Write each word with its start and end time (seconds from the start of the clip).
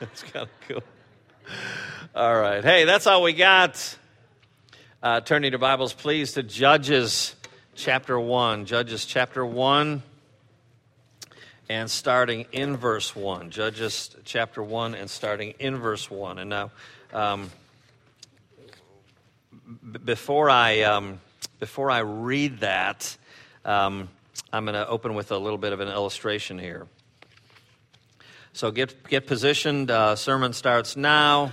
That's 0.08 0.22
kind 0.22 0.48
of 0.48 0.66
cool. 0.66 0.82
All 2.14 2.34
right. 2.40 2.64
Hey, 2.64 2.84
that's 2.86 3.06
all 3.06 3.22
we 3.22 3.34
got. 3.34 3.98
Uh, 5.02 5.20
turning 5.20 5.52
to 5.52 5.58
Bibles, 5.58 5.92
please, 5.92 6.32
to 6.32 6.42
Judges 6.42 7.34
chapter 7.74 8.18
1. 8.18 8.64
Judges 8.64 9.04
chapter 9.04 9.44
1 9.44 10.02
and 11.68 11.90
starting 11.90 12.46
in 12.50 12.78
verse 12.78 13.14
1. 13.14 13.50
Judges 13.50 14.16
chapter 14.24 14.62
1 14.62 14.94
and 14.94 15.10
starting 15.10 15.52
in 15.58 15.76
verse 15.76 16.10
1. 16.10 16.38
And 16.38 16.48
now, 16.48 16.70
um, 17.12 17.50
b- 19.92 19.98
before, 20.02 20.48
I, 20.48 20.80
um, 20.80 21.20
before 21.58 21.90
I 21.90 21.98
read 21.98 22.60
that, 22.60 23.18
um, 23.66 24.08
I'm 24.50 24.64
going 24.64 24.76
to 24.76 24.88
open 24.88 25.12
with 25.12 25.30
a 25.30 25.36
little 25.36 25.58
bit 25.58 25.74
of 25.74 25.80
an 25.80 25.88
illustration 25.88 26.58
here. 26.58 26.86
So 28.52 28.70
get, 28.70 29.08
get 29.08 29.26
positioned. 29.26 29.90
Uh, 29.90 30.16
sermon 30.16 30.52
starts 30.52 30.96
now. 30.96 31.52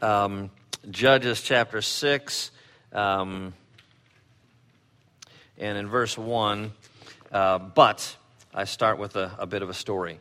Um, 0.00 0.50
Judges 0.90 1.42
chapter 1.42 1.82
6. 1.82 2.50
Um, 2.92 3.52
and 5.58 5.78
in 5.78 5.88
verse 5.88 6.16
1, 6.16 6.72
uh, 7.32 7.58
but 7.58 8.16
I 8.54 8.64
start 8.64 8.98
with 8.98 9.16
a, 9.16 9.32
a, 9.38 9.46
bit 9.46 9.62
of 9.62 9.70
a 9.70 9.74
story. 9.74 10.20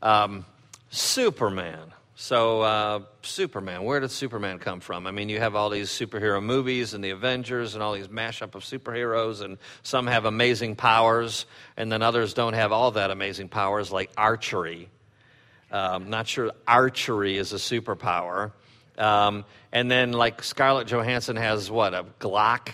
Um, 0.00 0.44
Superman. 0.90 1.92
So, 2.14 2.60
uh, 2.60 3.00
Superman, 3.22 3.84
where 3.84 3.98
did 3.98 4.10
Superman 4.10 4.58
come 4.58 4.80
from? 4.80 5.06
I 5.06 5.10
mean, 5.10 5.28
you 5.28 5.40
have 5.40 5.56
all 5.56 5.70
these 5.70 5.88
superhero 5.88 6.42
movies 6.42 6.94
and 6.94 7.02
the 7.02 7.10
Avengers 7.10 7.74
and 7.74 7.82
all 7.82 7.94
these 7.94 8.08
mashup 8.08 8.54
of 8.54 8.62
superheroes, 8.62 9.40
and 9.40 9.58
some 9.82 10.06
have 10.06 10.24
amazing 10.24 10.76
powers, 10.76 11.46
and 11.76 11.90
then 11.90 12.02
others 12.02 12.34
don't 12.34 12.52
have 12.52 12.70
all 12.70 12.92
that 12.92 13.10
amazing 13.10 13.48
powers, 13.48 13.90
like 13.90 14.10
archery. 14.16 14.88
Um, 15.72 16.10
not 16.10 16.28
sure 16.28 16.52
archery 16.66 17.38
is 17.38 17.52
a 17.52 17.56
superpower. 17.56 18.52
Um, 18.98 19.44
and 19.72 19.90
then, 19.90 20.12
like 20.12 20.42
Scarlett 20.42 20.86
Johansson 20.86 21.36
has 21.36 21.70
what, 21.70 21.94
a 21.94 22.04
Glock? 22.20 22.68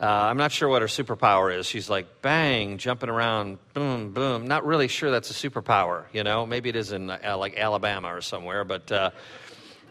Uh, 0.00 0.06
I'm 0.06 0.36
not 0.36 0.50
sure 0.50 0.68
what 0.68 0.82
her 0.82 0.88
superpower 0.88 1.56
is. 1.56 1.66
She's 1.66 1.90
like, 1.90 2.22
bang, 2.22 2.78
jumping 2.78 3.08
around, 3.08 3.58
boom, 3.72 4.12
boom. 4.12 4.48
Not 4.48 4.64
really 4.64 4.88
sure 4.88 5.10
that's 5.10 5.30
a 5.30 5.48
superpower, 5.48 6.04
you 6.12 6.24
know? 6.24 6.44
Maybe 6.46 6.68
it 6.68 6.76
is 6.76 6.90
in 6.90 7.10
uh, 7.10 7.36
like 7.38 7.56
Alabama 7.56 8.14
or 8.14 8.20
somewhere. 8.20 8.64
But, 8.64 8.90
uh, 8.90 9.10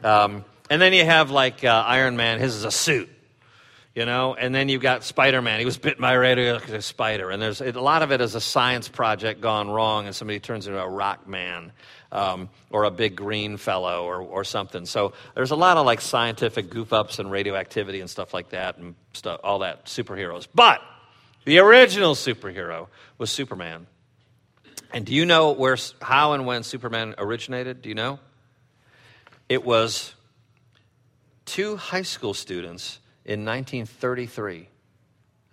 um, 0.04 0.44
and 0.70 0.82
then 0.82 0.92
you 0.92 1.06
have 1.06 1.32
like 1.32 1.64
uh, 1.64 1.84
Iron 1.88 2.18
Man, 2.18 2.40
his 2.40 2.56
is 2.56 2.64
a 2.66 2.72
suit 2.72 3.10
you 3.96 4.06
know? 4.06 4.36
And 4.36 4.54
then 4.54 4.70
you've 4.70 4.82
got 4.82 5.04
spider-man. 5.04 5.60
He 5.60 5.66
was 5.66 5.78
bitten 5.78 6.02
by 6.02 6.14
a 6.14 6.20
radioactive 6.20 6.84
spider. 6.84 7.30
And 7.30 7.42
there's 7.42 7.62
a 7.62 7.72
lot 7.72 8.04
of 8.04 8.12
it 8.12 8.22
is 8.22 8.36
a 8.36 8.42
science 8.42 8.88
project 8.88 9.42
gone 9.42 9.70
wrong 9.70 10.06
and 10.06 10.16
somebody 10.16 10.40
turns 10.40 10.68
into 10.68 10.80
a 10.80 10.88
rock 10.88 11.28
man 11.28 11.72
um, 12.12 12.50
or 12.70 12.84
a 12.84 12.92
big 12.92 13.16
green 13.16 13.58
fellow 13.58 14.06
or, 14.06 14.22
or 14.22 14.44
something. 14.44 14.86
So 14.86 15.14
there's 15.36 15.52
a 15.52 15.56
lot 15.56 15.78
of 15.78 15.86
like 15.86 16.02
scientific 16.02 16.70
goof 16.70 16.94
ups 16.94 17.20
and 17.20 17.32
radioactivity 17.32 18.02
and 18.02 18.10
stuff 18.10 18.34
like 18.34 18.50
that 18.50 18.78
and 18.78 18.96
stuff 19.14 19.40
all 19.44 19.60
that 19.60 19.86
superheroes. 19.86 20.48
But 20.54 20.82
the 21.46 21.60
original 21.60 22.16
superhero 22.16 22.88
was 23.18 23.32
superman. 23.32 23.88
And 24.94 25.06
do 25.06 25.14
you 25.14 25.26
know 25.26 25.52
where 25.52 25.78
how 26.02 26.34
and 26.34 26.46
when 26.46 26.64
superman 26.64 27.16
originated? 27.18 27.82
Do 27.82 27.90
you 27.90 27.96
know? 27.96 28.20
It 29.48 29.64
was 29.64 30.14
two 31.46 31.78
high 31.78 32.02
school 32.04 32.34
students 32.34 33.00
in 33.26 33.46
1933. 33.46 34.60
Is 34.60 34.68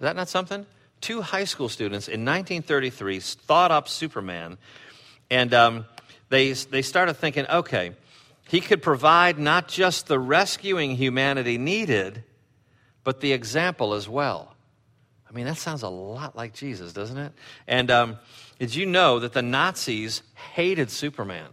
that 0.01 0.17
not 0.17 0.29
something? 0.29 0.67
Two 1.01 1.23
high 1.23 1.45
school 1.45 1.69
students 1.69 2.09
in 2.09 2.25
1933 2.25 3.21
thought 3.21 3.71
up 3.71 3.89
Superman, 3.89 4.59
and 5.31 5.55
um, 5.55 5.87
they, 6.29 6.53
they 6.53 6.83
started 6.83 7.15
thinking, 7.15 7.47
okay, 7.49 7.93
he 8.49 8.61
could 8.61 8.83
provide 8.83 9.39
not 9.39 9.69
just 9.69 10.07
the 10.07 10.19
rescuing 10.19 10.97
humanity 10.97 11.59
needed, 11.59 12.25
but 13.05 13.21
the 13.21 13.33
example 13.33 13.95
as 13.95 14.09
well. 14.09 14.55
I 15.29 15.33
mean, 15.35 15.45
that 15.45 15.59
sounds 15.59 15.83
a 15.83 15.89
lot 15.89 16.35
like 16.35 16.55
Jesus, 16.55 16.93
doesn't 16.93 17.19
it? 17.19 17.33
And 17.67 17.91
um, 17.91 18.19
did 18.59 18.75
you 18.75 18.87
know 18.87 19.19
that 19.19 19.35
the 19.35 19.43
Nazis 19.43 20.23
hated 20.55 20.91
Superman? 20.91 21.49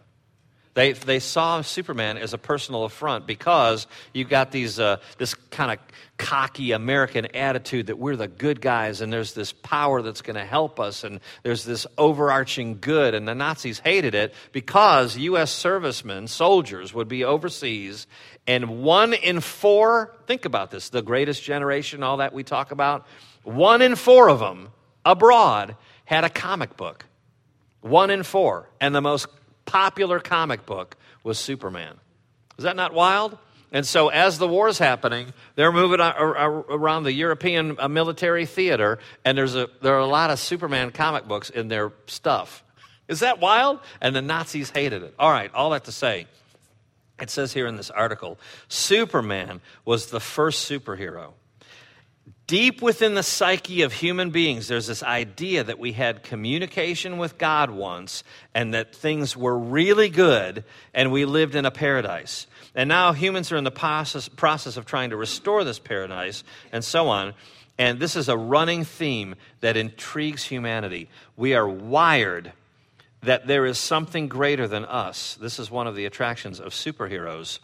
They, 0.76 0.92
they 0.92 1.20
saw 1.20 1.62
Superman 1.62 2.18
as 2.18 2.34
a 2.34 2.38
personal 2.38 2.84
affront 2.84 3.26
because 3.26 3.88
you 4.14 4.26
got 4.26 4.52
these, 4.52 4.78
uh, 4.78 4.98
this 5.18 5.34
kind 5.34 5.72
of 5.72 5.80
cocky 6.18 6.74
American 6.74 7.34
attitude 7.34 7.88
that 7.88 7.98
we're 7.98 8.18
the 8.18 8.28
good 8.28 8.60
guys 8.60 9.00
and 9.02 9.12
there's 9.12 9.34
this 9.34 9.54
power 9.54 10.02
that's 10.02 10.22
going 10.22 10.36
to 10.36 10.46
help 10.46 10.80
us 10.80 11.06
and 11.06 11.22
there's 11.44 11.64
this 11.64 11.88
overarching 11.98 12.80
good. 12.82 13.14
And 13.14 13.26
the 13.26 13.34
Nazis 13.34 13.80
hated 13.80 14.16
it 14.16 14.34
because 14.52 15.18
U.S. 15.18 15.52
servicemen, 15.52 16.28
soldiers, 16.28 16.94
would 16.94 17.08
be 17.08 17.24
overseas 17.24 18.06
and 18.48 18.84
one 18.84 19.14
in 19.14 19.40
four, 19.40 20.14
think 20.28 20.46
about 20.46 20.72
this, 20.72 20.90
the 20.90 21.02
greatest 21.02 21.42
generation, 21.42 22.04
all 22.04 22.18
that 22.18 22.34
we 22.34 22.44
talk 22.44 22.72
about, 22.72 23.08
one 23.44 23.82
in 23.82 23.96
four 23.96 24.30
of 24.30 24.40
them 24.40 24.70
abroad 25.06 25.76
had 26.06 26.24
a 26.24 26.30
comic 26.30 26.78
book. 26.78 27.06
One 27.82 28.10
in 28.10 28.24
four. 28.24 28.70
And 28.80 28.94
the 28.94 29.02
most 29.02 29.28
popular 29.66 30.20
comic 30.20 30.66
book 30.66 30.96
was 31.24 31.38
Superman. 31.38 31.96
Is 32.58 32.64
that 32.64 32.76
not 32.76 32.94
wild? 32.94 33.38
And 33.72 33.86
so, 33.86 34.08
as 34.08 34.38
the 34.38 34.48
war 34.48 34.70
is 34.70 34.78
happening, 34.78 35.34
they're 35.56 35.72
moving 35.72 36.00
around 36.00 37.04
the 37.04 37.12
European 37.12 37.76
uh, 37.78 37.90
military 37.90 38.46
theater, 38.46 39.00
and 39.26 39.38
there's 39.38 39.56
a, 39.56 39.68
there 39.82 39.96
are 39.96 40.00
a 40.00 40.06
lot 40.06 40.30
of 40.30 40.40
Superman 40.40 40.92
comic 40.92 41.28
books 41.28 41.50
in 41.50 41.68
their 41.68 41.92
stuff. 42.08 42.64
Is 43.08 43.20
that 43.20 43.40
wild? 43.40 43.80
And 44.02 44.16
the 44.16 44.22
Nazis 44.22 44.70
hated 44.70 45.04
it. 45.04 45.14
All 45.20 45.30
right, 45.30 45.54
all 45.54 45.72
that 45.72 45.84
to 45.86 45.92
say, 45.92 46.28
it 47.20 47.30
says 47.30 47.54
here 47.54 47.68
in 47.68 47.76
this 47.76 47.90
article 47.90 48.38
Superman 48.68 49.62
was 49.84 50.08
the 50.08 50.20
first 50.20 50.70
superhero. 50.70 51.34
Deep 52.48 52.80
within 52.80 53.16
the 53.16 53.24
psyche 53.24 53.82
of 53.82 53.92
human 53.92 54.30
beings, 54.30 54.68
there's 54.68 54.86
this 54.86 55.02
idea 55.02 55.64
that 55.64 55.80
we 55.80 55.94
had 55.94 56.22
communication 56.22 57.18
with 57.18 57.40
God 57.40 57.72
once 57.72 58.24
and 58.54 58.76
that 58.76 58.94
things 58.94 59.36
were 59.36 59.58
really 59.58 60.10
good 60.10 60.64
and 60.94 61.12
we 61.12 61.26
lived 61.26 61.56
in 61.56 61.66
a 61.66 61.72
paradise. 61.72 62.46
And 62.76 62.88
now 62.88 63.14
humans 63.14 63.52
are 63.52 63.58
in 63.58 63.64
the 63.64 63.72
process, 63.72 64.30
process 64.30 64.78
of 64.78 64.86
trying 64.86 65.10
to 65.10 65.18
restore 65.18 65.64
this 65.64 65.80
paradise 65.80 66.44
and 66.72 66.84
so 66.84 67.08
on. 67.08 67.34
And 67.80 68.00
this 68.00 68.16
is 68.16 68.30
a 68.30 68.38
running 68.38 68.84
theme 68.84 69.36
that 69.62 69.76
intrigues 69.76 70.44
humanity. 70.44 71.10
We 71.36 71.56
are 71.56 71.68
wired 71.68 72.54
that 73.24 73.48
there 73.48 73.66
is 73.66 73.80
something 73.80 74.28
greater 74.28 74.68
than 74.68 74.86
us. 74.86 75.34
This 75.42 75.58
is 75.58 75.72
one 75.72 75.88
of 75.88 75.96
the 75.96 76.06
attractions 76.06 76.60
of 76.60 76.74
superheroes, 76.74 77.58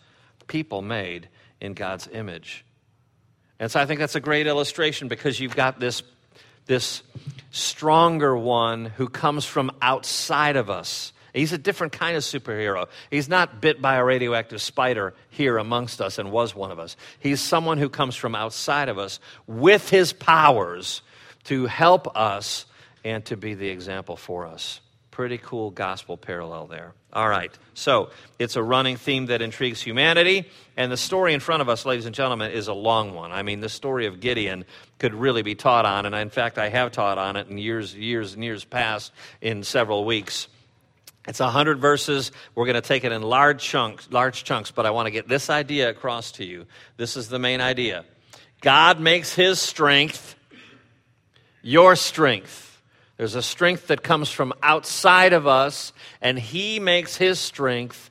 people 0.48 0.82
made 0.82 1.30
in 1.62 1.76
God's 1.76 2.08
image. 2.12 2.66
And 3.62 3.70
so 3.70 3.80
I 3.80 3.86
think 3.86 4.00
that's 4.00 4.16
a 4.16 4.20
great 4.20 4.48
illustration 4.48 5.08
because 5.08 5.40
you've 5.40 5.56
got 5.56 5.80
this, 5.80 6.02
this 6.66 7.04
stronger 7.52 8.36
one 8.36 8.86
who 8.86 9.08
comes 9.08 9.46
from 9.46 9.70
outside 9.84 10.56
of 10.56 10.72
us. 10.72 11.14
He's 11.32 11.54
a 11.54 11.60
different 11.60 11.94
kind 11.94 12.18
of 12.18 12.24
superhero. 12.24 12.88
He's 13.12 13.30
not 13.30 13.62
bit 13.62 13.80
by 13.80 13.98
a 13.98 14.04
radioactive 14.04 14.64
spider 14.64 15.14
here 15.30 15.60
amongst 15.60 16.02
us 16.02 16.18
and 16.18 16.32
was 16.32 16.56
one 16.56 16.72
of 16.72 16.80
us. 16.80 16.98
He's 17.20 17.40
someone 17.40 17.78
who 17.78 17.88
comes 17.88 18.16
from 18.16 18.34
outside 18.34 18.90
of 18.90 18.98
us 18.98 19.20
with 19.46 19.92
his 19.92 20.12
powers 20.12 21.04
to 21.44 21.68
help 21.68 22.18
us 22.18 22.66
and 23.06 23.24
to 23.26 23.38
be 23.38 23.54
the 23.54 23.70
example 23.70 24.18
for 24.18 24.48
us. 24.48 24.82
Pretty 25.12 25.38
cool 25.38 25.72
gospel 25.72 26.18
parallel 26.18 26.68
there. 26.68 26.94
All 27.14 27.28
right. 27.28 27.52
So 27.74 28.12
it's 28.40 28.56
a 28.56 28.64
running 28.64 28.96
theme 28.96 29.26
that 29.26 29.42
intrigues 29.42 29.82
humanity. 29.82 30.50
And 30.78 30.92
the 30.92 30.98
story 30.98 31.34
in 31.34 31.42
front 31.42 31.62
of 31.62 31.68
us, 31.68 31.86
ladies 31.86 32.06
and 32.06 32.16
gentlemen, 32.16 32.52
is 32.52 32.70
a 32.70 32.74
long 32.74 33.14
one. 33.14 33.32
I 33.32 33.44
mean, 33.44 33.60
the 33.60 33.70
story 33.70 34.06
of 34.06 34.22
Gideon 34.22 34.64
could 35.00 35.14
really 35.14 35.42
be 35.42 35.54
taught 35.54 35.86
on. 35.86 36.06
And 36.06 36.16
in 36.16 36.30
fact, 36.30 36.58
I 36.58 36.70
have 36.70 36.94
taught 36.94 37.18
on 37.18 37.36
it 37.36 37.50
in 37.50 37.58
years, 37.58 37.94
years, 37.94 38.34
and 38.34 38.44
years 38.44 38.64
past 38.64 39.12
in 39.42 39.64
several 39.64 40.06
weeks. 40.06 40.48
It's 41.28 41.40
100 41.40 41.80
verses. 41.80 42.32
We're 42.56 42.66
going 42.66 42.76
to 42.76 42.82
take 42.82 43.04
it 43.04 43.12
in 43.12 43.22
large 43.22 43.62
chunks, 43.62 44.08
large 44.12 44.44
chunks, 44.44 44.72
but 44.72 44.86
I 44.86 44.92
want 44.92 45.08
to 45.08 45.12
get 45.12 45.28
this 45.28 45.50
idea 45.50 45.90
across 45.90 46.32
to 46.34 46.46
you. 46.46 46.66
This 46.98 47.18
is 47.18 47.28
the 47.28 47.38
main 47.38 47.62
idea. 47.62 48.06
God 48.62 49.00
makes 49.00 49.36
his 49.36 49.60
strength 49.60 50.36
your 51.62 51.96
strength. 51.96 52.71
There's 53.22 53.36
a 53.36 53.44
strength 53.44 53.86
that 53.90 54.02
comes 54.02 54.32
from 54.32 54.52
outside 54.64 55.34
of 55.34 55.46
us, 55.46 55.94
and 56.24 56.40
He 56.40 56.80
makes 56.80 57.18
His 57.18 57.38
strength 57.38 58.10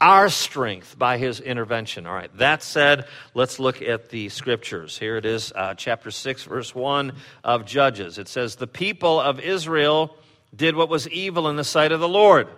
our 0.00 0.30
strength 0.30 0.98
by 0.98 1.18
His 1.18 1.40
intervention. 1.40 2.06
All 2.06 2.14
right, 2.14 2.34
that 2.38 2.62
said, 2.62 3.06
let's 3.34 3.60
look 3.60 3.82
at 3.82 4.08
the 4.08 4.30
scriptures. 4.30 4.96
Here 4.96 5.18
it 5.18 5.26
is, 5.26 5.52
uh, 5.54 5.74
chapter 5.74 6.10
6, 6.10 6.44
verse 6.44 6.74
1 6.74 7.12
of 7.44 7.66
Judges. 7.66 8.16
It 8.16 8.28
says, 8.28 8.56
The 8.56 8.66
people 8.66 9.20
of 9.20 9.40
Israel 9.40 10.16
did 10.56 10.74
what 10.74 10.88
was 10.88 11.06
evil 11.10 11.50
in 11.50 11.56
the 11.56 11.62
sight 11.62 11.92
of 11.92 12.00
the 12.00 12.08
Lord. 12.08 12.48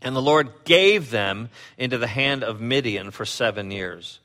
And 0.00 0.14
the 0.14 0.22
Lord 0.22 0.48
gave 0.64 1.10
them 1.10 1.48
into 1.76 1.98
the 1.98 2.06
hand 2.06 2.44
of 2.44 2.60
Midian 2.60 3.10
for 3.10 3.24
seven 3.24 3.72
years. 3.72 4.20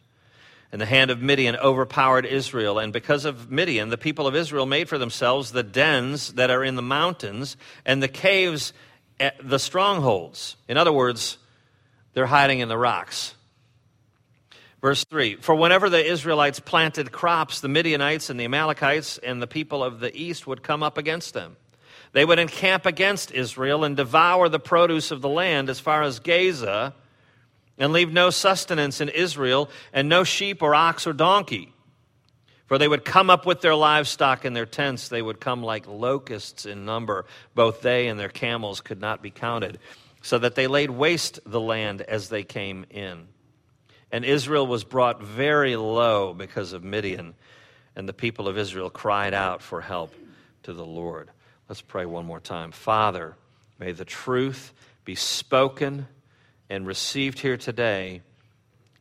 And 0.72 0.80
the 0.80 0.86
hand 0.86 1.10
of 1.10 1.22
Midian 1.22 1.56
overpowered 1.56 2.26
Israel. 2.26 2.78
And 2.78 2.94
because 2.94 3.26
of 3.26 3.50
Midian, 3.50 3.90
the 3.90 3.98
people 3.98 4.28
of 4.28 4.36
Israel 4.36 4.68
made 4.68 4.88
for 4.88 5.00
themselves 5.00 5.52
the 5.52 5.64
dens 5.64 6.34
that 6.34 6.52
are 6.52 6.64
in 6.64 6.76
the 6.76 6.84
mountains 6.84 7.58
and 7.86 8.04
the 8.04 8.08
caves, 8.08 8.72
eh, 9.20 9.32
the 9.42 9.58
strongholds. 9.58 10.58
In 10.68 10.78
other 10.78 10.94
words, 10.94 11.38
They're 12.14 12.26
hiding 12.26 12.60
in 12.60 12.70
the 12.70 12.78
rocks. 12.78 13.36
Verse 14.82 15.04
3 15.06 15.36
For 15.36 15.56
whenever 15.56 15.90
the 15.90 16.04
Israelites 16.04 16.60
planted 16.60 17.12
crops, 17.12 17.62
the 17.62 17.68
Midianites 17.68 18.30
and 18.30 18.40
the 18.40 18.46
Amalekites 18.46 19.18
and 19.20 19.42
the 19.42 19.48
people 19.48 19.84
of 19.84 20.00
the 20.00 20.16
east 20.16 20.48
would 20.48 20.64
come 20.64 20.84
up 20.84 20.98
against 20.98 21.34
them. 21.34 21.58
They 22.12 22.26
would 22.26 22.40
encamp 22.40 22.86
against 22.86 23.32
Israel 23.32 23.84
and 23.84 23.96
devour 23.96 24.50
the 24.50 24.60
produce 24.60 25.12
of 25.12 25.22
the 25.22 25.30
land 25.30 25.70
as 25.70 25.80
far 25.80 26.02
as 26.02 26.20
Gaza, 26.20 26.94
and 27.80 27.94
leave 27.94 28.12
no 28.12 28.30
sustenance 28.30 29.02
in 29.02 29.10
Israel, 29.10 29.70
and 29.94 30.10
no 30.10 30.24
sheep 30.24 30.62
or 30.62 30.76
ox 30.76 31.08
or 31.08 31.14
donkey. 31.14 31.74
For 32.68 32.78
they 32.78 32.88
would 32.88 33.04
come 33.04 33.32
up 33.32 33.48
with 33.48 33.62
their 33.62 33.74
livestock 33.74 34.46
in 34.46 34.54
their 34.54 34.68
tents. 34.68 35.08
They 35.08 35.24
would 35.24 35.40
come 35.40 35.64
like 35.64 35.88
locusts 35.88 36.68
in 36.68 36.86
number. 36.86 37.26
Both 37.56 37.82
they 37.82 38.08
and 38.10 38.20
their 38.20 38.30
camels 38.30 38.82
could 38.82 39.02
not 39.02 39.24
be 39.24 39.32
counted, 39.32 39.80
so 40.22 40.38
that 40.38 40.54
they 40.54 40.68
laid 40.68 40.92
waste 40.92 41.40
the 41.46 41.60
land 41.60 42.02
as 42.02 42.30
they 42.30 42.44
came 42.44 42.86
in. 42.92 43.28
And 44.12 44.26
Israel 44.26 44.68
was 44.68 44.84
brought 44.84 45.24
very 45.24 45.76
low 45.78 46.34
because 46.34 46.74
of 46.74 46.84
Midian, 46.84 47.34
and 47.96 48.08
the 48.08 48.14
people 48.14 48.48
of 48.48 48.58
Israel 48.58 48.90
cried 48.90 49.34
out 49.34 49.62
for 49.62 49.82
help 49.82 50.14
to 50.64 50.74
the 50.74 50.86
Lord. 50.86 51.30
Let's 51.68 51.82
pray 51.82 52.06
one 52.06 52.26
more 52.26 52.40
time. 52.40 52.72
Father, 52.72 53.36
may 53.80 53.94
the 53.94 54.06
truth 54.06 54.74
be 55.06 55.16
spoken 55.16 56.08
and 56.70 56.86
received 56.86 57.40
here 57.40 57.58
today. 57.58 58.22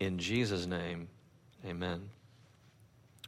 In 0.01 0.19
Jesus' 0.19 0.67
name, 0.67 1.09
amen. 1.67 2.11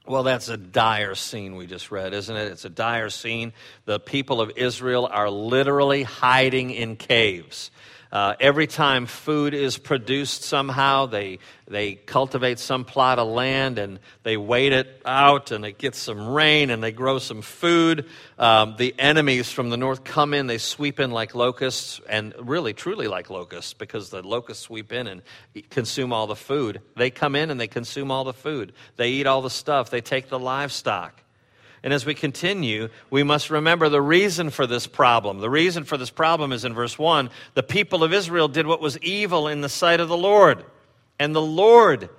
Well, 0.07 0.23
that's 0.23 0.49
a 0.49 0.57
dire 0.57 1.15
scene 1.15 1.57
we 1.57 1.67
just 1.67 1.91
read, 1.91 2.15
isn't 2.15 2.35
it? 2.35 2.51
It's 2.51 2.65
a 2.65 2.71
dire 2.71 3.11
scene. 3.11 3.53
The 3.85 4.01
people 4.01 4.41
of 4.41 4.53
Israel 4.57 5.07
are 5.07 5.31
literally 5.31 6.03
hiding 6.03 6.71
in 6.71 6.97
caves. 6.97 7.71
Uh, 8.13 8.35
every 8.41 8.67
time 8.67 9.07
food 9.07 9.55
is 9.55 9.79
produced 9.79 10.43
somehow, 10.43 11.07
they, 11.07 11.39
they 11.69 11.95
cultivate 11.95 12.59
some 12.59 12.85
plot 12.85 13.21
of 13.21 13.29
land 13.29 13.79
and 13.79 14.01
they 14.25 14.37
wait 14.37 14.73
it 14.73 15.01
out 15.07 15.53
and 15.53 15.65
it 15.65 15.79
gets 15.79 15.99
some 15.99 16.29
rain 16.29 16.71
and 16.71 16.83
they 16.83 16.91
grow 16.91 17.21
some 17.21 17.41
food. 17.41 18.07
Um, 18.37 18.75
the 18.77 18.95
enemies 18.99 19.53
from 19.53 19.71
the 19.71 19.77
north 19.77 20.03
come 20.03 20.35
in, 20.35 20.49
they 20.49 20.59
sweep 20.59 20.99
in 20.99 21.13
like 21.13 21.37
locusts, 21.37 22.01
and 22.09 22.35
really, 22.41 22.73
truly 22.73 23.07
like 23.07 23.31
locusts 23.31 23.75
because 23.75 24.11
the 24.11 24.23
locusts 24.23 24.65
sweep 24.65 24.93
in 24.93 25.07
and 25.07 25.23
consume 25.71 26.13
all 26.13 26.27
the 26.27 26.35
food. 26.37 26.81
They 26.97 27.11
come 27.11 27.37
in 27.37 27.51
and 27.51 27.61
they 27.61 27.69
consume 27.69 28.11
all 28.11 28.25
the 28.25 28.33
food. 28.33 28.73
They 28.97 29.11
eat 29.11 29.27
all 29.29 29.43
the 29.43 29.51
stuff, 29.51 29.91
they 29.91 30.01
take 30.01 30.29
the 30.29 30.39
livestock. 30.39 31.23
And 31.83 31.93
as 31.93 32.05
we 32.05 32.15
continue, 32.15 32.89
we 33.09 33.23
must 33.23 33.51
remember 33.51 33.89
the 33.89 34.03
reason 34.03 34.51
for 34.51 34.67
this 34.67 34.87
problem. 34.87 35.39
The 35.39 35.51
reason 35.51 35.85
for 35.85 35.97
this 35.97 36.11
problem 36.11 36.53
is 36.53 36.65
in 36.65 36.75
verse 36.75 36.99
1 36.99 37.31
the 37.55 37.63
people 37.63 38.05
of 38.05 38.13
Israel 38.13 38.49
did 38.49 38.67
what 38.67 38.81
was 38.81 38.99
evil 38.99 39.49
in 39.49 39.61
the 39.61 39.69
sight 39.69 40.01
of 40.01 40.09
the 40.09 40.17
Lord, 40.17 40.65
and 41.19 41.35
the 41.35 41.41
Lord 41.41 42.11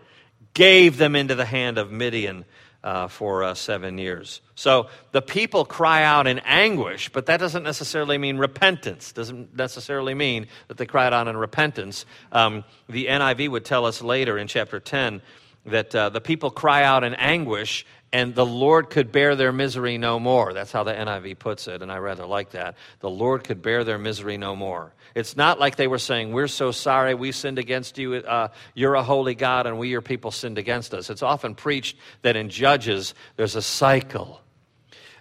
gave 0.54 0.98
them 0.98 1.16
into 1.16 1.36
the 1.36 1.46
hand 1.46 1.78
of 1.78 1.92
Midian. 1.92 2.46
Uh, 2.84 3.08
for 3.08 3.44
uh, 3.44 3.54
seven 3.54 4.00
years. 4.00 4.42
So 4.56 4.88
the 5.12 5.22
people 5.22 5.66
cry 5.66 6.02
out 6.02 6.26
in 6.26 6.40
anguish, 6.40 7.10
but 7.10 7.28
that 7.28 7.40
doesn't 7.40 7.62
necessarily 7.62 8.18
mean 8.18 8.40
repentance. 8.40 9.12
Doesn't 9.12 9.56
necessarily 9.56 10.16
mean 10.16 10.48
that 10.68 10.78
they 10.78 10.88
cried 10.88 11.14
out 11.14 11.28
in 11.28 11.38
repentance. 11.38 12.08
Um, 12.32 12.64
the 12.90 13.06
NIV 13.06 13.50
would 13.50 13.66
tell 13.66 13.86
us 13.86 14.02
later 14.02 14.36
in 14.36 14.48
chapter 14.48 14.80
10 14.80 15.22
that 15.68 15.94
uh, 15.94 16.10
the 16.10 16.22
people 16.22 16.50
cry 16.50 16.84
out 16.84 17.04
in 17.04 17.14
anguish 17.14 17.86
and 18.14 18.36
the 18.36 18.46
Lord 18.46 18.90
could 18.90 19.12
bear 19.12 19.36
their 19.36 19.54
misery 19.54 19.98
no 19.98 20.20
more. 20.20 20.54
That's 20.54 20.72
how 20.72 20.84
the 20.84 20.94
NIV 20.94 21.40
puts 21.40 21.68
it, 21.68 21.82
and 21.82 21.90
I 21.90 21.98
rather 22.00 22.26
like 22.26 22.52
that. 22.52 22.76
The 23.00 23.10
Lord 23.10 23.46
could 23.46 23.62
bear 23.62 23.86
their 23.86 23.98
misery 23.98 24.38
no 24.38 24.54
more. 24.54 24.94
It's 25.16 25.38
not 25.38 25.60
like 25.60 25.78
they 25.78 25.88
were 25.88 25.98
saying, 25.98 26.34
We're 26.34 26.50
so 26.50 26.72
sorry, 26.72 27.14
we 27.14 27.32
sinned 27.32 27.58
against 27.58 27.98
you. 27.98 28.16
Uh, 28.16 28.50
you're 28.74 28.96
a 28.96 29.04
holy 29.04 29.34
God, 29.34 29.66
and 29.66 29.80
we, 29.80 29.90
your 29.90 30.02
people, 30.02 30.32
sinned 30.32 30.58
against 30.58 30.94
us. 30.94 31.10
It's 31.10 31.24
often 31.24 31.56
preached 31.56 31.98
that 32.22 32.36
in 32.36 32.50
Judges, 32.50 33.14
there's 33.38 33.56
a 33.56 33.62
cycle. 33.62 34.42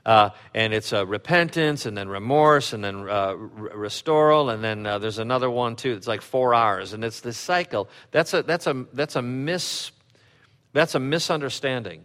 Uh, 0.05 0.31
and 0.55 0.73
it's 0.73 0.93
repentance, 0.93 1.87
and 1.87 1.97
then 1.97 2.09
remorse, 2.09 2.73
and 2.73 2.83
then 2.83 3.09
uh, 3.09 3.35
restoral, 3.35 4.51
and 4.51 4.65
then 4.65 4.85
uh, 4.87 4.99
there's 4.99 5.19
another 5.19 5.51
one 5.51 5.77
too. 5.77 5.93
It's 5.93 6.09
like 6.09 6.23
four 6.23 6.55
hours, 6.55 6.93
and 6.93 7.05
it's 7.05 7.21
this 7.21 7.37
cycle. 7.37 7.89
That's 8.11 8.33
a 8.33 8.43
that's 8.43 8.67
a 8.67 8.87
that's 8.95 9.15
a 9.15 9.23
mis 9.23 9.93
that's 10.73 10.95
a 10.95 11.01
misunderstanding. 11.01 12.05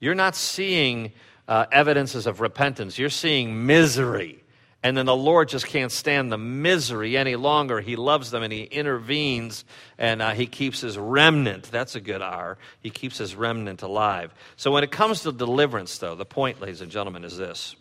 You're 0.00 0.14
not 0.14 0.34
seeing 0.34 1.12
uh, 1.46 1.66
evidences 1.70 2.26
of 2.26 2.40
repentance, 2.40 2.98
you're 2.98 3.10
seeing 3.10 3.66
misery. 3.66 4.42
And 4.82 4.96
then 4.96 5.04
the 5.04 5.16
Lord 5.16 5.50
just 5.50 5.66
can't 5.66 5.92
stand 5.92 6.32
the 6.32 6.38
misery 6.38 7.18
any 7.18 7.36
longer. 7.36 7.80
He 7.80 7.96
loves 7.96 8.30
them 8.30 8.42
and 8.42 8.50
He 8.50 8.62
intervenes 8.62 9.66
and 9.98 10.22
uh, 10.22 10.30
He 10.30 10.46
keeps 10.46 10.80
His 10.80 10.96
remnant. 10.96 11.64
That's 11.70 11.96
a 11.96 12.00
good 12.00 12.22
R. 12.22 12.56
He 12.80 12.88
keeps 12.88 13.18
His 13.18 13.34
remnant 13.34 13.82
alive. 13.82 14.32
So 14.56 14.70
when 14.70 14.82
it 14.82 14.90
comes 14.90 15.22
to 15.22 15.32
deliverance, 15.32 15.98
though, 15.98 16.14
the 16.14 16.24
point, 16.24 16.62
ladies 16.62 16.80
and 16.80 16.90
gentlemen, 16.90 17.24
is 17.24 17.36
this 17.36 17.76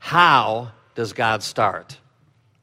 How 0.00 0.72
does 0.96 1.12
God 1.12 1.44
start? 1.44 1.98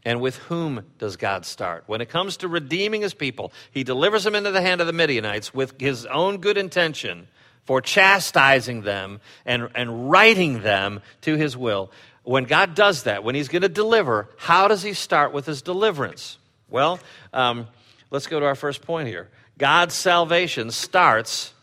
And 0.04 0.20
with 0.20 0.36
whom 0.36 0.84
does 0.98 1.16
God 1.16 1.46
start? 1.46 1.84
When 1.86 2.02
it 2.02 2.10
comes 2.10 2.38
to 2.38 2.50
redeeming 2.50 3.04
His 3.04 3.14
people, 3.14 3.54
He 3.72 3.86
delivers 3.86 4.26
them 4.26 4.36
into 4.36 4.52
the 4.52 4.62
hand 4.62 4.82
of 4.82 4.88
the 4.88 4.94
Midianites 4.94 5.54
with 5.54 5.80
His 5.80 6.06
own 6.08 6.40
good 6.40 6.58
intention 6.58 7.30
for 7.66 7.82
chastising 7.82 8.82
them 8.82 9.20
and, 9.46 9.70
and 9.76 10.10
writing 10.10 10.62
them 10.62 11.02
to 11.22 11.36
his 11.36 11.56
will. 11.56 11.92
When 12.24 12.44
God 12.44 12.76
does 12.76 13.04
that, 13.04 13.24
when 13.24 13.36
he's 13.36 13.48
going 13.48 13.62
to 13.64 13.70
deliver, 13.70 14.30
how 14.38 14.68
does 14.68 14.84
he 14.84 14.94
start 14.94 15.34
with 15.34 15.46
his 15.46 15.62
deliverance? 15.62 16.38
Well, 16.70 17.00
um, 17.34 17.68
let's 18.10 18.28
go 18.28 18.40
to 18.40 18.46
our 18.46 18.56
first 18.56 18.82
point 18.82 19.08
here. 19.08 19.30
God's 19.58 19.94
salvation 19.94 20.72
starts 20.72 21.54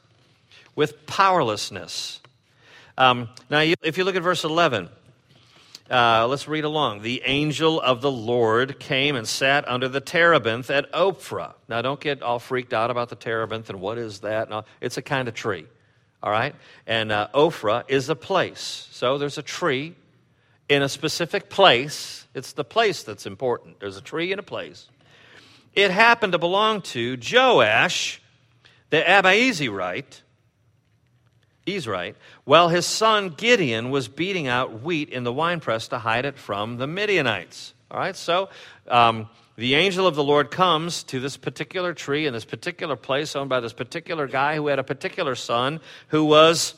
with 0.74 1.06
powerlessness. 1.06 2.20
Um, 2.96 3.28
now, 3.50 3.60
if 3.82 3.98
you 3.98 4.04
look 4.04 4.16
at 4.16 4.22
verse 4.22 4.44
11, 4.44 4.88
uh, 5.90 6.26
let's 6.28 6.46
read 6.46 6.64
along. 6.64 7.02
The 7.02 7.22
angel 7.24 7.80
of 7.80 8.02
the 8.02 8.10
Lord 8.10 8.78
came 8.78 9.16
and 9.16 9.26
sat 9.26 9.66
under 9.68 9.88
the 9.88 10.00
terebinth 10.00 10.70
at 10.70 10.92
Ophrah. 10.92 11.54
Now, 11.68 11.80
don't 11.80 12.00
get 12.00 12.22
all 12.22 12.38
freaked 12.38 12.74
out 12.74 12.90
about 12.90 13.08
the 13.08 13.16
terebinth 13.16 13.70
and 13.70 13.80
what 13.80 13.98
is 13.98 14.20
that. 14.20 14.50
No, 14.50 14.64
it's 14.80 14.98
a 14.98 15.02
kind 15.02 15.28
of 15.28 15.34
tree. 15.34 15.66
All 16.22 16.30
right? 16.30 16.54
And 16.86 17.12
uh, 17.12 17.28
Ophrah 17.34 17.84
is 17.88 18.08
a 18.08 18.16
place. 18.16 18.88
So 18.90 19.18
there's 19.18 19.38
a 19.38 19.42
tree 19.42 19.94
in 20.68 20.82
a 20.82 20.88
specific 20.88 21.48
place. 21.48 22.26
It's 22.34 22.52
the 22.52 22.64
place 22.64 23.02
that's 23.02 23.26
important. 23.26 23.80
There's 23.80 23.96
a 23.96 24.02
tree 24.02 24.32
in 24.32 24.38
a 24.38 24.42
place. 24.42 24.88
It 25.74 25.90
happened 25.90 26.32
to 26.32 26.38
belong 26.38 26.82
to 26.82 27.16
Joash, 27.16 28.20
the 28.90 29.00
Abiezrite. 29.00 30.22
He's 31.64 31.86
right. 31.86 32.16
Well, 32.46 32.68
his 32.68 32.86
son 32.86 33.28
Gideon 33.28 33.90
was 33.90 34.08
beating 34.08 34.48
out 34.48 34.82
wheat 34.82 35.10
in 35.10 35.24
the 35.24 35.32
winepress 35.32 35.88
to 35.88 35.98
hide 35.98 36.24
it 36.24 36.38
from 36.38 36.78
the 36.78 36.86
Midianites. 36.86 37.74
All 37.90 38.00
right, 38.00 38.16
so 38.16 38.48
um, 38.88 39.28
the 39.58 39.74
angel 39.74 40.06
of 40.06 40.14
the 40.14 40.22
Lord 40.22 40.52
comes 40.52 41.02
to 41.04 41.18
this 41.18 41.36
particular 41.36 41.92
tree 41.92 42.26
in 42.28 42.32
this 42.32 42.44
particular 42.44 42.94
place 42.94 43.34
owned 43.34 43.50
by 43.50 43.58
this 43.58 43.72
particular 43.72 44.28
guy 44.28 44.54
who 44.54 44.68
had 44.68 44.78
a 44.78 44.84
particular 44.84 45.34
son 45.34 45.80
who 46.08 46.24
was 46.24 46.74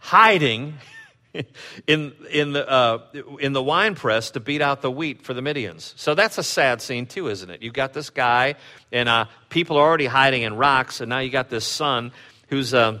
hiding 0.00 0.74
in, 1.86 2.12
in, 2.28 2.52
the, 2.52 2.68
uh, 2.68 2.98
in 3.38 3.52
the 3.52 3.62
wine 3.62 3.94
press 3.94 4.32
to 4.32 4.40
beat 4.40 4.60
out 4.60 4.82
the 4.82 4.90
wheat 4.90 5.22
for 5.22 5.34
the 5.34 5.40
Midians. 5.40 5.96
So 5.96 6.16
that's 6.16 6.36
a 6.36 6.42
sad 6.42 6.82
scene, 6.82 7.06
too, 7.06 7.28
isn't 7.28 7.48
it? 7.48 7.62
You've 7.62 7.74
got 7.74 7.92
this 7.92 8.10
guy, 8.10 8.56
and 8.90 9.08
uh, 9.08 9.26
people 9.48 9.76
are 9.76 9.86
already 9.86 10.06
hiding 10.06 10.42
in 10.42 10.56
rocks, 10.56 11.00
and 11.00 11.10
now 11.10 11.20
you 11.20 11.30
got 11.30 11.48
this 11.48 11.64
son 11.64 12.10
who's. 12.48 12.74
Uh, 12.74 12.98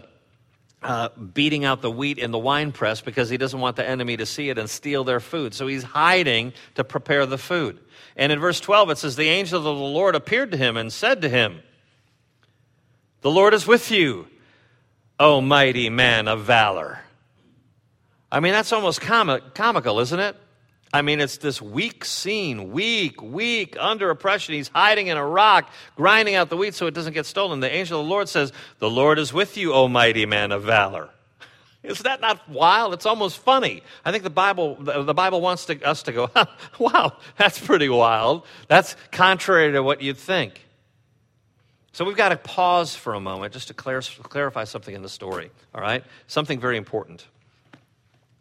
uh, 0.82 1.10
beating 1.10 1.66
out 1.66 1.82
the 1.82 1.90
wheat 1.90 2.16
in 2.16 2.30
the 2.30 2.38
wine 2.38 2.72
press 2.72 3.02
because 3.02 3.28
he 3.28 3.36
doesn't 3.36 3.60
want 3.60 3.76
the 3.76 3.86
enemy 3.86 4.16
to 4.16 4.24
see 4.24 4.48
it 4.48 4.56
and 4.56 4.70
steal 4.70 5.04
their 5.04 5.20
food. 5.20 5.52
So 5.52 5.66
he's 5.66 5.82
hiding 5.82 6.54
to 6.76 6.84
prepare 6.84 7.26
the 7.26 7.36
food. 7.36 7.78
And 8.20 8.30
in 8.30 8.38
verse 8.38 8.60
12, 8.60 8.90
it 8.90 8.98
says, 8.98 9.16
The 9.16 9.30
angel 9.30 9.58
of 9.58 9.64
the 9.64 9.72
Lord 9.72 10.14
appeared 10.14 10.50
to 10.50 10.58
him 10.58 10.76
and 10.76 10.92
said 10.92 11.22
to 11.22 11.28
him, 11.30 11.62
The 13.22 13.30
Lord 13.30 13.54
is 13.54 13.66
with 13.66 13.90
you, 13.90 14.26
O 15.18 15.40
mighty 15.40 15.88
man 15.88 16.28
of 16.28 16.44
valor. 16.44 17.00
I 18.30 18.40
mean, 18.40 18.52
that's 18.52 18.74
almost 18.74 19.00
comic, 19.00 19.54
comical, 19.54 20.00
isn't 20.00 20.20
it? 20.20 20.36
I 20.92 21.00
mean, 21.00 21.20
it's 21.20 21.38
this 21.38 21.62
weak 21.62 22.04
scene, 22.04 22.72
weak, 22.72 23.22
weak, 23.22 23.76
under 23.80 24.10
oppression. 24.10 24.54
He's 24.54 24.68
hiding 24.68 25.06
in 25.06 25.16
a 25.16 25.26
rock, 25.26 25.70
grinding 25.96 26.34
out 26.34 26.50
the 26.50 26.58
wheat 26.58 26.74
so 26.74 26.86
it 26.86 26.94
doesn't 26.94 27.14
get 27.14 27.24
stolen. 27.24 27.60
The 27.60 27.74
angel 27.74 28.00
of 28.00 28.06
the 28.06 28.10
Lord 28.10 28.28
says, 28.28 28.52
The 28.80 28.90
Lord 28.90 29.18
is 29.18 29.32
with 29.32 29.56
you, 29.56 29.72
O 29.72 29.88
mighty 29.88 30.26
man 30.26 30.52
of 30.52 30.62
valor. 30.62 31.08
Is 31.82 32.00
that 32.00 32.20
not 32.20 32.46
wild? 32.48 32.92
It's 32.92 33.06
almost 33.06 33.38
funny. 33.38 33.82
I 34.04 34.12
think 34.12 34.22
the 34.22 34.30
Bible, 34.30 34.76
the 34.76 35.14
Bible 35.14 35.40
wants 35.40 35.64
to, 35.66 35.82
us 35.82 36.02
to 36.04 36.12
go, 36.12 36.30
wow, 36.78 37.16
that's 37.38 37.58
pretty 37.58 37.88
wild. 37.88 38.44
That's 38.68 38.96
contrary 39.10 39.72
to 39.72 39.82
what 39.82 40.02
you'd 40.02 40.18
think. 40.18 40.66
So 41.92 42.04
we've 42.04 42.16
got 42.16 42.28
to 42.28 42.36
pause 42.36 42.94
for 42.94 43.14
a 43.14 43.20
moment 43.20 43.52
just 43.52 43.68
to 43.68 43.74
clarify 43.74 44.64
something 44.64 44.94
in 44.94 45.02
the 45.02 45.08
story, 45.08 45.50
all 45.74 45.80
right? 45.80 46.04
Something 46.26 46.60
very 46.60 46.76
important. 46.76 47.26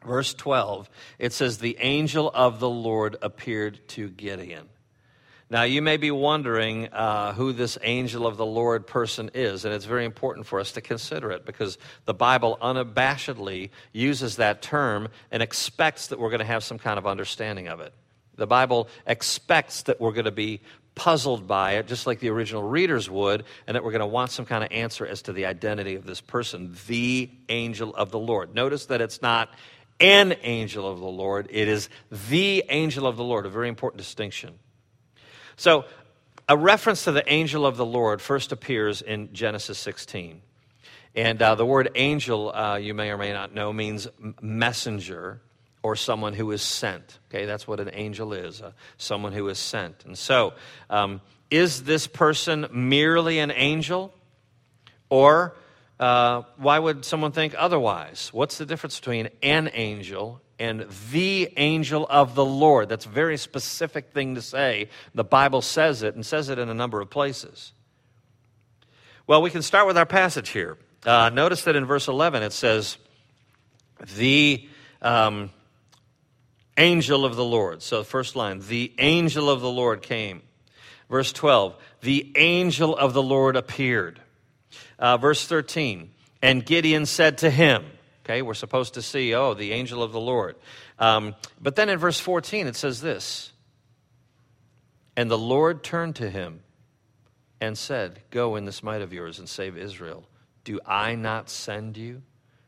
Verse 0.06 0.34
12, 0.34 0.90
it 1.18 1.34
says, 1.34 1.58
The 1.58 1.78
angel 1.80 2.30
of 2.34 2.60
the 2.60 2.70
Lord 2.70 3.18
appeared 3.22 3.80
to 3.90 4.10
Gideon. 4.10 4.70
Now, 5.52 5.64
you 5.64 5.82
may 5.82 5.98
be 5.98 6.12
wondering 6.12 6.90
uh, 6.90 7.34
who 7.34 7.54
this 7.54 7.80
angel 7.82 8.28
of 8.28 8.38
the 8.38 8.46
Lord 8.46 8.86
person 8.86 9.32
is, 9.34 9.66
and 9.66 9.74
it's 9.74 9.86
very 9.86 10.06
important 10.06 10.46
for 10.46 10.60
us 10.60 10.74
to 10.74 10.82
consider 10.82 11.32
it 11.32 11.44
because 11.44 11.80
the 12.06 12.14
Bible 12.14 12.60
unabashedly 12.62 13.72
uses 13.92 14.36
that 14.36 14.62
term 14.62 15.08
and 15.32 15.42
expects 15.42 16.08
that 16.08 16.20
we're 16.20 16.30
going 16.30 16.40
to 16.40 16.46
have 16.46 16.64
some 16.64 16.78
kind 16.78 17.00
of 17.00 17.08
understanding 17.08 17.68
of 17.68 17.80
it. 17.80 17.94
The 18.36 18.46
Bible 18.46 18.90
expects 19.08 19.82
that 19.84 20.00
we're 20.00 20.12
going 20.12 20.26
to 20.26 20.32
be 20.32 20.62
puzzled 20.94 21.48
by 21.48 21.74
it, 21.74 21.88
just 21.88 22.06
like 22.06 22.20
the 22.20 22.30
original 22.30 22.62
readers 22.62 23.10
would, 23.10 23.44
and 23.66 23.74
that 23.74 23.84
we're 23.84 23.92
going 23.92 24.02
to 24.02 24.06
want 24.06 24.30
some 24.30 24.46
kind 24.46 24.64
of 24.64 24.72
answer 24.72 25.04
as 25.04 25.24
to 25.24 25.34
the 25.34 25.48
identity 25.48 25.96
of 25.96 26.06
this 26.06 26.22
person, 26.22 26.76
the 26.86 27.28
angel 27.50 27.96
of 27.96 28.12
the 28.12 28.20
Lord. 28.20 28.54
Notice 28.54 28.86
that 28.88 29.02
it's 29.02 29.24
not 29.24 29.50
an 30.00 30.36
angel 30.44 30.88
of 30.88 31.00
the 31.00 31.08
Lord, 31.08 31.48
it 31.50 31.68
is 31.68 31.90
the 32.30 32.64
angel 32.70 33.08
of 33.08 33.18
the 33.18 33.24
Lord, 33.24 33.48
a 33.48 33.50
very 33.50 33.68
important 33.68 33.98
distinction. 33.98 34.60
So, 35.60 35.84
a 36.48 36.56
reference 36.56 37.04
to 37.04 37.12
the 37.12 37.30
angel 37.30 37.66
of 37.66 37.76
the 37.76 37.86
Lord 37.86 38.22
first 38.22 38.54
appears 38.54 39.02
in 39.02 39.34
Genesis 39.34 39.78
16. 39.78 40.42
And 41.16 41.42
uh, 41.42 41.56
the 41.56 41.66
word 41.66 41.90
angel, 41.96 42.56
uh, 42.56 42.78
you 42.78 42.94
may 42.94 43.10
or 43.10 43.18
may 43.18 43.34
not 43.34 43.54
know, 43.54 43.74
means 43.74 44.08
messenger 44.42 45.42
or 45.84 45.98
someone 45.98 46.34
who 46.34 46.50
is 46.52 46.62
sent. 46.62 47.20
Okay, 47.30 47.46
that's 47.46 47.68
what 47.68 47.82
an 47.82 47.90
angel 47.92 48.32
is 48.32 48.62
uh, 48.62 48.72
someone 48.98 49.34
who 49.34 49.50
is 49.50 49.60
sent. 49.60 50.06
And 50.06 50.18
so, 50.18 50.54
um, 50.90 51.20
is 51.52 51.84
this 51.84 52.08
person 52.08 52.66
merely 52.72 53.40
an 53.40 53.52
angel? 53.52 54.14
Or 55.10 55.58
uh, 56.00 56.44
why 56.56 56.80
would 56.80 57.04
someone 57.04 57.34
think 57.34 57.54
otherwise? 57.58 58.30
What's 58.32 58.58
the 58.58 58.66
difference 58.66 58.98
between 58.98 59.28
an 59.44 59.70
angel 59.74 60.40
and 60.60 60.86
the 61.12 61.52
angel 61.58 62.06
of 62.10 62.36
the 62.36 62.46
Lord. 62.46 62.90
That's 62.90 63.06
a 63.06 63.10
very 63.10 63.38
specific 63.38 64.12
thing 64.12 64.36
to 64.36 64.42
say. 64.42 64.90
The 65.16 65.24
Bible 65.24 65.62
says 65.62 66.04
it 66.04 66.16
and 66.16 66.26
says 66.26 66.50
it 66.50 66.60
in 66.60 66.70
a 66.70 66.74
number 66.74 67.00
of 67.00 67.10
places. 67.10 67.72
Well, 69.26 69.42
we 69.42 69.50
can 69.50 69.62
start 69.62 69.88
with 69.88 69.98
our 69.98 70.06
passage 70.06 70.50
here. 70.50 70.78
Uh, 71.06 71.30
notice 71.30 71.64
that 71.64 71.76
in 71.76 71.86
verse 71.86 72.08
11 72.08 72.44
it 72.44 72.52
says, 72.52 72.98
the 74.18 74.68
um, 75.02 75.50
angel 76.78 77.26
of 77.26 77.36
the 77.36 77.44
Lord. 77.44 77.82
So, 77.82 78.04
first 78.04 78.36
line, 78.36 78.62
the 78.68 78.94
angel 78.98 79.50
of 79.50 79.62
the 79.62 79.70
Lord 79.70 80.02
came. 80.02 80.42
Verse 81.10 81.34
12, 81.34 81.76
the 82.02 82.32
angel 82.36 82.96
of 82.96 83.14
the 83.14 83.24
Lord 83.24 83.56
appeared. 83.56 84.22
Uh, 84.98 85.18
verse 85.18 85.48
13, 85.48 86.12
and 86.42 86.66
Gideon 86.66 87.06
said 87.06 87.40
to 87.40 87.50
him, 87.50 87.86
Okay, 88.30 88.44
we're 88.44 88.54
supposed 88.54 88.94
to 88.94 89.02
see, 89.02 89.34
oh, 89.34 89.56
the 89.56 89.72
angel 89.72 90.04
of 90.04 90.12
the 90.12 90.20
Lord. 90.20 90.56
Um, 91.00 91.34
but 91.60 91.76
then 91.76 91.90
in 91.90 91.98
verse 91.98 92.20
14, 92.20 92.68
it 92.68 92.76
says 92.76 93.02
this 93.02 93.54
And 95.18 95.32
the 95.32 95.38
Lord 95.38 95.84
turned 95.84 96.18
to 96.18 96.30
him 96.30 96.60
and 97.60 97.76
said, 97.76 98.22
Go 98.30 98.56
in 98.56 98.66
this 98.66 98.84
might 98.84 99.02
of 99.02 99.14
yours 99.14 99.40
and 99.40 99.50
save 99.50 99.76
Israel. 99.76 100.26
Do 100.64 100.80
I 100.86 101.16
not 101.16 101.50
send 101.50 101.98
you? 101.98 102.22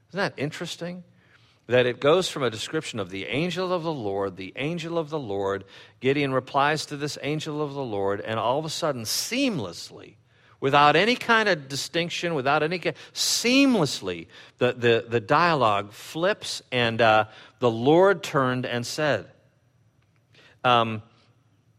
Isn't 0.10 0.18
that 0.18 0.34
interesting? 0.36 1.04
That 1.68 1.86
it 1.86 2.00
goes 2.00 2.28
from 2.28 2.42
a 2.42 2.50
description 2.50 3.00
of 3.00 3.12
the 3.12 3.28
angel 3.28 3.72
of 3.72 3.84
the 3.84 3.94
Lord, 3.94 4.38
the 4.38 4.54
angel 4.56 4.98
of 4.98 5.12
the 5.12 5.20
Lord. 5.20 5.66
Gideon 6.00 6.34
replies 6.34 6.88
to 6.88 6.98
this 6.98 7.20
angel 7.22 7.62
of 7.62 7.76
the 7.76 7.84
Lord, 7.84 8.20
and 8.20 8.40
all 8.40 8.58
of 8.58 8.66
a 8.66 8.70
sudden, 8.70 9.04
seamlessly, 9.04 10.16
without 10.62 10.96
any 10.96 11.16
kind 11.16 11.50
of 11.50 11.68
distinction, 11.68 12.36
without 12.36 12.64
any 12.64 12.80
seamlessly, 13.14 14.28
the, 14.60 14.72
the, 14.74 15.06
the 15.10 15.20
dialogue 15.20 15.92
flips, 15.92 16.62
and 16.72 17.02
uh, 17.02 17.26
the 17.60 17.70
Lord 17.70 18.24
turned 18.24 18.66
and 18.66 18.86
said, 18.86 19.26
um, 20.64 21.02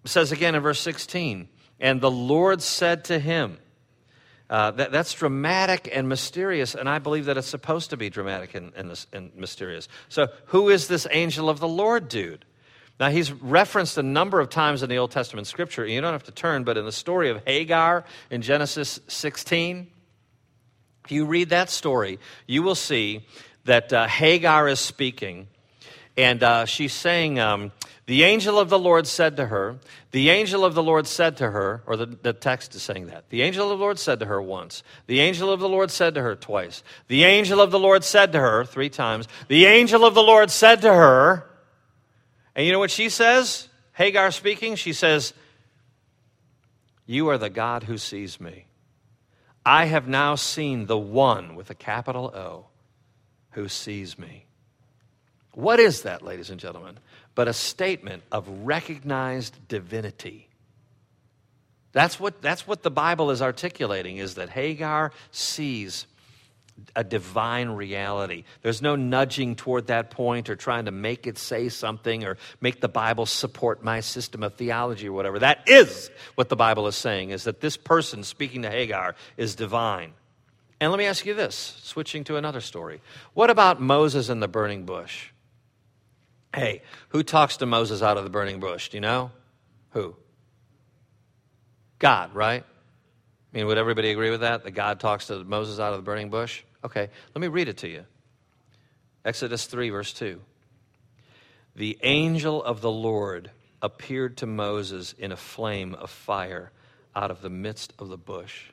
says 0.04 0.32
again 0.32 0.54
in 0.54 0.62
verse 0.62 0.80
16, 0.80 1.48
and 1.80 2.00
the 2.00 2.10
Lord 2.10 2.60
said 2.60 3.04
to 3.04 3.18
him, 3.18 3.58
uh, 4.50 4.72
that, 4.72 4.92
that's 4.92 5.14
dramatic 5.14 5.88
and 5.90 6.08
mysterious, 6.10 6.74
and 6.74 6.86
I 6.86 6.98
believe 6.98 7.24
that 7.24 7.38
it's 7.38 7.46
supposed 7.46 7.88
to 7.90 7.96
be 7.96 8.10
dramatic 8.10 8.54
and, 8.54 8.72
and, 8.74 9.06
and 9.12 9.34
mysterious. 9.34 9.88
So, 10.10 10.26
who 10.46 10.68
is 10.68 10.88
this 10.88 11.06
angel 11.10 11.48
of 11.48 11.58
the 11.58 11.68
Lord 11.68 12.08
dude? 12.08 12.44
Now, 13.02 13.10
he's 13.10 13.32
referenced 13.32 13.98
a 13.98 14.02
number 14.04 14.38
of 14.38 14.48
times 14.48 14.84
in 14.84 14.88
the 14.88 14.98
Old 14.98 15.10
Testament 15.10 15.48
scripture. 15.48 15.84
You 15.84 16.00
don't 16.00 16.12
have 16.12 16.22
to 16.22 16.30
turn, 16.30 16.62
but 16.62 16.76
in 16.76 16.84
the 16.84 16.92
story 16.92 17.30
of 17.30 17.42
Hagar 17.44 18.04
in 18.30 18.42
Genesis 18.42 19.00
16, 19.08 19.88
if 21.04 21.10
you 21.10 21.26
read 21.26 21.48
that 21.48 21.68
story, 21.68 22.20
you 22.46 22.62
will 22.62 22.76
see 22.76 23.26
that 23.64 23.92
uh, 23.92 24.06
Hagar 24.06 24.68
is 24.68 24.78
speaking, 24.78 25.48
and 26.16 26.44
uh, 26.44 26.64
she's 26.64 26.92
saying, 26.92 27.40
um, 27.40 27.72
The 28.06 28.22
angel 28.22 28.56
of 28.56 28.68
the 28.68 28.78
Lord 28.78 29.08
said 29.08 29.36
to 29.38 29.46
her, 29.46 29.80
The 30.12 30.30
angel 30.30 30.64
of 30.64 30.74
the 30.74 30.82
Lord 30.84 31.08
said 31.08 31.38
to 31.38 31.50
her, 31.50 31.82
or 31.88 31.96
the, 31.96 32.06
the 32.06 32.32
text 32.32 32.76
is 32.76 32.84
saying 32.84 33.08
that. 33.08 33.28
The 33.30 33.42
angel 33.42 33.64
of 33.64 33.80
the 33.80 33.82
Lord 33.82 33.98
said 33.98 34.20
to 34.20 34.26
her 34.26 34.40
once. 34.40 34.84
The 35.08 35.18
angel 35.18 35.50
of 35.50 35.58
the 35.58 35.68
Lord 35.68 35.90
said 35.90 36.14
to 36.14 36.22
her 36.22 36.36
twice. 36.36 36.84
The 37.08 37.24
angel 37.24 37.60
of 37.60 37.72
the 37.72 37.80
Lord 37.80 38.04
said 38.04 38.30
to 38.30 38.38
her 38.38 38.64
three 38.64 38.90
times. 38.90 39.26
The 39.48 39.66
angel 39.66 40.04
of 40.04 40.14
the 40.14 40.22
Lord 40.22 40.52
said 40.52 40.82
to 40.82 40.94
her, 40.94 41.48
and 42.54 42.66
you 42.66 42.72
know 42.72 42.78
what 42.78 42.90
she 42.90 43.08
says? 43.08 43.68
Hagar 43.94 44.30
speaking, 44.30 44.74
she 44.76 44.92
says, 44.92 45.32
You 47.06 47.28
are 47.28 47.38
the 47.38 47.50
God 47.50 47.84
who 47.84 47.98
sees 47.98 48.40
me. 48.40 48.66
I 49.64 49.86
have 49.86 50.08
now 50.08 50.34
seen 50.34 50.86
the 50.86 50.98
one 50.98 51.54
with 51.54 51.70
a 51.70 51.74
capital 51.74 52.32
O 52.34 52.66
who 53.50 53.68
sees 53.68 54.18
me. 54.18 54.46
What 55.54 55.78
is 55.78 56.02
that, 56.02 56.22
ladies 56.22 56.50
and 56.50 56.58
gentlemen? 56.58 56.98
But 57.34 57.48
a 57.48 57.52
statement 57.52 58.22
of 58.32 58.48
recognized 58.64 59.68
divinity. 59.68 60.48
That's 61.92 62.18
what, 62.18 62.40
that's 62.40 62.66
what 62.66 62.82
the 62.82 62.90
Bible 62.90 63.30
is 63.30 63.42
articulating, 63.42 64.16
is 64.16 64.34
that 64.34 64.48
Hagar 64.48 65.12
sees 65.30 66.06
a 66.96 67.04
divine 67.04 67.70
reality. 67.70 68.44
There's 68.62 68.82
no 68.82 68.96
nudging 68.96 69.56
toward 69.56 69.86
that 69.86 70.10
point 70.10 70.50
or 70.50 70.56
trying 70.56 70.86
to 70.86 70.90
make 70.90 71.26
it 71.26 71.38
say 71.38 71.68
something 71.68 72.24
or 72.24 72.36
make 72.60 72.80
the 72.80 72.88
Bible 72.88 73.26
support 73.26 73.82
my 73.82 74.00
system 74.00 74.42
of 74.42 74.54
theology 74.54 75.08
or 75.08 75.12
whatever. 75.12 75.38
That 75.38 75.68
is 75.68 76.10
what 76.34 76.48
the 76.48 76.56
Bible 76.56 76.86
is 76.86 76.96
saying, 76.96 77.30
is 77.30 77.44
that 77.44 77.60
this 77.60 77.76
person 77.76 78.24
speaking 78.24 78.62
to 78.62 78.70
Hagar 78.70 79.14
is 79.36 79.54
divine. 79.54 80.12
And 80.80 80.90
let 80.90 80.98
me 80.98 81.06
ask 81.06 81.24
you 81.24 81.34
this, 81.34 81.80
switching 81.82 82.24
to 82.24 82.36
another 82.36 82.60
story. 82.60 83.00
What 83.34 83.50
about 83.50 83.80
Moses 83.80 84.28
and 84.28 84.42
the 84.42 84.48
burning 84.48 84.84
bush? 84.84 85.28
Hey, 86.54 86.82
who 87.10 87.22
talks 87.22 87.58
to 87.58 87.66
Moses 87.66 88.02
out 88.02 88.16
of 88.16 88.24
the 88.24 88.30
burning 88.30 88.60
bush? 88.60 88.88
Do 88.88 88.96
you 88.96 89.00
know? 89.00 89.30
Who? 89.90 90.16
God, 91.98 92.34
right? 92.34 92.64
I 92.64 93.56
mean, 93.56 93.66
would 93.66 93.78
everybody 93.78 94.10
agree 94.10 94.30
with 94.30 94.40
that? 94.40 94.64
That 94.64 94.72
God 94.72 94.98
talks 94.98 95.28
to 95.28 95.44
Moses 95.44 95.78
out 95.78 95.92
of 95.92 95.98
the 95.98 96.02
burning 96.02 96.30
bush? 96.30 96.64
Okay, 96.84 97.08
let 97.34 97.40
me 97.40 97.48
read 97.48 97.68
it 97.68 97.78
to 97.78 97.88
you. 97.88 98.04
Exodus 99.24 99.66
3, 99.66 99.90
verse 99.90 100.12
2. 100.12 100.40
The 101.76 101.98
angel 102.02 102.62
of 102.62 102.80
the 102.80 102.90
Lord 102.90 103.50
appeared 103.80 104.36
to 104.38 104.46
Moses 104.46 105.14
in 105.16 105.32
a 105.32 105.36
flame 105.36 105.94
of 105.94 106.10
fire 106.10 106.70
out 107.14 107.30
of 107.30 107.40
the 107.40 107.50
midst 107.50 107.92
of 107.98 108.08
the 108.08 108.18
bush. 108.18 108.66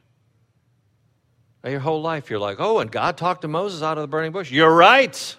Now, 1.63 1.71
your 1.71 1.79
whole 1.81 2.01
life, 2.01 2.29
you're 2.29 2.39
like, 2.39 2.57
oh, 2.59 2.79
and 2.79 2.91
God 2.91 3.17
talked 3.17 3.41
to 3.41 3.47
Moses 3.47 3.81
out 3.81 3.97
of 3.97 4.01
the 4.01 4.07
burning 4.07 4.31
bush. 4.31 4.49
You're 4.51 4.73
right. 4.73 5.35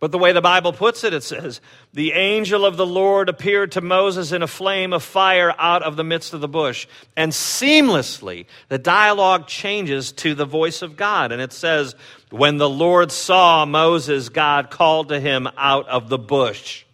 But 0.00 0.12
the 0.12 0.18
way 0.18 0.32
the 0.32 0.40
Bible 0.40 0.72
puts 0.72 1.02
it, 1.02 1.12
it 1.12 1.24
says, 1.24 1.60
The 1.92 2.12
angel 2.12 2.64
of 2.64 2.76
the 2.76 2.86
Lord 2.86 3.28
appeared 3.28 3.72
to 3.72 3.80
Moses 3.80 4.30
in 4.30 4.42
a 4.42 4.46
flame 4.46 4.92
of 4.92 5.02
fire 5.02 5.52
out 5.58 5.82
of 5.82 5.96
the 5.96 6.04
midst 6.04 6.34
of 6.34 6.40
the 6.40 6.48
bush. 6.48 6.86
And 7.16 7.32
seamlessly, 7.32 8.46
the 8.68 8.78
dialogue 8.78 9.48
changes 9.48 10.12
to 10.12 10.34
the 10.34 10.44
voice 10.44 10.82
of 10.82 10.96
God. 10.96 11.32
And 11.32 11.42
it 11.42 11.52
says, 11.52 11.96
When 12.30 12.58
the 12.58 12.70
Lord 12.70 13.10
saw 13.10 13.64
Moses, 13.64 14.28
God 14.28 14.70
called 14.70 15.08
to 15.08 15.18
him 15.18 15.48
out 15.56 15.88
of 15.88 16.08
the 16.08 16.18
bush. 16.18 16.84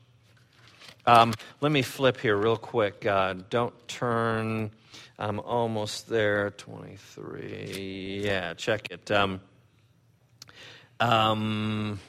Um, 1.07 1.35
let 1.61 1.71
me 1.71 1.83
flip 1.83 2.19
here 2.19 2.37
real 2.37 2.57
quick. 2.57 3.05
Uh, 3.05 3.35
don't 3.51 3.75
turn. 3.87 4.71
I'm 5.19 5.41
almost 5.41 6.09
there. 6.09 6.51
23. 6.53 8.23
Yeah, 8.25 8.55
check 8.55 8.89
it. 8.91 9.11
Um, 9.11 9.43
um, 11.01 12.01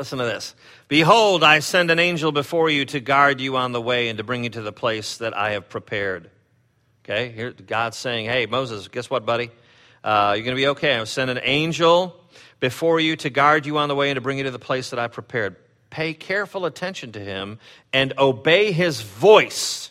Listen 0.00 0.18
to 0.18 0.24
this. 0.24 0.54
Behold, 0.88 1.44
I 1.44 1.58
send 1.58 1.90
an 1.90 1.98
angel 1.98 2.32
before 2.32 2.70
you 2.70 2.86
to 2.86 3.00
guard 3.00 3.38
you 3.38 3.58
on 3.58 3.72
the 3.72 3.82
way 3.82 4.08
and 4.08 4.16
to 4.16 4.24
bring 4.24 4.44
you 4.44 4.48
to 4.48 4.62
the 4.62 4.72
place 4.72 5.18
that 5.18 5.36
I 5.36 5.50
have 5.50 5.68
prepared. 5.68 6.30
Okay, 7.04 7.30
here 7.32 7.52
God's 7.52 7.98
saying, 7.98 8.24
Hey, 8.24 8.46
Moses, 8.46 8.88
guess 8.88 9.10
what, 9.10 9.26
buddy? 9.26 9.50
Uh, 10.02 10.32
you're 10.34 10.44
going 10.46 10.56
to 10.56 10.58
be 10.58 10.68
okay. 10.68 10.94
I'll 10.94 11.04
send 11.04 11.28
an 11.28 11.40
angel 11.42 12.18
before 12.60 12.98
you 12.98 13.14
to 13.16 13.28
guard 13.28 13.66
you 13.66 13.76
on 13.76 13.90
the 13.90 13.94
way 13.94 14.08
and 14.08 14.16
to 14.16 14.22
bring 14.22 14.38
you 14.38 14.44
to 14.44 14.50
the 14.50 14.58
place 14.58 14.88
that 14.88 14.98
I 14.98 15.06
prepared. 15.06 15.56
Pay 15.90 16.14
careful 16.14 16.64
attention 16.64 17.12
to 17.12 17.20
him 17.20 17.58
and 17.92 18.14
obey 18.16 18.72
his 18.72 19.02
voice. 19.02 19.90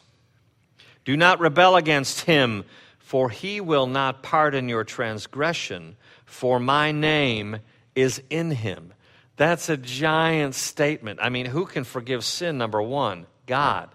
Do 1.05 1.15
not 1.17 1.39
rebel 1.39 1.75
against 1.75 2.21
him, 2.21 2.65
for 2.97 3.29
he 3.29 3.61
will 3.61 3.85
not 3.85 4.23
pardon 4.23 4.69
your 4.69 4.83
transgression, 4.83 5.97
for 6.25 6.59
my 6.59 6.91
name 6.91 7.59
is 7.93 8.23
in 8.31 8.49
him. 8.49 8.93
That's 9.39 9.69
a 9.69 9.77
giant 9.77 10.53
statement. 10.53 11.19
I 11.22 11.29
mean, 11.29 11.46
who 11.46 11.65
can 11.65 11.86
forgive 11.86 12.25
sin? 12.25 12.58
Number 12.58 12.81
one, 12.81 13.25
God. 13.46 13.88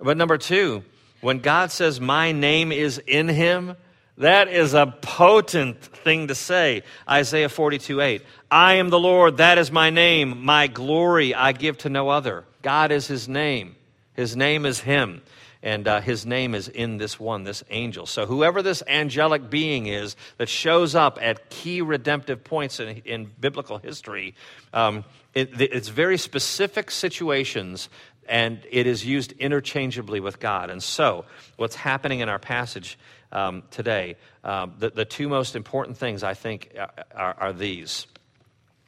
But 0.00 0.16
number 0.16 0.36
two, 0.36 0.82
when 1.20 1.38
God 1.38 1.70
says, 1.70 2.00
My 2.00 2.32
name 2.32 2.72
is 2.72 2.98
in 2.98 3.28
him, 3.28 3.76
that 4.18 4.48
is 4.48 4.74
a 4.74 4.92
potent 5.00 5.80
thing 5.80 6.26
to 6.26 6.34
say. 6.34 6.82
Isaiah 7.08 7.48
42 7.48 8.00
8. 8.00 8.22
I 8.50 8.74
am 8.74 8.90
the 8.90 8.98
Lord, 8.98 9.36
that 9.36 9.58
is 9.58 9.70
my 9.70 9.90
name. 9.90 10.44
My 10.44 10.66
glory 10.66 11.32
I 11.32 11.52
give 11.52 11.78
to 11.78 11.88
no 11.88 12.08
other. 12.08 12.44
God 12.62 12.90
is 12.90 13.06
his 13.06 13.28
name. 13.28 13.76
His 14.14 14.34
name 14.34 14.66
is 14.66 14.80
him. 14.80 15.22
And 15.62 15.86
uh, 15.86 16.00
his 16.00 16.24
name 16.24 16.54
is 16.54 16.68
in 16.68 16.96
this 16.96 17.20
one, 17.20 17.44
this 17.44 17.62
angel. 17.68 18.06
So, 18.06 18.24
whoever 18.24 18.62
this 18.62 18.82
angelic 18.86 19.50
being 19.50 19.86
is 19.86 20.16
that 20.38 20.48
shows 20.48 20.94
up 20.94 21.18
at 21.20 21.50
key 21.50 21.82
redemptive 21.82 22.42
points 22.44 22.80
in, 22.80 23.02
in 23.04 23.30
biblical 23.38 23.76
history, 23.76 24.34
um, 24.72 25.04
it, 25.34 25.60
it's 25.60 25.88
very 25.88 26.16
specific 26.16 26.90
situations 26.90 27.90
and 28.26 28.60
it 28.70 28.86
is 28.86 29.04
used 29.04 29.32
interchangeably 29.32 30.20
with 30.20 30.40
God. 30.40 30.70
And 30.70 30.82
so, 30.82 31.26
what's 31.56 31.74
happening 31.74 32.20
in 32.20 32.28
our 32.28 32.38
passage 32.38 32.98
um, 33.32 33.64
today, 33.70 34.16
um, 34.44 34.74
the, 34.78 34.90
the 34.90 35.04
two 35.04 35.28
most 35.28 35.56
important 35.56 35.98
things 35.98 36.22
I 36.22 36.34
think 36.34 36.74
are, 37.14 37.34
are 37.38 37.52
these. 37.52 38.06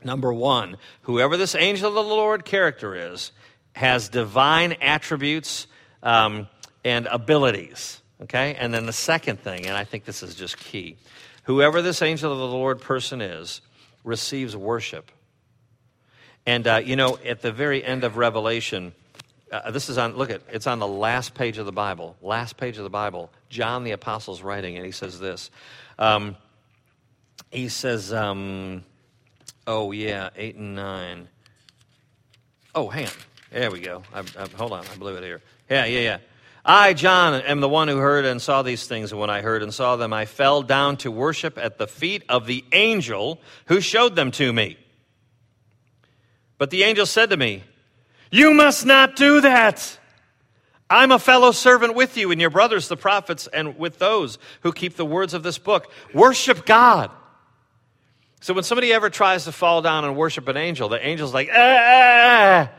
Number 0.05 0.33
one, 0.33 0.79
whoever 1.03 1.37
this 1.37 1.55
angel 1.55 1.89
of 1.89 1.95
the 1.95 2.03
Lord 2.03 2.45
character 2.45 2.95
is 3.13 3.33
has 3.75 4.09
divine 4.09 4.73
attributes 4.81 5.67
um, 6.03 6.49
and 6.85 7.07
abilities. 7.07 8.01
Okay? 8.23 8.55
And 8.55 8.73
then 8.73 8.87
the 8.87 8.93
second 8.93 9.41
thing, 9.41 9.67
and 9.67 9.77
I 9.77 9.85
think 9.85 10.05
this 10.05 10.23
is 10.23 10.35
just 10.35 10.59
key 10.59 10.97
whoever 11.45 11.83
this 11.83 12.03
angel 12.03 12.33
of 12.33 12.39
the 12.39 12.47
Lord 12.47 12.81
person 12.81 13.21
is 13.21 13.61
receives 14.05 14.57
worship. 14.57 15.11
And, 16.47 16.67
uh, 16.67 16.77
you 16.85 16.97
know, 16.97 17.19
at 17.25 17.41
the 17.43 17.53
very 17.53 17.85
end 17.85 18.05
of 18.05 18.17
Revelation, 18.17 18.93
uh, 19.51 19.71
this 19.71 19.89
is 19.89 19.99
on, 19.99 20.17
look 20.17 20.31
at, 20.31 20.43
it's 20.51 20.67
on 20.67 20.79
the 20.79 20.89
last 20.89 21.35
page 21.35 21.59
of 21.59 21.67
the 21.67 21.73
Bible. 21.73 22.17
Last 22.21 22.57
page 22.57 22.79
of 22.79 22.85
the 22.85 22.91
Bible. 22.91 23.31
John 23.49 23.85
the 23.85 23.93
Apostle's 23.93 24.43
writing, 24.43 24.77
and 24.77 24.85
he 24.85 24.93
says 24.93 25.21
this. 25.21 25.51
Um, 25.99 26.37
he 27.51 27.69
says, 27.69 28.13
um, 28.13 28.83
oh, 29.67 29.93
yeah, 29.93 30.31
8 30.35 30.57
and 30.57 30.75
9. 30.75 31.29
Oh, 32.75 32.89
hang 32.89 33.07
on. 33.07 33.13
There 33.51 33.71
we 33.71 33.81
go. 33.81 34.03
I, 34.13 34.21
I, 34.21 34.49
hold 34.57 34.73
on, 34.73 34.85
I 34.93 34.97
blew 34.97 35.15
it 35.17 35.23
here. 35.23 35.43
Yeah, 35.69 35.85
yeah, 35.85 36.01
yeah. 36.01 36.19
I, 36.65 36.95
John, 36.95 37.35
am 37.35 37.61
the 37.61 37.69
one 37.69 37.89
who 37.89 37.97
heard 37.97 38.25
and 38.25 38.41
saw 38.41 38.63
these 38.63 38.87
things, 38.87 39.11
and 39.11 39.21
when 39.21 39.31
I 39.31 39.41
heard 39.41 39.63
and 39.63 39.75
saw 39.75 39.97
them, 39.97 40.13
I 40.13 40.27
fell 40.27 40.63
down 40.63 40.97
to 40.99 41.11
worship 41.11 41.59
at 41.59 41.77
the 41.77 41.89
feet 41.89 42.23
of 42.29 42.47
the 42.47 42.65
angel 42.73 43.41
who 43.67 43.81
showed 43.81 44.15
them 44.15 44.31
to 44.33 44.53
me. 44.53 44.77
But 46.59 46.71
the 46.71 46.85
angel 46.85 47.07
said 47.07 47.31
to 47.31 47.37
me, 47.37 47.65
you 48.31 48.55
must 48.55 48.87
not 48.87 49.17
do 49.17 49.41
that. 49.41 49.99
I'm 50.89 51.11
a 51.11 51.19
fellow 51.19 51.53
servant 51.53 51.95
with 51.95 52.17
you 52.17 52.31
and 52.31 52.41
your 52.41 52.51
brothers, 52.51 52.87
the 52.87 52.97
prophets, 52.97 53.47
and 53.47 53.79
with 53.79 53.99
those 53.99 54.39
who 54.61 54.73
keep 54.73 54.97
the 54.97 55.05
words 55.05 55.35
of 55.35 55.43
this 55.43 55.59
book. 55.59 55.91
Worship 56.15 56.65
God. 56.65 57.11
So 58.41 58.55
when 58.55 58.65
somebody 58.65 58.93
ever 58.93 59.11
tries 59.11 59.45
to 59.45 59.53
fall 59.53 59.83
down 59.83 60.05
and 60.05 60.17
worship 60.17 60.49
an 60.49 60.57
angel, 60.57 60.89
the 60.89 61.03
angel's 61.03 61.35
like, 61.35 61.49
ah, 61.53 61.57
ah, 61.57 62.69
ah. 62.69 62.71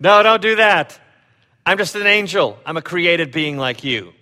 no, 0.00 0.22
don't 0.22 0.42
do 0.42 0.56
that. 0.56 0.98
I'm 1.64 1.78
just 1.78 1.94
an 1.94 2.06
angel. 2.06 2.58
I'm 2.66 2.76
a 2.76 2.82
created 2.82 3.30
being 3.30 3.56
like 3.56 3.84
you. 3.84 4.12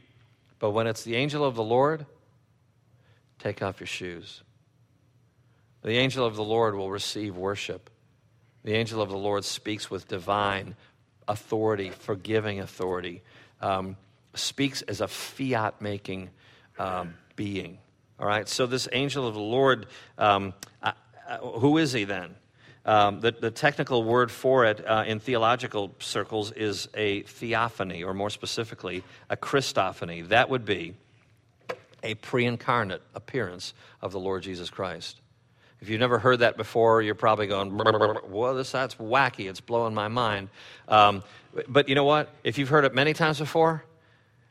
But 0.58 0.70
when 0.70 0.86
it's 0.86 1.04
the 1.04 1.16
angel 1.16 1.44
of 1.44 1.54
the 1.54 1.62
Lord, 1.62 2.04
take 3.38 3.62
off 3.62 3.80
your 3.80 3.86
shoes. 3.86 4.42
The 5.82 5.92
angel 5.92 6.26
of 6.26 6.36
the 6.36 6.44
Lord 6.44 6.74
will 6.74 6.90
receive 6.90 7.36
worship. 7.36 7.88
The 8.64 8.74
angel 8.74 9.00
of 9.00 9.08
the 9.08 9.16
Lord 9.16 9.44
speaks 9.46 9.90
with 9.90 10.06
divine 10.06 10.76
authority, 11.26 11.90
forgiving 11.90 12.60
authority, 12.60 13.22
um, 13.62 13.96
speaks 14.34 14.82
as 14.82 15.00
a 15.00 15.08
fiat 15.08 15.80
making 15.80 16.28
um, 16.78 17.14
being. 17.36 17.78
All 18.18 18.26
right, 18.26 18.46
so 18.46 18.66
this 18.66 18.86
angel 18.92 19.26
of 19.26 19.32
the 19.32 19.40
Lord, 19.40 19.86
um, 20.18 20.52
uh, 20.82 20.92
uh, 21.26 21.38
who 21.38 21.78
is 21.78 21.92
he 21.92 22.04
then? 22.04 22.34
Um, 22.84 23.20
the, 23.20 23.32
the, 23.32 23.50
technical 23.50 24.02
word 24.02 24.30
for 24.30 24.64
it 24.64 24.82
uh, 24.86 25.04
in 25.06 25.20
theological 25.20 25.94
circles 25.98 26.50
is 26.52 26.88
a 26.94 27.22
theophany, 27.22 28.02
or 28.02 28.14
more 28.14 28.30
specifically, 28.30 29.04
a 29.28 29.36
Christophany. 29.36 30.26
That 30.28 30.48
would 30.48 30.64
be 30.64 30.94
a 32.02 32.14
pre 32.14 32.46
incarnate 32.46 33.02
appearance 33.14 33.74
of 34.00 34.12
the 34.12 34.20
Lord 34.20 34.42
Jesus 34.42 34.70
Christ. 34.70 35.20
If 35.80 35.88
you've 35.88 36.00
never 36.00 36.18
heard 36.18 36.40
that 36.40 36.56
before, 36.56 37.00
you're 37.00 37.14
probably 37.14 37.46
going, 37.46 37.76
well, 38.30 38.54
this, 38.54 38.70
that's 38.70 38.96
wacky. 38.96 39.48
It's 39.48 39.60
blowing 39.60 39.94
my 39.94 40.08
mind. 40.08 40.50
Um, 40.88 41.22
but 41.68 41.88
you 41.88 41.94
know 41.94 42.04
what? 42.04 42.28
If 42.44 42.58
you've 42.58 42.68
heard 42.68 42.84
it 42.84 42.94
many 42.94 43.14
times 43.14 43.38
before, 43.38 43.84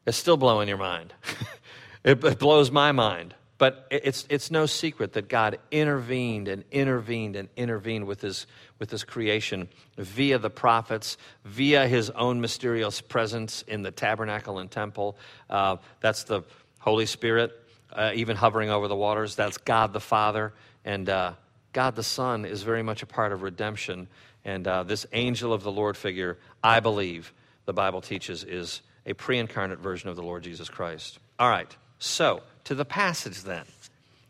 it's 0.08 0.18
still 0.18 0.38
blowing 0.38 0.68
your 0.68 0.78
mind. 0.78 1.14
it, 2.04 2.24
it, 2.24 2.40
blows 2.40 2.72
my 2.72 2.92
mind. 2.92 3.36
But 3.60 3.88
it's, 3.92 4.26
it's 4.30 4.50
no 4.50 4.66
secret 4.66 5.14
that 5.14 5.28
God 5.28 5.60
intervened 5.70 6.48
and 6.48 6.64
intervened 6.72 7.36
and 7.36 7.50
intervened 7.58 8.08
with 8.08 8.22
his, 8.22 8.48
with 8.80 8.90
his 8.90 9.04
creation 9.04 9.68
via 9.98 10.40
the 10.40 10.50
prophets, 10.50 11.18
via 11.44 11.86
his 11.86 12.10
own 12.10 12.40
mysterious 12.40 13.02
presence 13.02 13.62
in 13.68 13.82
the 13.82 13.92
tabernacle 13.92 14.60
and 14.60 14.72
temple. 14.72 15.18
Uh, 15.50 15.76
that's 16.00 16.24
the 16.24 16.44
Holy 16.80 17.06
Spirit, 17.06 17.52
uh, 17.92 18.12
even 18.16 18.38
hovering 18.38 18.70
over 18.70 18.88
the 18.88 18.96
waters. 18.96 19.36
That's 19.36 19.58
God 19.58 19.92
the 19.92 20.00
Father. 20.00 20.54
And 20.86 21.10
uh, 21.10 21.34
God 21.74 21.98
the 21.98 22.04
Son 22.04 22.46
is 22.46 22.64
very 22.64 22.82
much 22.82 23.04
a 23.04 23.06
part 23.06 23.34
of 23.34 23.42
redemption. 23.42 24.08
And 24.46 24.66
uh, 24.70 24.84
this 24.84 25.06
angel 25.12 25.52
of 25.52 25.64
the 25.64 25.72
Lord 25.72 25.98
figure, 25.98 26.38
I 26.64 26.80
believe, 26.80 27.34
the 27.66 27.74
Bible 27.74 28.00
teaches, 28.00 28.46
is 28.46 28.82
a 29.06 29.12
pre 29.12 29.38
incarnate 29.38 29.80
version 29.80 30.08
of 30.08 30.16
the 30.16 30.24
Lord 30.24 30.44
Jesus 30.44 30.70
Christ. 30.70 31.20
All 31.38 31.50
right, 31.50 31.76
so 31.98 32.42
to 32.70 32.76
the 32.76 32.86
passage 32.86 33.42
then. 33.42 33.66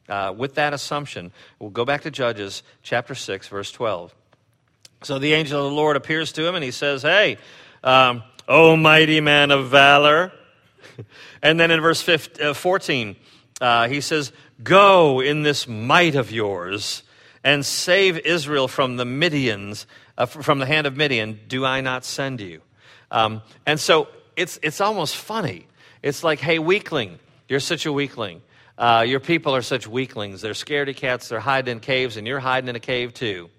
Uh, 0.08 0.34
with 0.36 0.56
that 0.56 0.74
assumption, 0.74 1.30
we'll 1.60 1.70
go 1.70 1.84
back 1.84 2.04
to 2.04 2.10
Judges 2.10 2.64
chapter 2.84 3.14
6, 3.14 3.50
verse 3.50 3.70
12. 3.70 4.16
So 5.04 5.20
the 5.20 5.34
angel 5.34 5.66
of 5.66 5.70
the 5.70 5.76
Lord 5.76 5.98
appears 5.98 6.32
to 6.32 6.48
him 6.48 6.56
and 6.56 6.64
he 6.64 6.72
says, 6.72 7.02
Hey, 7.02 7.38
um, 7.84 8.24
O 8.48 8.78
mighty 8.78 9.20
man 9.20 9.52
of 9.52 9.68
valor. 9.68 10.32
and 11.42 11.60
then 11.60 11.70
in 11.70 11.82
verse 11.82 12.02
15, 12.02 12.46
uh, 12.46 12.54
14, 12.54 13.18
uh, 13.60 13.90
he 13.90 14.00
says, 14.00 14.32
Go 14.64 15.20
in 15.20 15.44
this 15.44 15.68
might 15.68 16.16
of 16.16 16.32
yours 16.32 17.04
and 17.44 17.66
save 17.66 18.20
Israel 18.20 18.70
from 18.70 18.96
the 18.96 19.04
Midians, 19.04 19.86
uh, 20.18 20.28
from 20.28 20.60
the 20.60 20.66
hand 20.66 20.88
of 20.88 20.96
Midian. 20.96 21.42
Do 21.50 21.66
I 21.66 21.82
not 21.82 22.06
send 22.06 22.40
you? 22.40 22.62
Um, 23.12 23.42
and 23.66 23.78
so 23.78 24.08
it's, 24.38 24.58
it's 24.64 24.80
almost 24.80 25.18
funny. 25.18 25.68
It's 26.02 26.24
like, 26.24 26.40
hey, 26.40 26.58
weakling, 26.58 27.20
you're 27.50 27.60
such 27.60 27.86
a 27.86 27.92
weakling. 27.92 28.42
Uh, 28.78 29.04
your 29.06 29.20
people 29.20 29.54
are 29.54 29.62
such 29.62 29.88
weaklings. 29.88 30.40
They're 30.40 30.54
scaredy 30.54 30.96
cats. 30.96 31.28
They're 31.28 31.42
hiding 31.42 31.74
in 31.74 31.80
caves, 31.82 32.16
and 32.16 32.26
you're 32.26 32.40
hiding 32.40 32.70
in 32.70 32.76
a 32.78 32.80
cave 32.80 33.14
too. 33.14 33.50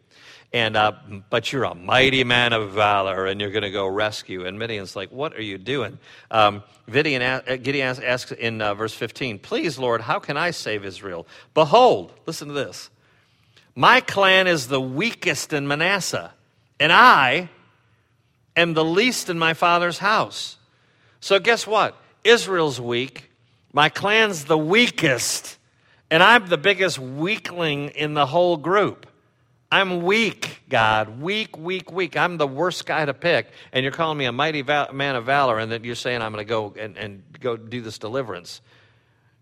And 0.52 0.76
uh, 0.76 0.92
but 1.28 1.52
you're 1.52 1.64
a 1.64 1.74
mighty 1.74 2.24
man 2.24 2.52
of 2.52 2.70
valor, 2.70 3.26
and 3.26 3.40
you're 3.40 3.50
going 3.50 3.62
to 3.62 3.70
go 3.70 3.86
rescue. 3.86 4.46
And 4.46 4.58
Midian's 4.58 4.96
like, 4.96 5.12
"What 5.12 5.34
are 5.34 5.42
you 5.42 5.58
doing?" 5.58 5.98
Um, 6.30 6.62
Gideon, 6.90 7.20
uh, 7.20 7.42
Gideon 7.62 8.02
asks 8.02 8.32
in 8.32 8.62
uh, 8.62 8.74
verse 8.74 8.94
15, 8.94 9.38
"Please, 9.38 9.78
Lord, 9.78 10.00
how 10.00 10.18
can 10.18 10.36
I 10.36 10.52
save 10.52 10.84
Israel? 10.84 11.26
Behold, 11.52 12.12
listen 12.26 12.48
to 12.48 12.54
this. 12.54 12.90
My 13.74 14.00
clan 14.00 14.46
is 14.46 14.68
the 14.68 14.80
weakest 14.80 15.52
in 15.52 15.68
Manasseh, 15.68 16.32
and 16.80 16.92
I 16.92 17.50
am 18.56 18.74
the 18.74 18.84
least 18.84 19.28
in 19.28 19.38
my 19.38 19.54
father's 19.54 19.98
house. 19.98 20.56
So 21.20 21.38
guess 21.38 21.66
what? 21.66 21.96
Israel's 22.24 22.80
weak. 22.80 23.29
My 23.72 23.88
clan's 23.88 24.44
the 24.44 24.58
weakest, 24.58 25.58
and 26.10 26.22
I'm 26.22 26.48
the 26.48 26.58
biggest 26.58 26.98
weakling 26.98 27.90
in 27.90 28.14
the 28.14 28.26
whole 28.26 28.56
group." 28.56 29.06
I'm 29.72 30.02
weak, 30.02 30.62
God. 30.68 31.20
Weak, 31.20 31.56
weak, 31.56 31.92
weak. 31.92 32.16
I'm 32.16 32.38
the 32.38 32.46
worst 32.46 32.86
guy 32.86 33.04
to 33.04 33.14
pick. 33.14 33.52
And 33.72 33.84
you're 33.84 33.92
calling 33.92 34.18
me 34.18 34.24
a 34.24 34.32
mighty 34.32 34.62
val- 34.62 34.92
man 34.92 35.14
of 35.14 35.26
valor, 35.26 35.58
and 35.58 35.70
that 35.70 35.84
you're 35.84 35.94
saying 35.94 36.22
I'm 36.22 36.32
going 36.32 36.44
to 36.44 36.48
go 36.48 36.74
and, 36.76 36.98
and 36.98 37.22
go 37.38 37.56
do 37.56 37.80
this 37.80 37.98
deliverance. 37.98 38.60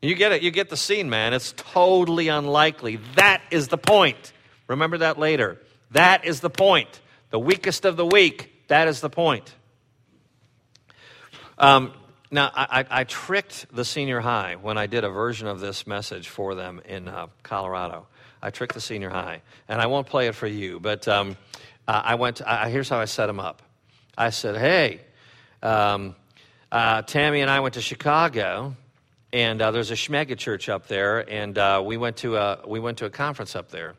You 0.02 0.14
get 0.14 0.32
it. 0.32 0.42
You 0.42 0.50
get 0.50 0.68
the 0.68 0.76
scene, 0.76 1.08
man. 1.08 1.32
It's 1.32 1.54
totally 1.56 2.28
unlikely. 2.28 2.96
That 3.16 3.42
is 3.50 3.68
the 3.68 3.78
point. 3.78 4.32
Remember 4.66 4.98
that 4.98 5.18
later. 5.18 5.58
That 5.92 6.26
is 6.26 6.40
the 6.40 6.50
point. 6.50 7.00
The 7.30 7.38
weakest 7.38 7.86
of 7.86 7.96
the 7.96 8.06
weak. 8.06 8.68
That 8.68 8.86
is 8.86 9.00
the 9.00 9.10
point. 9.10 9.54
Um, 11.56 11.92
now, 12.30 12.50
I, 12.54 12.84
I, 12.90 13.04
tricked 13.04 13.74
the 13.74 13.84
senior 13.84 14.20
high 14.20 14.56
when 14.56 14.76
I 14.76 14.86
did 14.86 15.04
a 15.04 15.08
version 15.08 15.46
of 15.46 15.60
this 15.60 15.86
message 15.86 16.28
for 16.28 16.54
them 16.54 16.82
in 16.84 17.08
uh, 17.08 17.28
Colorado. 17.42 18.06
I 18.42 18.50
tricked 18.50 18.74
the 18.74 18.80
senior 18.80 19.08
high, 19.08 19.42
and 19.66 19.80
I 19.80 19.86
won't 19.86 20.06
play 20.06 20.28
it 20.28 20.34
for 20.34 20.46
you, 20.46 20.78
but 20.78 21.08
um, 21.08 21.36
I 21.86 22.16
went. 22.16 22.42
I, 22.46 22.68
here's 22.68 22.88
how 22.88 22.98
I 22.98 23.06
set 23.06 23.26
them 23.26 23.40
up. 23.40 23.62
I 24.16 24.30
said, 24.30 24.56
"Hey, 24.56 25.00
um, 25.62 26.14
uh, 26.70 27.02
Tammy 27.02 27.40
and 27.40 27.50
I 27.50 27.60
went 27.60 27.74
to 27.74 27.80
Chicago, 27.80 28.76
and 29.32 29.60
uh, 29.62 29.70
there's 29.70 29.90
a 29.90 29.94
Schmega 29.94 30.36
church 30.36 30.68
up 30.68 30.86
there, 30.86 31.28
and 31.28 31.56
uh, 31.56 31.82
we 31.84 31.96
went 31.96 32.18
to 32.18 32.36
a 32.36 32.60
we 32.66 32.78
went 32.78 32.98
to 32.98 33.06
a 33.06 33.10
conference 33.10 33.56
up 33.56 33.70
there, 33.70 33.94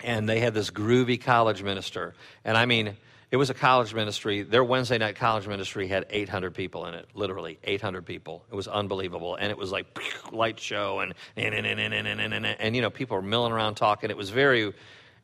and 0.00 0.28
they 0.28 0.40
had 0.40 0.52
this 0.52 0.70
groovy 0.70 1.20
college 1.20 1.62
minister, 1.62 2.14
and 2.44 2.56
I 2.56 2.66
mean." 2.66 2.96
It 3.34 3.36
was 3.36 3.50
a 3.50 3.54
college 3.54 3.92
ministry. 3.94 4.42
Their 4.42 4.62
Wednesday 4.62 4.96
night 4.96 5.16
college 5.16 5.48
ministry 5.48 5.88
had 5.88 6.06
800 6.08 6.54
people 6.54 6.86
in 6.86 6.94
it, 6.94 7.08
literally 7.14 7.58
800 7.64 8.06
people. 8.06 8.44
It 8.48 8.54
was 8.54 8.68
unbelievable. 8.68 9.34
And 9.34 9.50
it 9.50 9.58
was 9.58 9.72
like 9.72 9.86
light 10.32 10.60
show 10.60 11.00
and, 11.00 11.14
and, 11.36 11.52
and, 11.52 11.66
and, 11.66 11.80
and, 11.80 12.06
and, 12.06 12.20
and, 12.20 12.32
and, 12.32 12.46
and 12.46 12.76
you 12.76 12.80
know, 12.80 12.90
people 12.90 13.16
were 13.16 13.24
milling 13.24 13.50
around 13.50 13.74
talking. 13.74 14.08
It 14.08 14.16
was 14.16 14.30
very, 14.30 14.72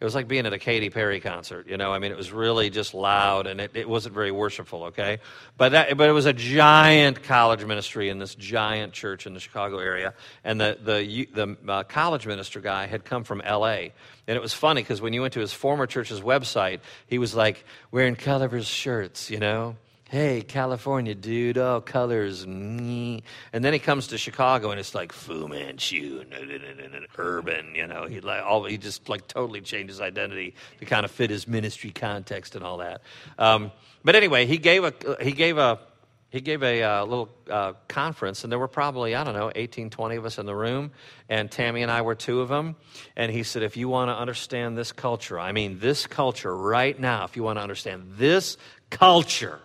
it 0.01 0.05
was 0.05 0.15
like 0.15 0.29
being 0.29 0.47
at 0.47 0.53
a 0.55 0.59
Katy 0.59 0.89
Perry 0.89 1.21
concert, 1.21 1.69
you 1.69 1.77
know. 1.77 1.93
I 1.93 1.99
mean, 1.99 2.11
it 2.11 2.17
was 2.17 2.33
really 2.33 2.71
just 2.71 2.95
loud 2.95 3.47
and 3.47 3.61
it, 3.61 3.73
it 3.75 3.87
wasn't 3.87 4.15
very 4.15 4.31
worshipful, 4.33 4.85
okay? 4.85 5.19
But, 5.59 5.73
that, 5.73 5.97
but 5.99 6.09
it 6.09 6.13
was 6.13 6.25
a 6.25 6.33
giant 6.33 7.23
college 7.23 7.63
ministry 7.67 8.09
in 8.09 8.19
this 8.19 8.35
giant 8.35 8.95
church 8.95 9.27
in 9.27 9.35
the 9.35 9.41
Chicago 9.41 9.79
area. 9.79 10.15
And 10.43 10.59
the, 10.59 10.79
the, 10.83 11.29
the 11.35 11.71
uh, 11.71 11.83
college 11.83 12.27
minister 12.27 12.61
guy 12.61 12.87
had 12.87 13.05
come 13.05 13.25
from 13.25 13.43
L.A. 13.43 13.93
And 14.27 14.37
it 14.37 14.41
was 14.41 14.55
funny 14.55 14.81
because 14.81 15.03
when 15.03 15.13
you 15.13 15.21
went 15.21 15.35
to 15.35 15.41
his 15.41 15.53
former 15.53 15.87
church's 15.87 16.23
website, 16.23 16.81
he 17.07 17.19
was 17.19 17.35
like 17.35 17.63
wearing 17.91 18.17
Culver's 18.17 18.67
shirts, 18.67 19.31
you 19.31 19.39
know? 19.39 19.77
Hey, 20.11 20.43
California, 20.43 21.15
dude, 21.15 21.57
oh, 21.57 21.81
colors. 21.81 22.43
And 22.43 23.23
then 23.53 23.73
he 23.73 23.79
comes 23.79 24.09
to 24.09 24.19
Chicago 24.19 24.73
and 24.73 24.81
it's 24.81 24.93
like 24.93 25.13
Fu 25.13 25.47
Manchu, 25.47 26.25
urban, 27.17 27.75
you 27.77 27.87
know. 27.87 28.07
He, 28.07 28.21
like, 28.21 28.43
all, 28.45 28.65
he 28.65 28.77
just 28.77 29.09
like 29.09 29.29
totally 29.29 29.61
changed 29.61 29.91
his 29.91 30.01
identity 30.01 30.57
to 30.81 30.85
kind 30.85 31.05
of 31.05 31.13
fit 31.13 31.31
his 31.31 31.47
ministry 31.47 31.91
context 31.91 32.57
and 32.57 32.65
all 32.65 32.79
that. 32.79 33.03
Um, 33.39 33.71
but 34.03 34.17
anyway, 34.17 34.47
he 34.47 34.59
gave 34.59 34.83
a, 34.83 34.93
he 35.21 35.31
gave 35.31 35.59
a, 35.59 35.79
he 36.31 36.41
gave 36.41 36.65
a 36.65 36.83
uh, 36.83 37.05
little 37.05 37.29
uh, 37.49 37.75
conference, 37.87 38.43
and 38.43 38.51
there 38.51 38.59
were 38.59 38.69
probably, 38.69 39.15
I 39.15 39.23
don't 39.23 39.35
know, 39.35 39.53
18, 39.55 39.91
20 39.91 40.17
of 40.17 40.25
us 40.25 40.39
in 40.39 40.47
the 40.47 40.57
room, 40.57 40.91
and 41.29 41.49
Tammy 41.49 41.83
and 41.83 41.91
I 41.91 42.03
were 42.03 42.17
two 42.17 42.41
of 42.41 42.49
them. 42.49 42.75
And 43.17 43.31
he 43.31 43.45
said, 43.45 43.63
If 43.63 43.77
you 43.77 43.89
want 43.89 44.09
to 44.09 44.15
understand 44.17 44.77
this 44.77 44.91
culture, 44.91 45.39
I 45.39 45.53
mean, 45.53 45.79
this 45.79 46.09
culture 46.09 46.57
right 46.57 46.99
now, 46.99 47.25
if 47.25 47.37
you 47.37 47.45
want 47.45 47.59
to 47.59 47.63
understand 47.63 48.15
this 48.17 48.57
culture, 48.91 49.61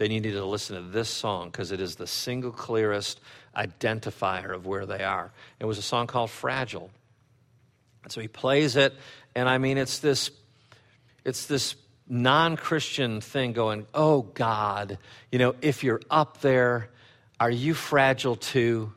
then 0.00 0.10
you 0.10 0.18
need 0.18 0.32
to 0.32 0.44
listen 0.46 0.76
to 0.76 0.90
this 0.90 1.10
song 1.10 1.50
because 1.50 1.72
it 1.72 1.80
is 1.80 1.96
the 1.96 2.06
single 2.06 2.52
clearest 2.52 3.20
identifier 3.54 4.54
of 4.54 4.64
where 4.64 4.86
they 4.86 5.04
are. 5.04 5.30
It 5.58 5.66
was 5.66 5.76
a 5.76 5.82
song 5.82 6.06
called 6.06 6.30
Fragile. 6.30 6.88
And 8.02 8.10
so 8.10 8.22
he 8.22 8.28
plays 8.28 8.76
it, 8.76 8.94
and 9.34 9.46
I 9.46 9.58
mean, 9.58 9.76
it's 9.76 9.98
this, 9.98 10.30
it's 11.22 11.44
this 11.44 11.76
non 12.08 12.56
Christian 12.56 13.20
thing 13.20 13.52
going, 13.52 13.86
oh 13.92 14.22
God, 14.22 14.96
you 15.30 15.38
know, 15.38 15.54
if 15.60 15.84
you're 15.84 16.00
up 16.10 16.40
there, 16.40 16.88
are 17.38 17.50
you 17.50 17.74
fragile 17.74 18.36
too? 18.36 18.94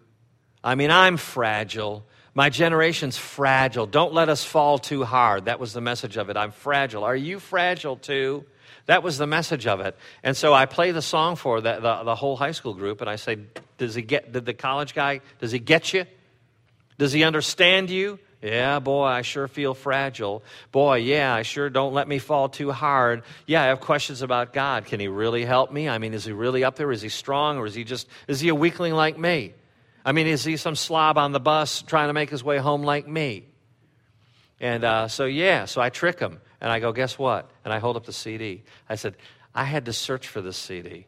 I 0.64 0.76
mean, 0.76 0.90
I'm 0.90 1.18
fragile. 1.18 2.06
My 2.34 2.50
generation's 2.50 3.18
fragile. 3.18 3.88
Don't 3.88 4.14
let 4.14 4.30
us 4.30 4.46
fall 4.46 4.78
too 4.80 5.04
hard. 5.04 5.46
That 5.46 5.60
was 5.60 5.74
the 5.74 5.82
message 5.82 6.16
of 6.16 6.30
it. 6.30 6.38
I'm 6.38 6.52
fragile. 6.52 7.04
Are 7.04 7.16
you 7.16 7.40
fragile 7.40 7.98
too? 7.98 8.46
That 8.86 9.02
was 9.02 9.18
the 9.18 9.28
message 9.28 9.66
of 9.66 9.80
it. 9.80 9.98
And 10.24 10.36
so 10.36 10.54
I 10.54 10.66
play 10.66 10.92
the 10.92 11.02
song 11.02 11.36
for 11.36 11.62
the, 11.62 11.80
the, 11.80 12.04
the, 12.04 12.16
whole 12.16 12.36
high 12.36 12.52
school 12.52 12.74
group, 12.74 13.00
and 13.00 13.10
I 13.10 13.16
say, 13.16 13.38
Does 13.78 13.96
he 13.96 14.02
get, 14.02 14.32
did 14.32 14.46
the 14.46 14.54
college 14.54 14.94
guy, 14.94 15.22
does 15.40 15.52
he 15.52 15.60
get 15.60 15.94
you? 15.94 16.06
Does 16.98 17.14
he 17.14 17.24
understand 17.24 17.90
you? 17.90 18.20
Yeah, 18.42 18.80
boy, 18.80 19.06
I 19.06 19.22
sure 19.22 19.48
feel 19.48 19.74
fragile. 19.74 20.44
Boy, 20.74 20.98
yeah, 20.98 21.34
I 21.34 21.44
sure 21.44 21.70
don't 21.70 21.94
let 21.94 22.10
me 22.10 22.20
fall 22.20 22.50
too 22.50 22.74
hard. 22.74 23.24
Yeah, 23.48 23.64
I 23.64 23.68
have 23.68 23.80
questions 23.80 24.22
about 24.22 24.52
God. 24.52 24.84
Can 24.86 25.00
he 25.00 25.08
really 25.08 25.46
help 25.46 25.72
me? 25.72 25.88
I 25.88 25.98
mean, 25.98 26.14
is 26.14 26.26
he 26.26 26.34
really 26.34 26.66
up 26.66 26.76
there? 26.76 26.92
Is 26.92 27.02
he 27.02 27.08
strong? 27.08 27.58
Or 27.58 27.66
is 27.66 27.74
he 27.74 27.86
just, 27.86 28.06
is 28.28 28.42
he 28.42 28.50
a 28.50 28.56
weakling 28.56 28.94
like 28.94 29.18
me? 29.18 29.54
I 30.04 30.12
mean, 30.12 30.28
is 30.28 30.44
he 30.44 30.58
some 30.58 30.76
slob 30.76 31.18
on 31.18 31.32
the 31.32 31.40
bus 31.40 31.84
trying 31.84 32.10
to 32.10 32.14
make 32.14 32.30
his 32.30 32.44
way 32.44 32.58
home 32.58 32.84
like 32.84 33.08
me? 33.08 33.46
And 34.60 34.84
uh, 34.84 35.08
so, 35.08 35.24
yeah, 35.24 35.64
so 35.64 35.82
I 35.82 35.90
trick 35.90 36.20
him. 36.20 36.42
And 36.64 36.72
I 36.72 36.80
go, 36.80 36.94
guess 36.94 37.20
what? 37.20 37.52
And 37.64 37.72
I 37.74 37.80
hold 37.80 37.98
up 37.98 38.06
the 38.06 38.14
CD. 38.14 38.64
I 38.90 38.96
said, 38.96 39.18
I 39.54 39.66
had 39.66 39.86
to 39.86 39.94
search 39.94 40.30
for 40.30 40.42
this 40.42 40.58
CD 40.58 41.06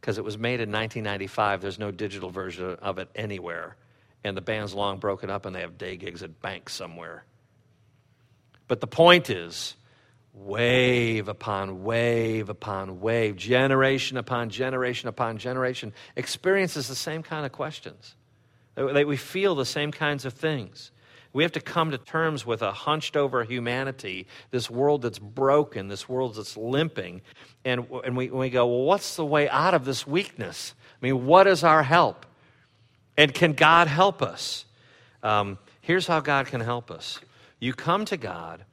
because 0.00 0.18
it 0.18 0.24
was 0.24 0.36
made 0.36 0.60
in 0.60 0.72
1995. 0.72 1.60
There's 1.60 1.78
no 1.78 1.92
digital 1.92 2.30
version 2.30 2.76
of 2.82 2.98
it 2.98 3.10
anywhere. 3.14 3.76
And 4.24 4.36
the 4.36 4.40
band's 4.40 4.74
long 4.74 4.98
broken 4.98 5.28
up 5.28 5.44
and 5.44 5.54
they 5.54 5.60
have 5.60 5.78
day 5.78 5.96
gigs 5.98 6.22
at 6.22 6.40
banks 6.40 6.74
somewhere. 6.74 7.24
But 8.66 8.80
the 8.80 8.86
point 8.86 9.28
is, 9.28 9.76
wave 10.32 11.28
upon 11.28 11.84
wave 11.84 12.48
upon 12.48 13.00
wave, 13.00 13.36
generation 13.36 14.16
upon 14.16 14.48
generation 14.48 15.10
upon 15.10 15.36
generation, 15.36 15.92
experiences 16.16 16.88
the 16.88 16.94
same 16.94 17.22
kind 17.22 17.44
of 17.44 17.52
questions. 17.52 18.16
We 18.76 19.18
feel 19.18 19.54
the 19.54 19.66
same 19.66 19.92
kinds 19.92 20.24
of 20.24 20.32
things. 20.32 20.90
We 21.34 21.42
have 21.42 21.52
to 21.52 21.60
come 21.60 21.90
to 21.90 21.98
terms 21.98 22.46
with 22.46 22.62
a 22.62 22.72
hunched 22.72 23.16
over 23.16 23.42
humanity, 23.42 24.28
this 24.52 24.70
world 24.70 25.02
that's 25.02 25.18
broken, 25.18 25.88
this 25.88 26.08
world 26.08 26.36
that's 26.36 26.56
limping. 26.56 27.22
And, 27.64 27.86
and 28.04 28.16
we, 28.16 28.30
we 28.30 28.50
go, 28.50 28.66
well, 28.66 28.84
what's 28.84 29.16
the 29.16 29.26
way 29.26 29.48
out 29.48 29.74
of 29.74 29.84
this 29.84 30.06
weakness? 30.06 30.74
I 31.02 31.04
mean, 31.04 31.26
what 31.26 31.48
is 31.48 31.64
our 31.64 31.82
help? 31.82 32.24
And 33.18 33.34
can 33.34 33.52
God 33.52 33.88
help 33.88 34.22
us? 34.22 34.64
Um, 35.24 35.58
here's 35.80 36.06
how 36.06 36.20
God 36.20 36.46
can 36.46 36.60
help 36.60 36.90
us 36.90 37.20
you 37.58 37.72
come 37.72 38.04
to 38.06 38.16
God 38.16 38.64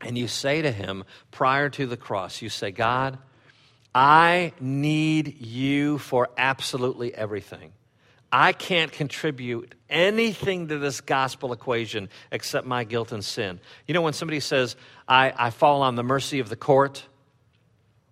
and 0.00 0.18
you 0.18 0.26
say 0.26 0.62
to 0.62 0.72
Him 0.72 1.04
prior 1.30 1.68
to 1.70 1.86
the 1.86 1.96
cross, 1.96 2.42
you 2.42 2.48
say, 2.48 2.72
God, 2.72 3.18
I 3.94 4.52
need 4.58 5.40
you 5.40 5.98
for 5.98 6.30
absolutely 6.36 7.14
everything. 7.14 7.72
I 8.38 8.52
can't 8.52 8.92
contribute 8.92 9.74
anything 9.88 10.68
to 10.68 10.76
this 10.76 11.00
gospel 11.00 11.54
equation 11.54 12.10
except 12.30 12.66
my 12.66 12.84
guilt 12.84 13.10
and 13.10 13.24
sin. 13.24 13.60
You 13.86 13.94
know, 13.94 14.02
when 14.02 14.12
somebody 14.12 14.40
says, 14.40 14.76
I, 15.08 15.32
I 15.34 15.48
fall 15.48 15.80
on 15.80 15.94
the 15.94 16.02
mercy 16.02 16.38
of 16.40 16.50
the 16.50 16.54
court, 16.56 17.02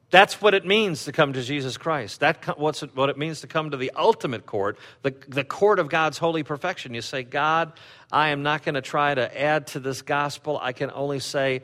that's 0.08 0.40
what 0.40 0.54
it 0.54 0.64
means 0.64 1.04
to 1.04 1.12
come 1.12 1.34
to 1.34 1.42
Jesus 1.42 1.76
Christ. 1.76 2.20
That's 2.20 2.46
what 2.46 3.10
it 3.10 3.18
means 3.18 3.42
to 3.42 3.46
come 3.46 3.72
to 3.72 3.76
the 3.76 3.92
ultimate 3.94 4.46
court, 4.46 4.78
the, 5.02 5.14
the 5.28 5.44
court 5.44 5.78
of 5.78 5.90
God's 5.90 6.16
holy 6.16 6.42
perfection. 6.42 6.94
You 6.94 7.02
say, 7.02 7.22
God, 7.22 7.74
I 8.10 8.30
am 8.30 8.42
not 8.42 8.64
going 8.64 8.76
to 8.76 8.80
try 8.80 9.14
to 9.14 9.38
add 9.38 9.66
to 9.68 9.78
this 9.78 10.00
gospel. 10.00 10.58
I 10.58 10.72
can 10.72 10.90
only 10.90 11.20
say, 11.20 11.60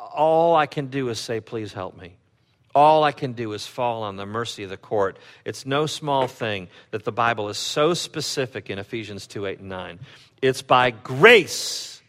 all 0.00 0.56
I 0.56 0.66
can 0.66 0.88
do 0.88 1.08
is 1.08 1.20
say, 1.20 1.38
please 1.38 1.72
help 1.72 1.96
me. 1.96 2.16
All 2.78 3.02
I 3.02 3.10
can 3.10 3.32
do 3.32 3.54
is 3.54 3.66
fall 3.66 4.04
on 4.04 4.14
the 4.14 4.24
mercy 4.24 4.62
of 4.62 4.70
the 4.70 4.76
court. 4.76 5.18
It's 5.44 5.66
no 5.66 5.86
small 5.86 6.28
thing 6.28 6.68
that 6.92 7.02
the 7.02 7.10
Bible 7.10 7.48
is 7.48 7.58
so 7.58 7.92
specific 7.92 8.70
in 8.70 8.78
Ephesians 8.78 9.26
2 9.26 9.46
8 9.46 9.58
and 9.58 9.68
9. 9.68 9.98
It's 10.42 10.62
by 10.62 10.92
grace 10.92 12.00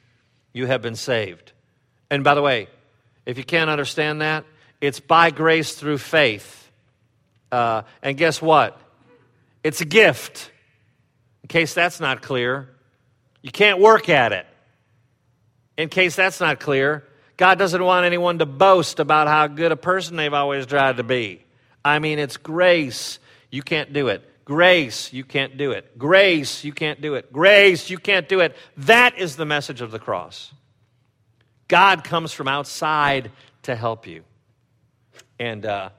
you 0.53 0.67
have 0.67 0.83
been 0.83 0.95
saved. 0.95 1.53
And 2.11 2.23
by 2.23 2.35
the 2.35 2.43
way, 2.43 2.67
if 3.25 3.39
you 3.39 3.43
can't 3.43 3.71
understand 3.71 4.21
that, 4.21 4.45
it's 4.79 4.99
by 4.99 5.31
grace 5.31 5.73
through 5.73 5.97
faith. 5.97 6.69
Uh, 7.51 7.81
and 8.03 8.15
guess 8.15 8.39
what? 8.39 8.79
It's 9.63 9.81
a 9.81 9.85
gift. 9.85 10.51
In 11.41 11.47
case 11.47 11.73
that's 11.73 11.99
not 11.99 12.21
clear, 12.21 12.69
you 13.41 13.49
can't 13.49 13.79
work 13.79 14.07
at 14.07 14.33
it. 14.33 14.45
In 15.79 15.89
case 15.89 16.15
that's 16.15 16.39
not 16.39 16.59
clear, 16.59 17.07
God 17.39 17.57
doesn't 17.57 17.81
want 17.81 18.05
anyone 18.05 18.39
to 18.39 18.45
boast 18.45 18.99
about 18.99 19.29
how 19.29 19.47
good 19.47 19.71
a 19.71 19.77
person 19.77 20.17
they've 20.17 20.33
always 20.33 20.65
tried 20.65 20.97
to 20.97 21.03
be. 21.03 21.45
I 21.85 21.99
mean, 21.99 22.19
it's 22.19 22.35
grace. 22.35 23.17
You 23.49 23.61
can't 23.61 23.93
do 23.93 24.09
it. 24.09 24.43
Grace, 24.43 25.13
you 25.13 25.23
can't 25.23 25.55
do 25.55 25.71
it. 25.71 25.97
Grace, 25.97 26.65
you 26.65 26.73
can't 26.73 26.99
do 26.99 27.15
it. 27.15 27.31
Grace, 27.31 27.89
you 27.89 27.97
can't 27.97 28.27
do 28.27 28.41
it. 28.41 28.57
That 28.75 29.17
is 29.17 29.37
the 29.37 29.45
message 29.45 29.79
of 29.79 29.91
the 29.91 29.99
cross. 29.99 30.51
God 31.69 32.03
comes 32.03 32.33
from 32.33 32.49
outside 32.49 33.31
to 33.63 33.73
help 33.73 34.05
you. 34.05 34.25
And 35.39 35.65
uh, 35.65 35.91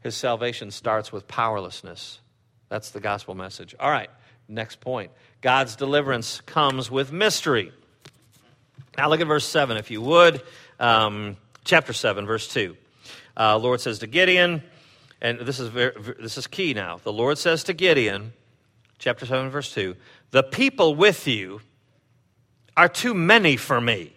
his 0.00 0.16
salvation 0.16 0.72
starts 0.72 1.12
with 1.12 1.28
powerlessness. 1.28 2.18
That's 2.70 2.90
the 2.90 2.98
gospel 2.98 3.36
message. 3.36 3.72
All 3.78 3.90
right, 3.90 4.10
next 4.48 4.80
point. 4.80 5.12
God's 5.42 5.76
deliverance 5.76 6.40
comes 6.40 6.90
with 6.90 7.12
mystery. 7.12 7.70
Now 8.96 9.08
look 9.10 9.20
at 9.20 9.28
verse 9.28 9.46
7, 9.46 9.76
if 9.76 9.92
you 9.92 10.02
would 10.02 10.42
um, 10.78 11.36
chapter 11.64 11.92
7, 11.92 12.26
verse 12.26 12.48
2. 12.48 12.76
Uh, 13.36 13.58
Lord 13.58 13.80
says 13.80 14.00
to 14.00 14.06
Gideon, 14.06 14.62
and 15.20 15.40
this 15.40 15.60
is, 15.60 15.68
very, 15.68 15.92
this 16.20 16.38
is 16.38 16.46
key 16.46 16.74
now. 16.74 16.98
The 17.02 17.12
Lord 17.12 17.38
says 17.38 17.64
to 17.64 17.72
Gideon, 17.72 18.32
chapter 18.98 19.26
7, 19.26 19.50
verse 19.50 19.72
2, 19.74 19.96
The 20.30 20.42
people 20.42 20.94
with 20.94 21.26
you 21.26 21.60
are 22.76 22.88
too 22.88 23.14
many 23.14 23.56
for 23.56 23.80
me 23.80 24.12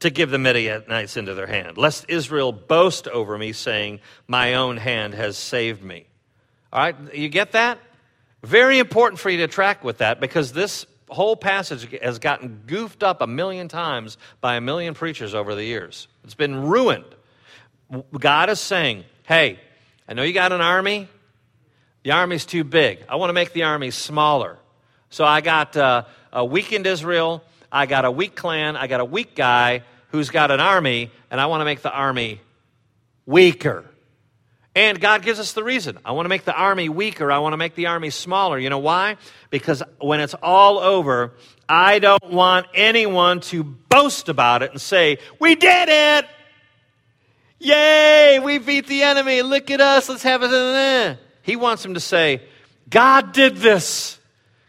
to 0.00 0.10
give 0.10 0.30
the 0.30 0.38
Midianites 0.38 1.16
into 1.16 1.34
their 1.34 1.46
hand, 1.46 1.78
lest 1.78 2.04
Israel 2.08 2.50
boast 2.50 3.06
over 3.06 3.38
me, 3.38 3.52
saying, 3.52 4.00
My 4.26 4.54
own 4.54 4.76
hand 4.76 5.14
has 5.14 5.38
saved 5.38 5.82
me. 5.82 6.06
All 6.72 6.80
right, 6.80 7.14
you 7.14 7.28
get 7.28 7.52
that? 7.52 7.78
Very 8.42 8.80
important 8.80 9.20
for 9.20 9.30
you 9.30 9.38
to 9.38 9.48
track 9.48 9.84
with 9.84 9.98
that 9.98 10.20
because 10.20 10.52
this 10.52 10.86
whole 11.12 11.36
passage 11.36 11.88
has 12.02 12.18
gotten 12.18 12.62
goofed 12.66 13.02
up 13.02 13.20
a 13.20 13.26
million 13.26 13.68
times 13.68 14.18
by 14.40 14.56
a 14.56 14.60
million 14.60 14.94
preachers 14.94 15.34
over 15.34 15.54
the 15.54 15.64
years. 15.64 16.08
It's 16.24 16.34
been 16.34 16.66
ruined. 16.66 17.04
God 18.18 18.50
is 18.50 18.60
saying, 18.60 19.04
hey, 19.24 19.58
I 20.08 20.14
know 20.14 20.22
you 20.22 20.32
got 20.32 20.52
an 20.52 20.60
army. 20.60 21.08
The 22.02 22.12
army's 22.12 22.44
too 22.44 22.64
big. 22.64 23.04
I 23.08 23.16
want 23.16 23.30
to 23.30 23.34
make 23.34 23.52
the 23.52 23.64
army 23.64 23.90
smaller. 23.90 24.58
So 25.10 25.24
I 25.24 25.40
got 25.40 25.76
uh, 25.76 26.04
a 26.32 26.44
weakened 26.44 26.86
Israel. 26.86 27.44
I 27.70 27.86
got 27.86 28.04
a 28.04 28.10
weak 28.10 28.34
clan. 28.34 28.76
I 28.76 28.86
got 28.86 29.00
a 29.00 29.04
weak 29.04 29.34
guy 29.34 29.82
who's 30.08 30.30
got 30.30 30.50
an 30.50 30.60
army, 30.60 31.10
and 31.30 31.40
I 31.40 31.46
want 31.46 31.60
to 31.60 31.64
make 31.64 31.82
the 31.82 31.92
army 31.92 32.40
weaker. 33.24 33.84
And 34.74 35.00
God 35.00 35.22
gives 35.22 35.38
us 35.38 35.52
the 35.52 35.62
reason. 35.62 35.98
I 36.04 36.12
want 36.12 36.24
to 36.24 36.30
make 36.30 36.44
the 36.44 36.54
army 36.54 36.88
weaker. 36.88 37.30
I 37.30 37.38
want 37.38 37.52
to 37.52 37.58
make 37.58 37.74
the 37.74 37.86
army 37.86 38.08
smaller. 38.08 38.58
You 38.58 38.70
know 38.70 38.78
why? 38.78 39.16
Because 39.50 39.82
when 39.98 40.20
it's 40.20 40.34
all 40.34 40.78
over, 40.78 41.34
I 41.68 41.98
don't 41.98 42.30
want 42.30 42.66
anyone 42.74 43.40
to 43.42 43.64
boast 43.64 44.30
about 44.30 44.62
it 44.62 44.70
and 44.70 44.80
say, 44.80 45.18
We 45.38 45.56
did 45.56 45.88
it! 45.90 46.26
Yay! 47.58 48.40
We 48.42 48.58
beat 48.58 48.86
the 48.86 49.02
enemy. 49.02 49.42
Look 49.42 49.70
at 49.70 49.80
us. 49.80 50.08
Let's 50.08 50.22
have 50.22 50.42
it. 50.42 51.18
He 51.42 51.56
wants 51.56 51.82
them 51.82 51.94
to 51.94 52.00
say, 52.00 52.42
God 52.88 53.32
did 53.32 53.56
this. 53.56 54.18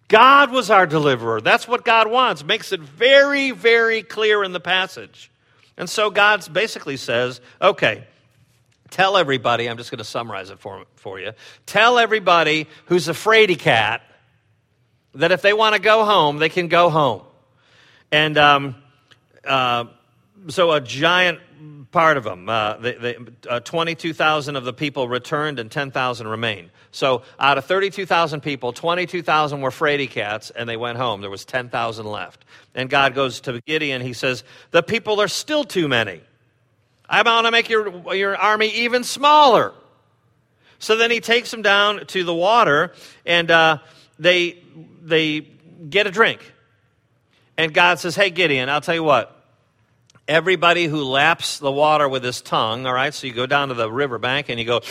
God 0.09 0.51
was 0.51 0.69
our 0.69 0.85
deliverer. 0.85 1.41
That's 1.41 1.67
what 1.67 1.85
God 1.85 2.11
wants. 2.11 2.43
Makes 2.43 2.71
it 2.71 2.81
very, 2.81 3.51
very 3.51 4.03
clear 4.03 4.43
in 4.43 4.53
the 4.53 4.59
passage. 4.59 5.31
And 5.75 5.89
so 5.89 6.11
God 6.11 6.47
basically 6.53 6.97
says, 6.97 7.41
okay, 7.61 8.05
tell 8.93 9.17
everybody, 9.17 9.69
I'm 9.69 9.77
just 9.77 9.91
going 9.91 9.97
to 9.97 10.03
summarize 10.03 10.49
it 10.51 10.59
for, 10.59 10.85
for 10.95 11.19
you. 11.19 11.33
Tell 11.65 11.97
everybody 11.97 12.67
who's 12.85 13.09
a 13.09 13.13
fraidy 13.13 13.57
cat 13.57 14.01
that 15.15 15.31
if 15.31 15.41
they 15.41 15.53
want 15.53 15.75
to 15.75 15.81
go 15.81 16.05
home, 16.05 16.37
they 16.37 16.49
can 16.49 16.67
go 16.67 16.89
home. 16.89 17.23
And 18.11 18.37
um, 18.37 18.75
uh, 19.43 19.85
so 20.47 20.71
a 20.71 20.79
giant 20.79 21.39
part 21.91 22.17
of 22.17 22.23
them, 22.23 22.49
uh, 22.49 22.77
uh, 23.49 23.59
22,000 23.59 24.55
of 24.55 24.63
the 24.63 24.73
people 24.73 25.07
returned 25.07 25.59
and 25.59 25.71
10,000 25.71 26.27
remained. 26.27 26.69
So 26.91 27.23
out 27.39 27.57
of 27.57 27.65
32,000 27.65 28.41
people, 28.41 28.73
22,000 28.73 29.61
were 29.61 29.69
fraidy 29.69 30.09
cats 30.09 30.51
and 30.51 30.69
they 30.69 30.77
went 30.77 30.97
home. 30.97 31.21
There 31.21 31.29
was 31.29 31.45
10,000 31.45 32.05
left. 32.05 32.45
And 32.75 32.89
God 32.89 33.15
goes 33.15 33.41
to 33.41 33.61
Gideon, 33.61 34.01
he 34.01 34.13
says, 34.13 34.43
The 34.71 34.83
people 34.83 35.21
are 35.21 35.27
still 35.27 35.63
too 35.63 35.87
many. 35.87 36.21
I 37.13 37.21
want 37.21 37.45
to 37.45 37.51
make 37.51 37.69
your, 37.69 38.15
your 38.15 38.35
army 38.35 38.69
even 38.69 39.03
smaller. 39.03 39.71
So 40.79 40.95
then 40.95 41.11
he 41.11 41.19
takes 41.19 41.51
them 41.51 41.61
down 41.61 42.07
to 42.07 42.23
the 42.23 42.33
water 42.33 42.91
and 43.23 43.51
uh, 43.51 43.77
they, 44.17 44.57
they 44.99 45.41
get 45.41 46.07
a 46.07 46.11
drink. 46.11 46.39
And 47.55 47.71
God 47.71 47.99
says, 47.99 48.15
Hey, 48.15 48.31
Gideon, 48.31 48.67
I'll 48.67 48.81
tell 48.81 48.95
you 48.95 49.03
what. 49.03 49.29
Everybody 50.27 50.87
who 50.87 51.03
laps 51.03 51.59
the 51.59 51.71
water 51.71 52.09
with 52.09 52.23
his 52.23 52.41
tongue, 52.41 52.87
all 52.87 52.93
right, 52.93 53.13
so 53.13 53.27
you 53.27 53.33
go 53.33 53.45
down 53.45 53.67
to 53.67 53.75
the 53.75 53.91
riverbank 53.91 54.49
and 54.49 54.59
you 54.59 54.65
go, 54.65 54.81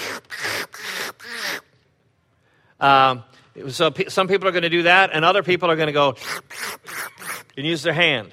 um, 2.78 3.24
so 3.68 3.90
p- 3.90 4.10
some 4.10 4.28
people 4.28 4.46
are 4.46 4.52
going 4.52 4.62
to 4.62 4.70
do 4.70 4.84
that, 4.84 5.10
and 5.12 5.24
other 5.24 5.42
people 5.42 5.70
are 5.70 5.76
going 5.76 5.88
to 5.88 5.92
go 5.92 6.14
and 7.56 7.66
use 7.66 7.82
their 7.82 7.94
hand. 7.94 8.32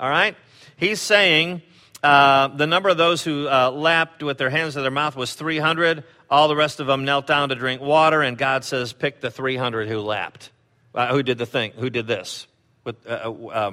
All 0.00 0.10
right? 0.10 0.34
He's 0.76 1.00
saying 1.00 1.62
uh, 2.06 2.48
the 2.48 2.68
number 2.68 2.88
of 2.88 2.96
those 2.96 3.24
who 3.24 3.48
uh, 3.48 3.68
lapped 3.68 4.22
with 4.22 4.38
their 4.38 4.48
hands 4.48 4.74
to 4.74 4.80
their 4.80 4.92
mouth 4.92 5.16
was 5.16 5.34
300. 5.34 6.04
All 6.30 6.46
the 6.46 6.54
rest 6.54 6.78
of 6.78 6.86
them 6.86 7.04
knelt 7.04 7.26
down 7.26 7.48
to 7.48 7.56
drink 7.56 7.82
water, 7.82 8.22
and 8.22 8.38
God 8.38 8.64
says, 8.64 8.92
pick 8.92 9.20
the 9.20 9.28
300 9.28 9.88
who 9.88 9.98
lapped. 9.98 10.52
Uh, 10.94 11.08
who 11.08 11.24
did 11.24 11.36
the 11.36 11.46
thing? 11.46 11.72
Who 11.72 11.90
did 11.90 12.06
this? 12.06 12.46
With, 12.84 13.04
uh, 13.08 13.32
uh, 13.32 13.72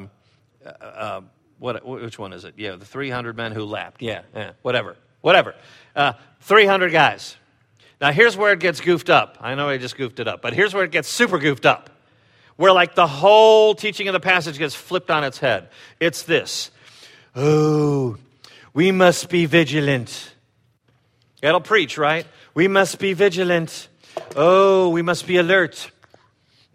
um, 0.81 1.29
what, 1.59 1.85
which 1.85 2.17
one 2.17 2.33
is 2.33 2.43
it? 2.43 2.55
Yeah, 2.57 2.75
the 2.75 2.85
300 2.85 3.37
men 3.37 3.51
who 3.51 3.65
lapped. 3.65 4.01
Yeah, 4.01 4.23
yeah 4.35 4.53
whatever. 4.63 4.97
Whatever. 5.21 5.53
300 6.41 6.91
guys. 6.91 7.37
Now, 8.01 8.11
here's 8.11 8.35
where 8.35 8.51
it 8.51 8.59
gets 8.59 8.81
goofed 8.81 9.11
up. 9.11 9.37
I 9.41 9.53
know 9.53 9.69
I 9.69 9.77
just 9.77 9.95
goofed 9.95 10.19
it 10.19 10.27
up, 10.27 10.41
but 10.41 10.53
here's 10.53 10.73
where 10.73 10.83
it 10.83 10.91
gets 10.91 11.07
super 11.07 11.37
goofed 11.37 11.67
up. 11.67 11.91
Where, 12.55 12.73
like, 12.73 12.95
the 12.95 13.07
whole 13.07 13.75
teaching 13.75 14.07
of 14.07 14.13
the 14.13 14.19
passage 14.19 14.57
gets 14.57 14.73
flipped 14.73 15.11
on 15.11 15.23
its 15.23 15.37
head. 15.37 15.69
It's 15.99 16.23
this 16.23 16.71
Oh, 17.35 18.17
we 18.73 18.91
must 18.91 19.29
be 19.29 19.45
vigilant. 19.45 20.33
It'll 21.41 21.61
preach, 21.61 21.97
right? 21.97 22.25
We 22.53 22.67
must 22.67 22.99
be 22.99 23.13
vigilant. 23.13 23.87
Oh, 24.35 24.89
we 24.89 25.01
must 25.01 25.25
be 25.25 25.37
alert. 25.37 25.91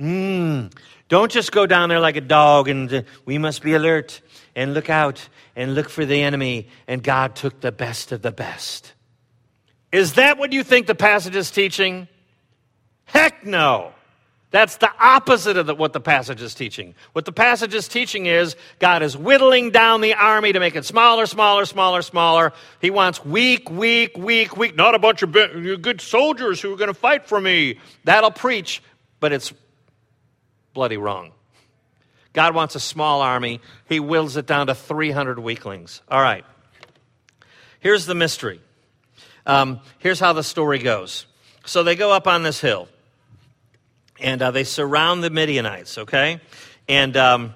Mm. 0.01 0.73
Don't 1.09 1.31
just 1.31 1.53
go 1.53 1.67
down 1.67 1.89
there 1.89 2.01
like 2.01 2.17
a 2.17 2.21
dog 2.21 2.69
and 2.69 2.93
uh, 2.93 3.03
we 3.25 3.39
must 3.39 3.63
be 3.63 3.75
alert 3.75 4.21
and 4.55 4.75
look 4.75 4.91
out 4.91 5.29
and 5.57 5.75
look 5.75 5.89
for 5.89 6.05
the 6.05 6.23
enemy. 6.23 6.69
And 6.87 7.03
God 7.03 7.37
took 7.37 7.61
the 7.61 7.73
best 7.73 8.13
of 8.13 8.23
the 8.23 8.33
best. 8.33 8.93
Is 9.91 10.15
that 10.15 10.39
what 10.39 10.53
you 10.53 10.63
think 10.63 10.87
the 10.87 10.95
passage 10.95 11.35
is 11.35 11.51
teaching? 11.51 12.09
Heck 13.05 13.47
no. 13.47 13.93
That's 14.51 14.77
the 14.77 14.91
opposite 14.99 15.59
of 15.59 15.67
the, 15.67 15.75
what 15.75 15.93
the 15.93 16.01
passage 16.01 16.41
is 16.41 16.55
teaching. 16.55 16.95
What 17.13 17.27
the 17.27 17.33
passage 17.33 17.75
is 17.75 17.87
teaching 17.87 18.27
is 18.27 18.57
God 18.79 19.03
is 19.03 19.15
whittling 19.15 19.71
down 19.71 20.01
the 20.01 20.15
army 20.15 20.53
to 20.53 20.61
make 20.61 20.75
it 20.75 20.87
smaller, 20.87 21.27
smaller, 21.27 21.67
smaller, 21.67 22.01
smaller. 22.01 22.55
He 22.81 22.91
wants 22.91 23.23
weak, 23.23 23.71
weak, 23.71 24.17
weak, 24.17 24.57
weak, 24.57 24.75
not 24.75 24.95
a 24.95 24.99
bunch 24.99 25.23
of 25.23 25.33
good 25.33 26.01
soldiers 26.01 26.63
who 26.63 26.73
are 26.73 26.77
going 26.77 26.89
to 26.89 26.95
fight 26.95 27.27
for 27.27 27.39
me. 27.39 27.79
That'll 28.05 28.31
preach, 28.31 28.83
but 29.21 29.33
it's 29.33 29.53
bloody 30.73 30.97
wrong. 30.97 31.33
God 32.33 32.55
wants 32.55 32.75
a 32.75 32.81
small 32.81 33.21
army. 33.21 33.61
He 33.87 34.01
wills 34.01 34.37
it 34.37 34.47
down 34.47 34.69
to 34.69 34.75
300 34.75 35.39
weaklings. 35.39 36.01
All 36.09 36.23
right. 36.23 36.45
Here's 37.81 38.07
the 38.07 38.15
mystery 38.15 38.61
um, 39.45 39.81
here's 39.99 40.21
how 40.21 40.35
the 40.35 40.43
story 40.43 40.79
goes. 40.79 41.27
So 41.65 41.83
they 41.83 41.97
go 41.97 42.13
up 42.13 42.27
on 42.27 42.43
this 42.43 42.61
hill, 42.61 42.89
and 44.21 44.41
uh, 44.43 44.51
they 44.51 44.65
surround 44.65 45.23
the 45.23 45.31
Midianites, 45.31 45.99
okay? 45.99 46.41
And 46.89 47.17
um, 47.17 47.55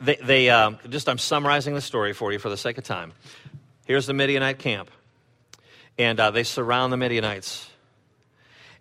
they, 0.00 0.16
they 0.16 0.50
uh, 0.50 0.72
just, 0.88 1.08
I'm 1.08 1.18
summarizing 1.18 1.74
the 1.74 1.80
story 1.80 2.12
for 2.12 2.32
you 2.32 2.38
for 2.38 2.48
the 2.48 2.56
sake 2.56 2.78
of 2.78 2.84
time. 2.84 3.12
Here's 3.86 4.06
the 4.06 4.14
Midianite 4.14 4.58
camp, 4.58 4.90
and 5.98 6.18
uh, 6.18 6.30
they 6.30 6.44
surround 6.44 6.92
the 6.92 6.96
Midianites. 6.96 7.68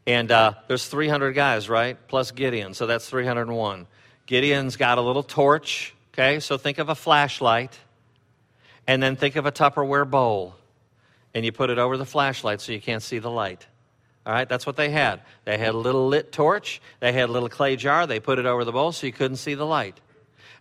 And 0.05 0.31
uh, 0.31 0.53
there's 0.67 0.87
300 0.87 1.31
guys, 1.31 1.69
right? 1.69 1.97
Plus 2.07 2.31
Gideon, 2.31 2.73
so 2.73 2.87
that's 2.87 3.09
301. 3.09 3.87
Gideon's 4.25 4.75
got 4.77 4.97
a 4.97 5.01
little 5.01 5.23
torch, 5.23 5.93
okay? 6.13 6.39
So 6.39 6.57
think 6.57 6.77
of 6.77 6.89
a 6.89 6.95
flashlight, 6.95 7.77
and 8.87 9.01
then 9.01 9.15
think 9.15 9.35
of 9.35 9.45
a 9.45 9.51
Tupperware 9.51 10.09
bowl 10.09 10.55
and 11.33 11.45
you 11.45 11.51
put 11.51 11.69
it 11.69 11.79
over 11.79 11.97
the 11.97 12.05
flashlight 12.05 12.61
so 12.61 12.71
you 12.71 12.81
can't 12.81 13.03
see 13.03 13.19
the 13.19 13.31
light. 13.31 13.65
All 14.25 14.33
right, 14.33 14.47
that's 14.47 14.65
what 14.65 14.77
they 14.77 14.89
had. 14.89 15.21
They 15.43 15.57
had 15.57 15.75
a 15.75 15.77
little 15.77 16.07
lit 16.07 16.31
torch, 16.31 16.81
they 16.99 17.11
had 17.11 17.29
a 17.29 17.31
little 17.31 17.49
clay 17.49 17.75
jar, 17.75 18.07
they 18.07 18.19
put 18.19 18.39
it 18.39 18.45
over 18.45 18.63
the 18.63 18.71
bowl 18.71 18.91
so 18.91 19.05
you 19.05 19.13
couldn't 19.13 19.37
see 19.37 19.53
the 19.53 19.65
light. 19.65 19.99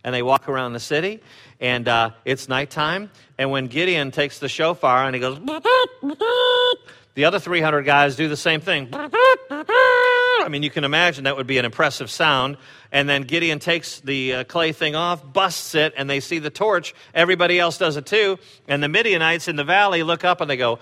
And 0.03 0.13
they 0.13 0.21
walk 0.21 0.49
around 0.49 0.73
the 0.73 0.81
city, 0.81 1.21
and 1.61 1.87
uh, 1.87 2.11
it's 2.25 2.49
nighttime. 2.49 3.09
And 3.37 3.51
when 3.51 3.67
Gideon 3.67 4.11
takes 4.11 4.39
the 4.39 4.49
shofar 4.49 5.05
and 5.05 5.15
he 5.15 5.21
goes, 5.21 5.39
the 7.15 7.25
other 7.25 7.39
300 7.39 7.83
guys 7.83 8.17
do 8.17 8.27
the 8.27 8.35
same 8.35 8.59
thing. 8.59 8.89
I 8.91 10.47
mean, 10.49 10.61
you 10.61 10.69
can 10.69 10.83
imagine 10.83 11.23
that 11.23 11.37
would 11.37 11.47
be 11.47 11.57
an 11.57 11.63
impressive 11.63 12.09
sound. 12.09 12.57
And 12.91 13.07
then 13.07 13.21
Gideon 13.21 13.59
takes 13.59 14.01
the 14.01 14.33
uh, 14.33 14.43
clay 14.43 14.73
thing 14.73 14.95
off, 14.95 15.23
busts 15.31 15.73
it, 15.73 15.93
and 15.95 16.09
they 16.09 16.19
see 16.19 16.39
the 16.39 16.49
torch. 16.49 16.93
Everybody 17.13 17.59
else 17.59 17.77
does 17.77 17.95
it 17.95 18.05
too. 18.05 18.39
And 18.67 18.83
the 18.83 18.89
Midianites 18.89 19.47
in 19.47 19.55
the 19.55 19.63
valley 19.63 20.03
look 20.03 20.25
up 20.25 20.41
and 20.41 20.49
they 20.49 20.57
go, 20.57 20.79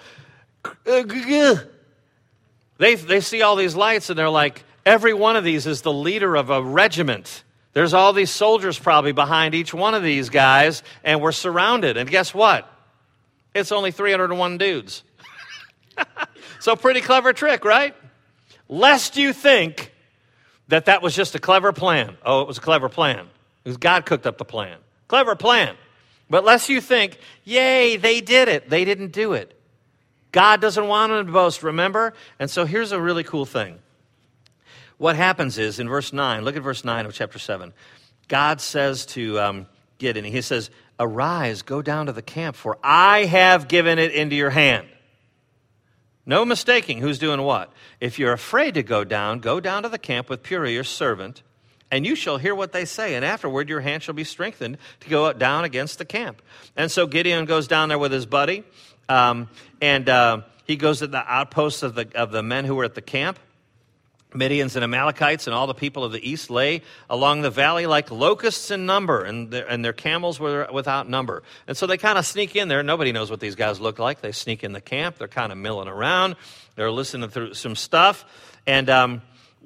they, 2.81 2.95
they 2.95 3.21
see 3.21 3.41
all 3.41 3.55
these 3.55 3.75
lights 3.75 4.09
and 4.09 4.17
they're 4.17 4.29
like, 4.29 4.63
every 4.85 5.13
one 5.13 5.35
of 5.35 5.43
these 5.43 5.67
is 5.67 5.81
the 5.81 5.93
leader 5.93 6.35
of 6.35 6.49
a 6.49 6.61
regiment. 6.61 7.43
There's 7.73 7.93
all 7.93 8.11
these 8.11 8.31
soldiers 8.31 8.77
probably 8.77 9.11
behind 9.11 9.55
each 9.55 9.73
one 9.73 9.93
of 9.93 10.03
these 10.03 10.29
guys, 10.29 10.83
and 11.03 11.21
we're 11.21 11.31
surrounded. 11.31 11.95
And 11.95 12.09
guess 12.09 12.33
what? 12.33 12.67
It's 13.53 13.71
only 13.71 13.91
301 13.91 14.57
dudes. 14.57 15.03
so, 16.59 16.75
pretty 16.75 17.01
clever 17.01 17.31
trick, 17.31 17.63
right? 17.63 17.95
lest 18.71 19.17
you 19.17 19.33
think 19.33 19.91
that 20.69 20.85
that 20.85 21.03
was 21.03 21.13
just 21.13 21.35
a 21.35 21.39
clever 21.39 21.73
plan. 21.73 22.17
Oh, 22.25 22.41
it 22.41 22.47
was 22.47 22.57
a 22.57 22.61
clever 22.61 22.89
plan. 22.89 23.27
Because 23.63 23.77
God 23.77 24.05
cooked 24.07 24.25
up 24.25 24.39
the 24.39 24.45
plan. 24.45 24.77
Clever 25.07 25.35
plan. 25.35 25.75
But 26.29 26.45
lest 26.45 26.69
you 26.69 26.81
think, 26.81 27.19
yay, 27.43 27.97
they 27.97 28.21
did 28.21 28.47
it. 28.47 28.69
They 28.69 28.85
didn't 28.85 29.11
do 29.11 29.33
it. 29.33 29.53
God 30.31 30.61
doesn't 30.61 30.87
want 30.87 31.11
them 31.11 31.25
to 31.25 31.31
boast, 31.31 31.63
remember? 31.63 32.13
And 32.39 32.49
so 32.49 32.65
here's 32.65 32.91
a 32.91 33.01
really 33.01 33.23
cool 33.23 33.45
thing. 33.45 33.79
What 34.97 35.15
happens 35.15 35.57
is 35.57 35.79
in 35.79 35.89
verse 35.89 36.13
9, 36.13 36.43
look 36.43 36.55
at 36.55 36.61
verse 36.61 36.85
9 36.85 37.05
of 37.05 37.13
chapter 37.13 37.39
7. 37.39 37.73
God 38.27 38.61
says 38.61 39.05
to 39.07 39.39
um, 39.39 39.65
Gideon, 39.97 40.25
He 40.25 40.41
says, 40.41 40.69
Arise, 40.99 41.63
go 41.63 41.81
down 41.81 42.05
to 42.05 42.11
the 42.11 42.21
camp, 42.21 42.55
for 42.55 42.77
I 42.83 43.25
have 43.25 43.67
given 43.67 43.97
it 43.97 44.11
into 44.11 44.35
your 44.35 44.51
hand. 44.51 44.87
No 46.25 46.45
mistaking 46.45 46.99
who's 46.99 47.17
doing 47.17 47.41
what. 47.41 47.73
If 47.99 48.19
you're 48.19 48.33
afraid 48.33 48.75
to 48.75 48.83
go 48.83 49.03
down, 49.03 49.39
go 49.39 49.59
down 49.59 49.83
to 49.83 49.89
the 49.89 49.97
camp 49.97 50.29
with 50.29 50.43
Purah, 50.43 50.71
your 50.71 50.83
servant, 50.83 51.41
and 51.89 52.05
you 52.05 52.15
shall 52.15 52.37
hear 52.37 52.55
what 52.55 52.71
they 52.71 52.85
say. 52.85 53.15
And 53.15 53.25
afterward, 53.25 53.67
your 53.67 53.81
hand 53.81 54.03
shall 54.03 54.13
be 54.13 54.23
strengthened 54.23 54.77
to 55.01 55.09
go 55.09 55.33
down 55.33 55.65
against 55.65 55.97
the 55.97 56.05
camp. 56.05 56.41
And 56.77 56.91
so 56.91 57.07
Gideon 57.07 57.45
goes 57.45 57.67
down 57.67 57.89
there 57.89 57.99
with 57.99 58.11
his 58.11 58.25
buddy, 58.25 58.63
um, 59.11 59.49
and 59.81 60.07
uh, 60.07 60.41
he 60.65 60.77
goes 60.77 60.99
to 60.99 61.07
the 61.07 61.17
outposts 61.17 61.83
of 61.83 61.95
the, 61.95 62.07
of 62.15 62.31
the 62.31 62.41
men 62.41 62.65
who 62.65 62.75
were 62.75 62.85
at 62.85 62.95
the 62.95 63.01
camp. 63.01 63.39
Midians 64.33 64.75
and 64.77 64.83
Amalekites 64.85 65.47
and 65.47 65.53
all 65.53 65.67
the 65.67 65.73
people 65.73 66.05
of 66.05 66.13
the 66.13 66.29
east 66.29 66.49
lay 66.49 66.83
along 67.09 67.41
the 67.41 67.49
valley 67.49 67.85
like 67.85 68.09
locusts 68.11 68.71
in 68.71 68.85
number, 68.85 69.23
and 69.23 69.51
their, 69.51 69.67
and 69.67 69.83
their 69.83 69.91
camels 69.91 70.39
were 70.39 70.69
without 70.71 71.09
number. 71.09 71.43
And 71.67 71.75
so 71.75 71.85
they 71.85 71.97
kind 71.97 72.17
of 72.17 72.25
sneak 72.25 72.55
in 72.55 72.69
there. 72.69 72.81
Nobody 72.81 73.11
knows 73.11 73.29
what 73.29 73.41
these 73.41 73.55
guys 73.55 73.81
look 73.81 73.99
like. 73.99 74.21
They 74.21 74.31
sneak 74.31 74.63
in 74.63 74.71
the 74.71 74.79
camp. 74.79 75.17
They're 75.17 75.27
kind 75.27 75.51
of 75.51 75.57
milling 75.57 75.89
around. 75.89 76.37
They're 76.75 76.91
listening 76.91 77.29
through 77.29 77.55
some 77.55 77.75
stuff. 77.75 78.23
And 78.65 78.89
um, 78.89 79.21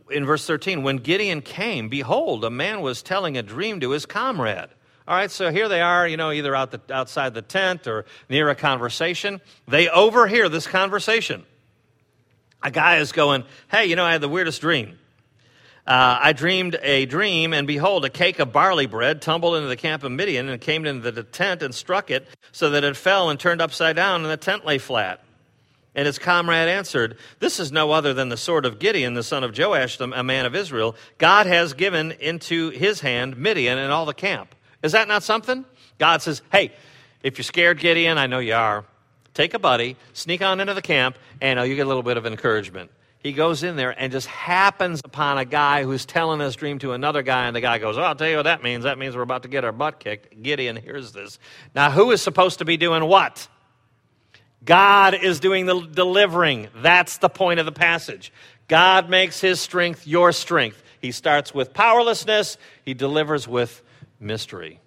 in 0.10 0.26
verse 0.26 0.48
13, 0.48 0.82
when 0.82 0.98
Gideon 0.98 1.44
came, 1.44 1.88
behold, 1.88 2.44
a 2.44 2.50
man 2.50 2.82
was 2.82 3.04
telling 3.04 3.38
a 3.38 3.44
dream 3.44 3.82
to 3.82 3.92
his 3.92 4.08
comrade. 4.08 4.70
All 5.08 5.16
right, 5.16 5.30
so 5.30 5.52
here 5.52 5.70
they 5.70 5.82
are, 5.82 6.08
you 6.08 6.18
know, 6.18 6.32
either 6.32 6.56
out 6.56 6.72
the, 6.72 6.82
outside 6.92 7.34
the 7.34 7.42
tent 7.44 7.86
or 7.86 8.06
near 8.28 8.50
a 8.50 8.56
conversation. 8.56 9.40
They 9.68 9.88
overhear 9.88 10.50
this 10.50 10.66
conversation 10.68 11.46
a 12.66 12.72
guy 12.72 12.98
is 12.98 13.12
going, 13.12 13.44
Hey, 13.70 13.86
you 13.86 13.96
know, 13.96 14.04
I 14.04 14.12
had 14.12 14.22
the 14.22 14.28
weirdest 14.28 14.60
dream. 14.60 14.98
Uh, 15.86 16.18
I 16.20 16.34
dreamed 16.34 16.76
a 16.82 17.06
dream, 17.06 17.54
and 17.54 17.68
behold, 17.68 18.06
a 18.06 18.10
cake 18.10 18.40
of 18.40 18.52
barley 18.52 18.88
bread 18.88 19.22
tumbled 19.22 19.56
into 19.56 19.68
the 19.68 19.76
camp 19.76 20.04
of 20.04 20.12
Midian 20.12 20.50
and 20.50 20.60
came 20.60 20.84
into 20.84 21.12
the 21.12 21.22
tent 21.22 21.62
and 21.62 21.76
struck 21.76 22.10
it, 22.10 22.28
so 22.52 22.72
that 22.72 22.84
it 22.84 22.98
fell 22.98 23.30
and 23.30 23.40
turned 23.40 23.62
upside 23.62 23.96
down, 23.96 24.24
and 24.24 24.32
the 24.32 24.38
tent 24.38 24.66
lay 24.66 24.80
flat. 24.80 25.24
And 25.94 26.08
his 26.08 26.18
comrade 26.18 26.68
answered, 26.68 27.18
This 27.40 27.60
is 27.60 27.72
no 27.72 27.92
other 27.92 28.16
than 28.16 28.30
the 28.30 28.36
sword 28.36 28.66
of 28.66 28.80
Gideon, 28.80 29.14
the 29.14 29.22
son 29.22 29.44
of 29.44 29.56
Joash, 29.56 30.00
a 30.00 30.24
man 30.24 30.48
of 30.48 30.56
Israel. 30.56 30.96
God 31.20 31.46
has 31.46 31.74
given 31.74 32.14
into 32.14 32.72
his 32.72 33.02
hand 33.02 33.38
Midian 33.38 33.78
and 33.78 33.94
all 33.94 34.08
the 34.08 34.14
camp. 34.16 34.56
Is 34.86 34.94
that 34.94 35.08
not 35.08 35.24
something? 35.24 35.66
God 35.98 36.22
says, 36.22 36.42
Hey, 36.52 36.72
if 37.24 37.38
you're 37.38 37.44
scared, 37.44 37.80
Gideon, 37.80 38.18
I 38.18 38.28
know 38.28 38.40
you 38.40 38.54
are 38.54 38.86
take 39.36 39.54
a 39.54 39.60
buddy, 39.60 39.98
sneak 40.14 40.42
on 40.42 40.60
into 40.60 40.74
the 40.74 40.82
camp, 40.82 41.18
and 41.42 41.60
uh, 41.60 41.64
you 41.64 41.76
get 41.76 41.86
a 41.86 41.88
little 41.88 42.04
bit 42.04 42.18
of 42.18 42.26
encouragement. 42.26 42.90
He 43.20 43.34
goes 43.34 43.64
in 43.64 43.76
there 43.76 43.90
and 44.00 44.12
just 44.12 44.28
happens 44.28 45.02
upon 45.04 45.38
a 45.38 45.46
guy 45.46 45.84
who's 45.84 46.06
telling 46.06 46.40
his 46.40 46.56
dream 46.56 46.80
to 46.80 46.94
another 46.94 47.22
guy, 47.22 47.48
and 47.48 47.56
the 47.56 47.62
guy 47.62 47.78
goes, 47.78 47.98
oh, 47.98 48.02
I'll 48.02 48.16
tell 48.16 48.30
you 48.30 48.38
what 48.38 48.44
that 48.44 48.64
means. 48.64 48.84
That 48.84 48.98
means 48.98 49.16
we're 49.16 49.24
about 49.24 49.44
to 49.44 49.50
get 49.50 49.64
our 49.64 49.72
butt 49.72 50.00
kicked. 50.00 50.42
Gideon 50.42 50.76
hears 50.76 51.12
this. 51.12 51.38
Now, 51.74 51.92
who 51.92 52.12
is 52.12 52.22
supposed 52.22 52.60
to 52.60 52.66
be 52.66 52.78
doing 52.78 53.04
what? 53.06 53.48
God 54.64 55.14
is 55.16 55.40
doing 55.40 55.66
the 55.66 55.82
delivering. 55.82 56.70
That's 56.78 57.18
the 57.18 57.30
point 57.30 57.60
of 57.60 57.66
the 57.66 57.72
passage. 57.72 58.32
God 58.68 59.10
makes 59.10 59.42
his 59.42 59.60
strength 59.60 60.08
your 60.08 60.32
strength. 60.32 60.82
He 61.02 61.12
starts 61.12 61.54
with 61.54 61.74
powerlessness, 61.74 62.58
he 62.84 62.94
delivers 62.94 63.48
with 63.48 63.84
mystery. 64.20 64.80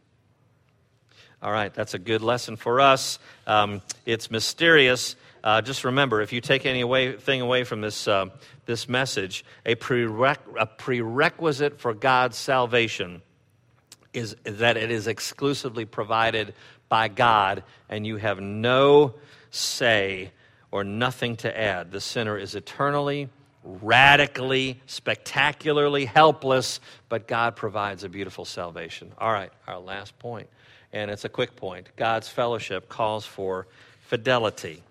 All 1.41 1.53
right, 1.53 1.73
that's 1.73 1.95
a 1.95 1.99
good 1.99 2.21
lesson 2.21 2.57
for 2.57 2.81
us. 2.81 3.19
Um, 3.47 3.81
it's 4.05 4.31
mysterious. 4.31 5.15
Uh, 5.45 5.63
just 5.63 5.85
remember, 5.85 6.21
if 6.21 6.33
you 6.33 6.41
take 6.41 6.67
anything 6.67 6.83
away 6.83 7.17
thing 7.17 7.41
away 7.41 7.63
from 7.63 7.81
this, 7.81 8.09
uh, 8.09 8.27
this 8.67 8.89
message, 8.89 9.45
a, 9.65 9.77
prereq- 9.77 10.57
a 10.59 10.67
prerequisite 10.67 11.79
for 11.79 11.95
God's 11.95 12.37
salvation 12.37 13.23
is 14.13 14.35
that 14.45 14.77
it 14.77 14.91
is 14.91 15.07
exclusively 15.07 15.85
provided 15.85 16.55
by 16.89 17.07
God, 17.07 17.63
and 17.89 18.07
you 18.07 18.17
have 18.17 18.41
no 18.41 19.15
say 19.51 20.33
or 20.71 20.83
nothing 20.83 21.37
to 21.37 21.59
add. 21.59 21.93
The 21.93 22.01
sinner 22.01 22.37
is 22.37 22.55
eternally, 22.55 23.29
radically, 23.65 24.81
spectacularly 24.87 26.05
helpless, 26.05 26.81
but 27.09 27.27
God 27.27 27.57
provides 27.57 28.05
a 28.05 28.09
beautiful 28.09 28.45
salvation. 28.45 29.13
All 29.19 29.33
right, 29.33 29.51
our 29.67 29.79
last 29.79 30.19
point 30.19 30.49
and 30.93 31.11
it's 31.11 31.25
a 31.25 31.29
quick 31.29 31.57
point. 31.57 31.89
God's 31.97 32.29
fellowship 32.29 32.89
calls 32.89 33.27
for 33.27 33.67
fidelity. 34.01 34.83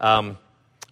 Um, 0.00 0.38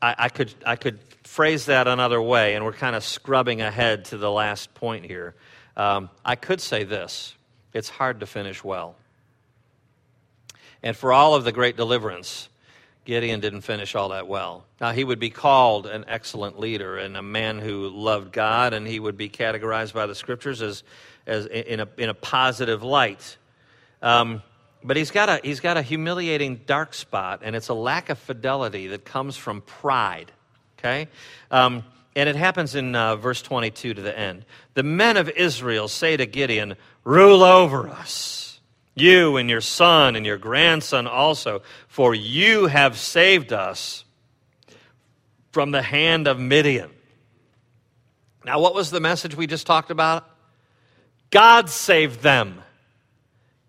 I, 0.02 0.14
I, 0.18 0.28
could, 0.28 0.54
I 0.64 0.76
could 0.76 0.98
phrase 1.24 1.66
that 1.66 1.88
another 1.88 2.20
way, 2.20 2.54
and 2.54 2.64
we're 2.64 2.72
kind 2.72 2.96
of 2.96 3.04
scrubbing 3.04 3.62
ahead 3.62 4.06
to 4.06 4.18
the 4.18 4.30
last 4.30 4.74
point 4.74 5.06
here. 5.06 5.34
Um, 5.76 6.10
I 6.24 6.36
could 6.36 6.60
say 6.60 6.84
this 6.84 7.34
it's 7.72 7.88
hard 7.88 8.20
to 8.20 8.26
finish 8.26 8.62
well. 8.64 8.96
And 10.82 10.96
for 10.96 11.12
all 11.12 11.34
of 11.34 11.44
the 11.44 11.52
great 11.52 11.76
deliverance, 11.76 12.48
Gideon 13.06 13.40
didn't 13.40 13.62
finish 13.62 13.94
all 13.94 14.10
that 14.10 14.26
well. 14.26 14.66
Now, 14.80 14.92
he 14.92 15.04
would 15.04 15.18
be 15.18 15.30
called 15.30 15.86
an 15.86 16.04
excellent 16.08 16.58
leader 16.58 16.98
and 16.98 17.16
a 17.16 17.22
man 17.22 17.58
who 17.58 17.88
loved 17.88 18.32
God, 18.32 18.74
and 18.74 18.86
he 18.86 19.00
would 19.00 19.16
be 19.16 19.30
categorized 19.30 19.94
by 19.94 20.06
the 20.06 20.14
scriptures 20.14 20.60
as, 20.60 20.82
as 21.26 21.46
in, 21.46 21.80
a, 21.80 21.88
in 21.96 22.08
a 22.10 22.14
positive 22.14 22.82
light. 22.82 23.38
Um, 24.02 24.42
but 24.84 24.96
he's 24.96 25.10
got, 25.10 25.28
a, 25.28 25.40
he's 25.42 25.60
got 25.60 25.76
a 25.76 25.82
humiliating 25.82 26.60
dark 26.66 26.92
spot, 26.92 27.40
and 27.42 27.56
it's 27.56 27.68
a 27.68 27.74
lack 27.74 28.10
of 28.10 28.18
fidelity 28.18 28.88
that 28.88 29.04
comes 29.04 29.36
from 29.36 29.62
pride. 29.62 30.30
Okay? 30.78 31.08
Um, 31.50 31.84
and 32.16 32.28
it 32.28 32.36
happens 32.36 32.74
in 32.74 32.94
uh, 32.94 33.16
verse 33.16 33.42
22 33.42 33.94
to 33.94 34.02
the 34.02 34.18
end. 34.18 34.44
The 34.74 34.82
men 34.82 35.16
of 35.16 35.28
Israel 35.30 35.88
say 35.88 36.16
to 36.16 36.26
Gideon, 36.26 36.76
Rule 37.04 37.42
over 37.42 37.88
us, 37.88 38.45
you 38.96 39.36
and 39.36 39.48
your 39.48 39.60
son 39.60 40.16
and 40.16 40.26
your 40.26 40.38
grandson 40.38 41.06
also, 41.06 41.62
for 41.86 42.14
you 42.14 42.66
have 42.66 42.98
saved 42.98 43.52
us 43.52 44.04
from 45.52 45.70
the 45.70 45.82
hand 45.82 46.26
of 46.26 46.40
Midian. 46.40 46.90
Now, 48.44 48.60
what 48.60 48.74
was 48.74 48.90
the 48.90 49.00
message 49.00 49.36
we 49.36 49.46
just 49.46 49.66
talked 49.66 49.90
about? 49.90 50.28
God 51.30 51.68
saved 51.68 52.22
them. 52.22 52.62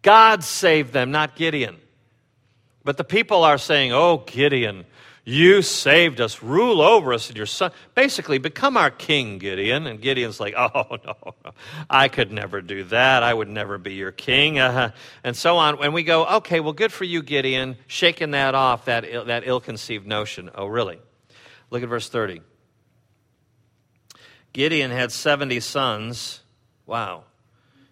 God 0.02 0.44
saved 0.44 0.94
them, 0.94 1.12
not 1.12 1.36
Gideon. 1.36 1.78
But 2.84 2.96
the 2.96 3.04
people 3.04 3.44
are 3.44 3.58
saying, 3.58 3.92
Oh, 3.92 4.24
Gideon, 4.26 4.86
you 5.28 5.62
saved 5.62 6.22
us. 6.22 6.42
Rule 6.42 6.82
over 6.82 7.13
us 7.13 7.28
and 7.28 7.36
your 7.36 7.46
son. 7.46 7.72
Basically, 7.96 8.38
become 8.38 8.78
our 8.78 8.90
king, 8.90 9.38
Gideon. 9.38 9.86
And 9.86 10.02
Gideon's 10.02 10.40
like, 10.40 10.54
Oh, 10.58 10.98
no. 11.06 11.36
I 11.90 12.08
could 12.08 12.32
never 12.32 12.62
do 12.62 12.86
that. 12.86 13.24
I 13.24 13.34
would 13.34 13.50
never 13.50 13.78
be 13.78 13.94
your 13.94 14.12
king. 14.12 14.60
Uh-huh. 14.60 14.92
And 15.24 15.36
so 15.36 15.58
on. 15.58 15.84
And 15.84 15.94
we 15.94 16.04
go, 16.04 16.26
Okay, 16.26 16.60
well, 16.60 16.74
good 16.74 16.94
for 16.94 17.04
you, 17.04 17.22
Gideon, 17.22 17.76
shaking 17.88 18.32
that 18.32 18.56
off, 18.56 18.86
that, 18.86 19.04
Ill, 19.06 19.26
that 19.26 19.44
ill 19.46 19.60
conceived 19.60 20.08
notion. 20.08 20.50
Oh, 20.56 20.68
really? 20.68 21.00
Look 21.70 21.84
at 21.84 21.90
verse 21.90 22.08
30. 22.08 22.42
Gideon 24.54 24.92
had 24.92 25.12
70 25.12 25.60
sons. 25.60 26.42
Wow 26.86 27.24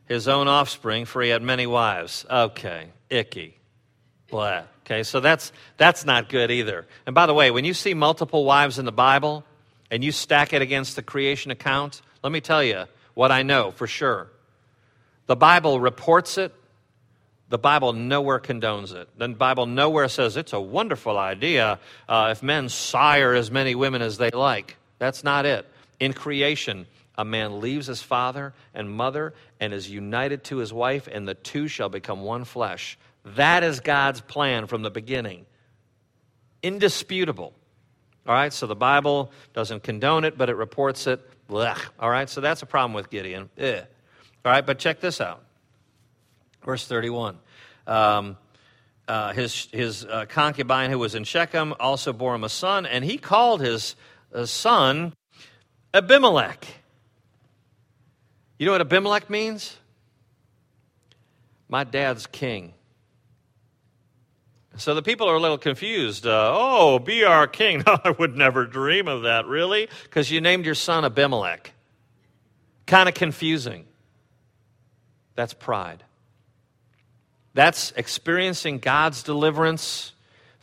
his 0.05 0.27
own 0.27 0.47
offspring, 0.47 1.05
for 1.05 1.21
he 1.21 1.29
had 1.29 1.41
many 1.41 1.67
wives. 1.67 2.25
Okay, 2.29 2.89
icky. 3.09 3.57
Blah. 4.29 4.63
Okay, 4.85 5.01
so 5.01 5.19
that's, 5.19 5.51
that's 5.77 6.05
not 6.05 6.29
good 6.29 6.51
either. 6.51 6.85
And 7.07 7.15
by 7.15 7.25
the 7.25 7.33
way, 7.33 7.49
when 7.49 7.65
you 7.65 7.73
see 7.73 7.95
multiple 7.95 8.45
wives 8.45 8.77
in 8.77 8.85
the 8.85 8.91
Bible 8.91 9.43
and 9.89 10.03
you 10.03 10.11
stack 10.11 10.53
it 10.53 10.61
against 10.61 10.95
the 10.95 11.01
creation 11.01 11.49
account, 11.49 12.01
let 12.23 12.31
me 12.31 12.39
tell 12.39 12.63
you 12.63 12.85
what 13.15 13.31
I 13.31 13.41
know 13.41 13.71
for 13.71 13.87
sure. 13.87 14.27
The 15.25 15.35
Bible 15.35 15.79
reports 15.79 16.37
it, 16.37 16.53
the 17.49 17.57
Bible 17.57 17.93
nowhere 17.93 18.39
condones 18.39 18.93
it. 18.93 19.09
The 19.17 19.29
Bible 19.29 19.65
nowhere 19.65 20.07
says 20.07 20.37
it's 20.37 20.53
a 20.53 20.61
wonderful 20.61 21.17
idea 21.17 21.79
uh, 22.07 22.29
if 22.31 22.43
men 22.43 22.69
sire 22.69 23.33
as 23.33 23.49
many 23.49 23.73
women 23.73 24.03
as 24.03 24.17
they 24.17 24.29
like. 24.29 24.77
That's 24.99 25.23
not 25.23 25.47
it. 25.47 25.65
In 25.99 26.13
creation, 26.13 26.85
a 27.17 27.25
man 27.25 27.59
leaves 27.59 27.87
his 27.87 28.01
father 28.03 28.53
and 28.73 28.89
mother 28.91 29.33
and 29.59 29.73
is 29.73 29.89
united 29.89 30.43
to 30.45 30.57
his 30.57 30.73
wife, 30.73 31.07
and 31.11 31.27
the 31.27 31.33
two 31.33 31.67
shall 31.67 31.89
become 31.89 32.21
one 32.21 32.43
flesh. 32.43 32.97
That 33.25 33.63
is 33.63 33.79
God's 33.79 34.21
plan 34.21 34.67
from 34.67 34.83
the 34.83 34.91
beginning. 34.91 35.45
Indisputable. 36.61 37.53
All 38.27 38.33
right, 38.33 38.53
so 38.53 38.67
the 38.67 38.75
Bible 38.75 39.31
doesn't 39.53 39.83
condone 39.83 40.23
it, 40.23 40.37
but 40.37 40.49
it 40.49 40.55
reports 40.55 41.07
it. 41.07 41.21
Blech. 41.47 41.79
All 41.99 42.09
right, 42.09 42.29
so 42.29 42.41
that's 42.41 42.61
a 42.61 42.65
problem 42.65 42.93
with 42.93 43.09
Gideon. 43.09 43.49
Ugh. 43.59 43.85
All 44.43 44.51
right, 44.51 44.65
but 44.65 44.79
check 44.79 44.99
this 44.99 45.21
out. 45.21 45.43
Verse 46.63 46.87
31. 46.87 47.37
Um, 47.85 48.37
uh, 49.07 49.33
his 49.33 49.67
his 49.71 50.03
uh, 50.05 50.25
concubine 50.27 50.89
who 50.89 50.97
was 50.97 51.13
in 51.13 51.23
Shechem 51.23 51.75
also 51.79 52.13
bore 52.13 52.33
him 52.33 52.43
a 52.43 52.49
son, 52.49 52.87
and 52.87 53.05
he 53.05 53.17
called 53.17 53.61
his 53.61 53.95
uh, 54.33 54.45
son 54.47 55.13
Abimelech. 55.93 56.65
You 58.57 58.65
know 58.65 58.71
what 58.71 58.81
Abimelech 58.81 59.29
means? 59.29 59.77
My 61.69 61.83
dad's 61.83 62.25
king. 62.25 62.73
So 64.77 64.93
the 64.93 65.01
people 65.01 65.29
are 65.29 65.35
a 65.35 65.39
little 65.39 65.57
confused. 65.57 66.27
Uh, 66.27 66.51
oh, 66.53 66.99
be 66.99 67.23
our 67.23 67.47
king. 67.47 67.83
I 67.87 68.13
would 68.17 68.35
never 68.35 68.65
dream 68.65 69.07
of 69.07 69.23
that, 69.23 69.45
really? 69.45 69.87
Because 70.03 70.29
you 70.29 70.41
named 70.41 70.65
your 70.65 70.75
son 70.75 71.05
Abimelech. 71.05 71.71
Kind 72.85 73.07
of 73.07 73.15
confusing. 73.15 73.85
That's 75.35 75.53
pride. 75.53 76.03
That's 77.53 77.91
experiencing 77.95 78.79
God's 78.79 79.23
deliverance, 79.23 80.11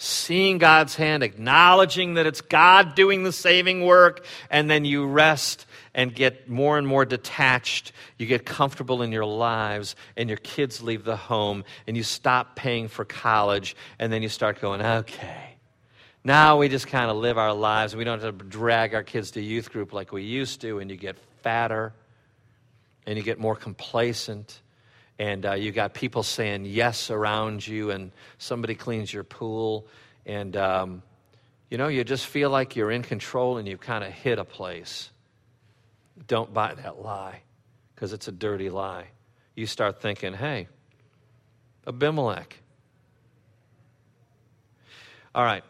seeing 0.02 0.58
God's 0.58 0.96
hand, 0.96 1.22
acknowledging 1.22 2.14
that 2.14 2.26
it's 2.26 2.40
God 2.40 2.94
doing 2.94 3.22
the 3.22 3.32
saving 3.32 3.84
work, 3.84 4.24
and 4.50 4.70
then 4.70 4.84
you 4.84 5.06
rest 5.06 5.66
and 5.94 6.14
get 6.14 6.48
more 6.48 6.78
and 6.78 6.86
more 6.86 7.04
detached. 7.04 7.92
You 8.18 8.26
get 8.26 8.44
comfortable 8.44 9.02
in 9.02 9.12
your 9.12 9.24
lives, 9.24 9.94
and 10.16 10.28
your 10.28 10.38
kids 10.38 10.82
leave 10.82 11.04
the 11.04 11.16
home, 11.16 11.64
and 11.86 11.96
you 11.96 12.02
stop 12.02 12.56
paying 12.56 12.88
for 12.88 13.04
college, 13.04 13.76
and 13.98 14.12
then 14.12 14.22
you 14.22 14.28
start 14.28 14.60
going, 14.60 14.82
okay, 14.82 15.52
Now 16.24 16.58
we 16.58 16.68
just 16.68 16.86
kind 16.86 17.10
of 17.10 17.16
live 17.16 17.36
our 17.36 17.52
lives. 17.52 17.96
We 17.96 18.04
don't 18.04 18.22
have 18.22 18.38
to 18.38 18.44
drag 18.44 18.94
our 18.94 19.02
kids 19.02 19.32
to 19.32 19.42
youth 19.42 19.72
group 19.72 19.92
like 19.92 20.12
we 20.12 20.22
used 20.22 20.60
to, 20.60 20.78
and 20.78 20.90
you 20.90 20.96
get 20.96 21.18
fatter 21.42 21.92
and 23.06 23.18
you 23.18 23.24
get 23.24 23.40
more 23.40 23.56
complacent 23.56 24.60
and 25.18 25.44
uh, 25.46 25.52
you 25.52 25.72
got 25.72 25.94
people 25.94 26.22
saying 26.22 26.64
yes 26.64 27.10
around 27.10 27.66
you, 27.66 27.90
and 27.90 28.12
somebody 28.38 28.74
cleans 28.74 29.12
your 29.12 29.24
pool, 29.24 29.86
and 30.26 30.56
um, 30.56 31.02
you 31.72 31.78
know, 31.78 31.88
you 31.88 32.04
just 32.04 32.26
feel 32.26 32.50
like 32.50 32.76
you're 32.76 32.90
in 32.90 33.02
control 33.02 33.56
and 33.56 33.66
you've 33.66 33.80
kind 33.80 34.04
of 34.04 34.12
hit 34.12 34.38
a 34.38 34.44
place. 34.44 35.08
Don't 36.26 36.52
buy 36.52 36.74
that 36.74 37.00
lie 37.00 37.40
because 37.94 38.12
it's 38.12 38.28
a 38.28 38.32
dirty 38.32 38.68
lie. 38.68 39.06
You 39.54 39.64
start 39.64 40.02
thinking, 40.02 40.34
hey, 40.34 40.68
Abimelech. 41.86 42.58
All 45.34 45.44
right. 45.44 45.64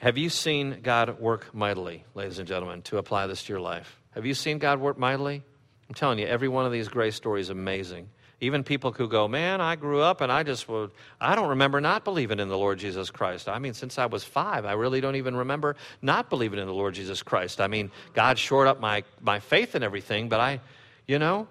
Have 0.00 0.18
you 0.18 0.30
seen 0.30 0.80
God 0.82 1.20
work 1.20 1.54
mightily, 1.54 2.04
ladies 2.16 2.40
and 2.40 2.48
gentlemen, 2.48 2.82
to 2.82 2.98
apply 2.98 3.28
this 3.28 3.44
to 3.44 3.52
your 3.52 3.60
life? 3.60 4.00
Have 4.16 4.26
you 4.26 4.34
seen 4.34 4.58
God 4.58 4.80
work 4.80 4.98
mightily? 4.98 5.44
I'm 5.92 5.96
telling 5.96 6.18
you, 6.18 6.26
every 6.26 6.48
one 6.48 6.64
of 6.64 6.72
these 6.72 6.88
grace 6.88 7.14
stories 7.14 7.46
is 7.46 7.50
amazing. 7.50 8.08
Even 8.40 8.64
people 8.64 8.92
who 8.92 9.08
go, 9.08 9.28
man, 9.28 9.60
I 9.60 9.76
grew 9.76 10.00
up 10.00 10.22
and 10.22 10.32
I 10.32 10.42
just 10.42 10.66
would, 10.66 10.90
I 11.20 11.34
don't 11.34 11.50
remember 11.50 11.82
not 11.82 12.02
believing 12.02 12.40
in 12.40 12.48
the 12.48 12.56
Lord 12.56 12.78
Jesus 12.78 13.10
Christ. 13.10 13.46
I 13.46 13.58
mean, 13.58 13.74
since 13.74 13.98
I 13.98 14.06
was 14.06 14.24
five, 14.24 14.64
I 14.64 14.72
really 14.72 15.02
don't 15.02 15.16
even 15.16 15.36
remember 15.36 15.76
not 16.00 16.30
believing 16.30 16.58
in 16.58 16.66
the 16.66 16.72
Lord 16.72 16.94
Jesus 16.94 17.22
Christ. 17.22 17.60
I 17.60 17.66
mean, 17.66 17.90
God 18.14 18.38
shored 18.38 18.68
up 18.68 18.80
my, 18.80 19.04
my 19.20 19.38
faith 19.38 19.74
and 19.74 19.84
everything, 19.84 20.30
but 20.30 20.40
I, 20.40 20.60
you 21.06 21.18
know, 21.18 21.46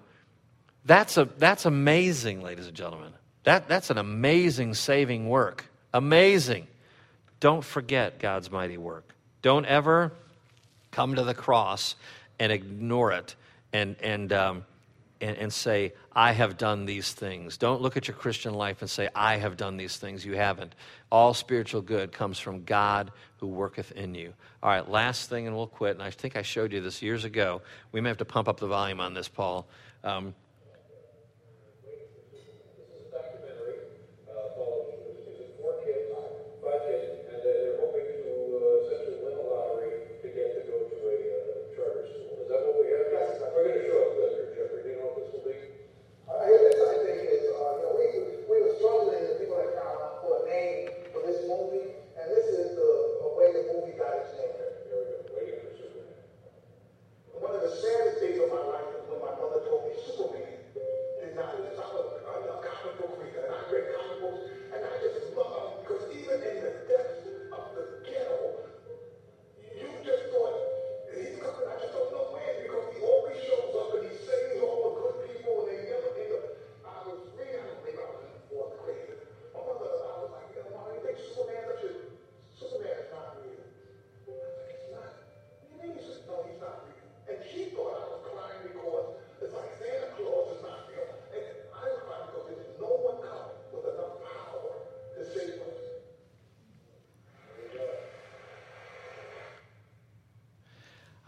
that's, 0.86 1.16
a, 1.18 1.26
that's 1.38 1.64
amazing, 1.64 2.42
ladies 2.42 2.66
and 2.66 2.74
gentlemen. 2.74 3.12
That, 3.44 3.68
that's 3.68 3.90
an 3.90 3.98
amazing 3.98 4.74
saving 4.74 5.28
work. 5.28 5.66
Amazing. 5.94 6.66
Don't 7.38 7.64
forget 7.64 8.18
God's 8.18 8.50
mighty 8.50 8.76
work. 8.76 9.14
Don't 9.40 9.66
ever 9.66 10.10
come 10.90 11.14
to 11.14 11.22
the 11.22 11.32
cross 11.32 11.94
and 12.40 12.50
ignore 12.50 13.12
it 13.12 13.36
and, 13.72 13.96
and, 14.00 14.32
um, 14.32 14.64
and, 15.20 15.36
and 15.36 15.52
say, 15.52 15.94
I 16.12 16.32
have 16.32 16.58
done 16.58 16.84
these 16.84 17.12
things. 17.12 17.56
Don't 17.56 17.80
look 17.80 17.96
at 17.96 18.08
your 18.08 18.16
Christian 18.16 18.54
life 18.54 18.82
and 18.82 18.90
say, 18.90 19.08
I 19.14 19.36
have 19.36 19.56
done 19.56 19.76
these 19.76 19.96
things. 19.96 20.26
You 20.26 20.36
haven't. 20.36 20.74
All 21.10 21.32
spiritual 21.32 21.80
good 21.80 22.12
comes 22.12 22.38
from 22.38 22.64
God 22.64 23.12
who 23.38 23.46
worketh 23.46 23.92
in 23.92 24.14
you. 24.14 24.34
All 24.62 24.70
right, 24.70 24.88
last 24.88 25.30
thing, 25.30 25.46
and 25.46 25.56
we'll 25.56 25.66
quit. 25.66 25.94
And 25.94 26.02
I 26.02 26.10
think 26.10 26.36
I 26.36 26.42
showed 26.42 26.72
you 26.72 26.80
this 26.80 27.02
years 27.02 27.24
ago. 27.24 27.62
We 27.92 28.00
may 28.00 28.08
have 28.08 28.18
to 28.18 28.24
pump 28.24 28.48
up 28.48 28.58
the 28.58 28.66
volume 28.66 29.00
on 29.00 29.14
this, 29.14 29.28
Paul. 29.28 29.66
Um, 30.04 30.34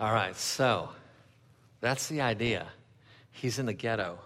All 0.05 0.13
right, 0.13 0.37
so 0.37 0.91
that's 1.81 2.09
the 2.09 2.21
idea. 2.21 2.67
He's 3.33 3.59
in 3.59 3.65
the 3.65 3.73
ghetto. 3.73 4.19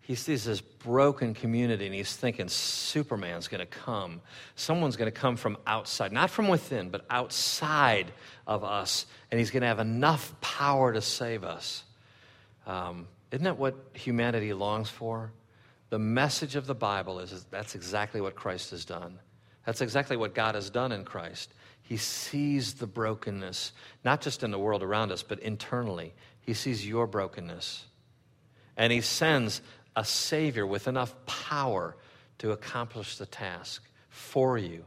He 0.00 0.14
sees 0.14 0.44
this 0.44 0.62
broken 0.62 1.34
community 1.34 1.84
and 1.84 1.94
he's 1.94 2.16
thinking 2.16 2.48
Superman's 2.48 3.48
going 3.48 3.60
to 3.60 3.66
come. 3.66 4.22
Someone's 4.54 4.96
going 4.96 5.12
to 5.12 5.20
come 5.20 5.36
from 5.36 5.58
outside, 5.66 6.10
not 6.10 6.30
from 6.30 6.48
within, 6.48 6.88
but 6.88 7.04
outside 7.10 8.10
of 8.46 8.64
us, 8.64 9.04
and 9.30 9.38
he's 9.38 9.50
going 9.50 9.60
to 9.60 9.66
have 9.66 9.78
enough 9.78 10.34
power 10.40 10.94
to 10.94 11.02
save 11.02 11.44
us. 11.44 11.84
Um, 12.66 13.08
isn't 13.30 13.44
that 13.44 13.58
what 13.58 13.74
humanity 13.92 14.54
longs 14.54 14.88
for? 14.88 15.32
The 15.90 15.98
message 15.98 16.56
of 16.56 16.66
the 16.66 16.74
Bible 16.74 17.18
is, 17.18 17.32
is 17.32 17.44
that's 17.50 17.74
exactly 17.74 18.22
what 18.22 18.36
Christ 18.36 18.70
has 18.70 18.86
done. 18.86 19.18
That's 19.64 19.80
exactly 19.80 20.16
what 20.16 20.34
God 20.34 20.54
has 20.54 20.70
done 20.70 20.92
in 20.92 21.04
Christ. 21.04 21.52
He 21.82 21.96
sees 21.96 22.74
the 22.74 22.86
brokenness, 22.86 23.72
not 24.04 24.20
just 24.20 24.42
in 24.42 24.50
the 24.50 24.58
world 24.58 24.82
around 24.82 25.10
us, 25.10 25.22
but 25.22 25.38
internally. 25.40 26.14
He 26.40 26.54
sees 26.54 26.86
your 26.86 27.06
brokenness. 27.06 27.84
And 28.76 28.92
He 28.92 29.00
sends 29.00 29.62
a 29.96 30.04
Savior 30.04 30.66
with 30.66 30.86
enough 30.86 31.14
power 31.26 31.96
to 32.38 32.52
accomplish 32.52 33.16
the 33.16 33.26
task 33.26 33.82
for 34.08 34.58
you. 34.58 34.84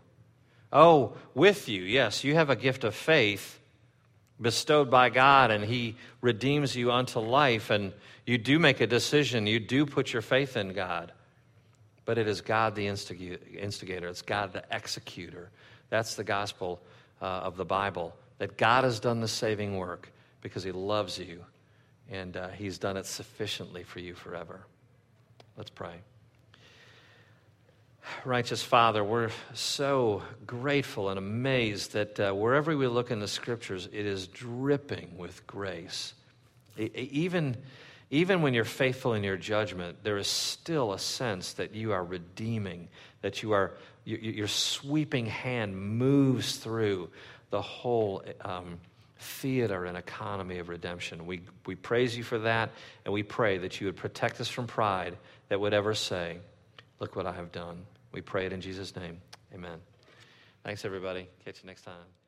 Oh, 0.71 1.17
with 1.33 1.67
you, 1.67 1.81
yes, 1.81 2.23
you 2.23 2.35
have 2.35 2.49
a 2.49 2.55
gift 2.55 2.83
of 2.83 2.95
faith 2.95 3.59
bestowed 4.39 4.89
by 4.89 5.09
God, 5.09 5.51
and 5.51 5.63
He 5.63 5.97
redeems 6.21 6.75
you 6.75 6.91
unto 6.91 7.19
life, 7.19 7.69
and 7.69 7.93
you 8.25 8.37
do 8.37 8.57
make 8.57 8.79
a 8.79 8.87
decision. 8.87 9.47
You 9.47 9.59
do 9.59 9.85
put 9.85 10.13
your 10.13 10.21
faith 10.21 10.55
in 10.55 10.73
God. 10.73 11.11
But 12.05 12.17
it 12.17 12.27
is 12.27 12.41
God 12.41 12.75
the 12.75 12.87
instigator, 12.87 14.07
it's 14.07 14.21
God 14.21 14.53
the 14.53 14.63
executor. 14.71 15.49
That's 15.89 16.15
the 16.15 16.23
gospel 16.23 16.81
uh, 17.21 17.25
of 17.25 17.57
the 17.57 17.65
Bible 17.65 18.15
that 18.39 18.57
God 18.57 18.83
has 18.83 18.99
done 18.99 19.21
the 19.21 19.27
saving 19.27 19.77
work 19.77 20.11
because 20.41 20.63
He 20.63 20.71
loves 20.71 21.19
you 21.19 21.45
and 22.09 22.35
uh, 22.35 22.49
He's 22.49 22.77
done 22.79 22.97
it 22.97 23.05
sufficiently 23.05 23.83
for 23.83 23.99
you 23.99 24.15
forever. 24.15 24.61
Let's 25.57 25.69
pray. 25.69 25.93
Righteous 28.25 28.63
Father, 28.63 29.03
we're 29.03 29.29
so 29.53 30.23
grateful 30.47 31.09
and 31.09 31.19
amazed 31.19 31.93
that 31.93 32.19
uh, 32.19 32.33
wherever 32.33 32.75
we 32.75 32.87
look 32.87 33.11
in 33.11 33.19
the 33.19 33.27
scriptures, 33.27 33.87
it 33.91 34.05
is 34.05 34.27
dripping 34.27 35.17
with 35.17 35.45
grace. 35.45 36.13
even, 36.77 37.57
even 38.11 38.41
when 38.41 38.53
you're 38.53 38.65
faithful 38.65 39.13
in 39.13 39.23
your 39.23 39.37
judgment, 39.37 40.03
there 40.03 40.17
is 40.17 40.27
still 40.27 40.91
a 40.93 40.99
sense 40.99 41.53
that 41.53 41.73
you 41.73 41.93
are 41.93 42.03
redeeming, 42.03 42.89
that 43.21 43.41
you 43.41 43.53
are 43.53 43.71
your 44.03 44.47
sweeping 44.47 45.27
hand 45.27 45.77
moves 45.77 46.57
through 46.57 47.09
the 47.51 47.61
whole 47.61 48.23
um, 48.41 48.79
theater 49.19 49.85
and 49.85 49.95
economy 49.95 50.57
of 50.57 50.69
redemption. 50.69 51.25
We, 51.25 51.41
we 51.65 51.75
praise 51.75 52.17
you 52.17 52.23
for 52.23 52.39
that, 52.39 52.71
and 53.05 53.13
we 53.13 53.23
pray 53.23 53.59
that 53.59 53.79
you 53.79 53.87
would 53.87 53.95
protect 53.95 54.41
us 54.41 54.49
from 54.49 54.67
pride 54.67 55.17
that 55.49 55.59
would 55.59 55.73
ever 55.73 55.93
say, 55.93 56.37
Look 56.99 57.15
what 57.15 57.25
I 57.25 57.33
have 57.33 57.51
done. 57.51 57.81
We 58.11 58.21
pray 58.21 58.45
it 58.45 58.53
in 58.53 58.61
Jesus' 58.61 58.95
name. 58.95 59.21
Amen. 59.55 59.79
Thanks, 60.63 60.85
everybody. 60.85 61.27
Catch 61.43 61.63
you 61.63 61.67
next 61.67 61.81
time. 61.81 62.20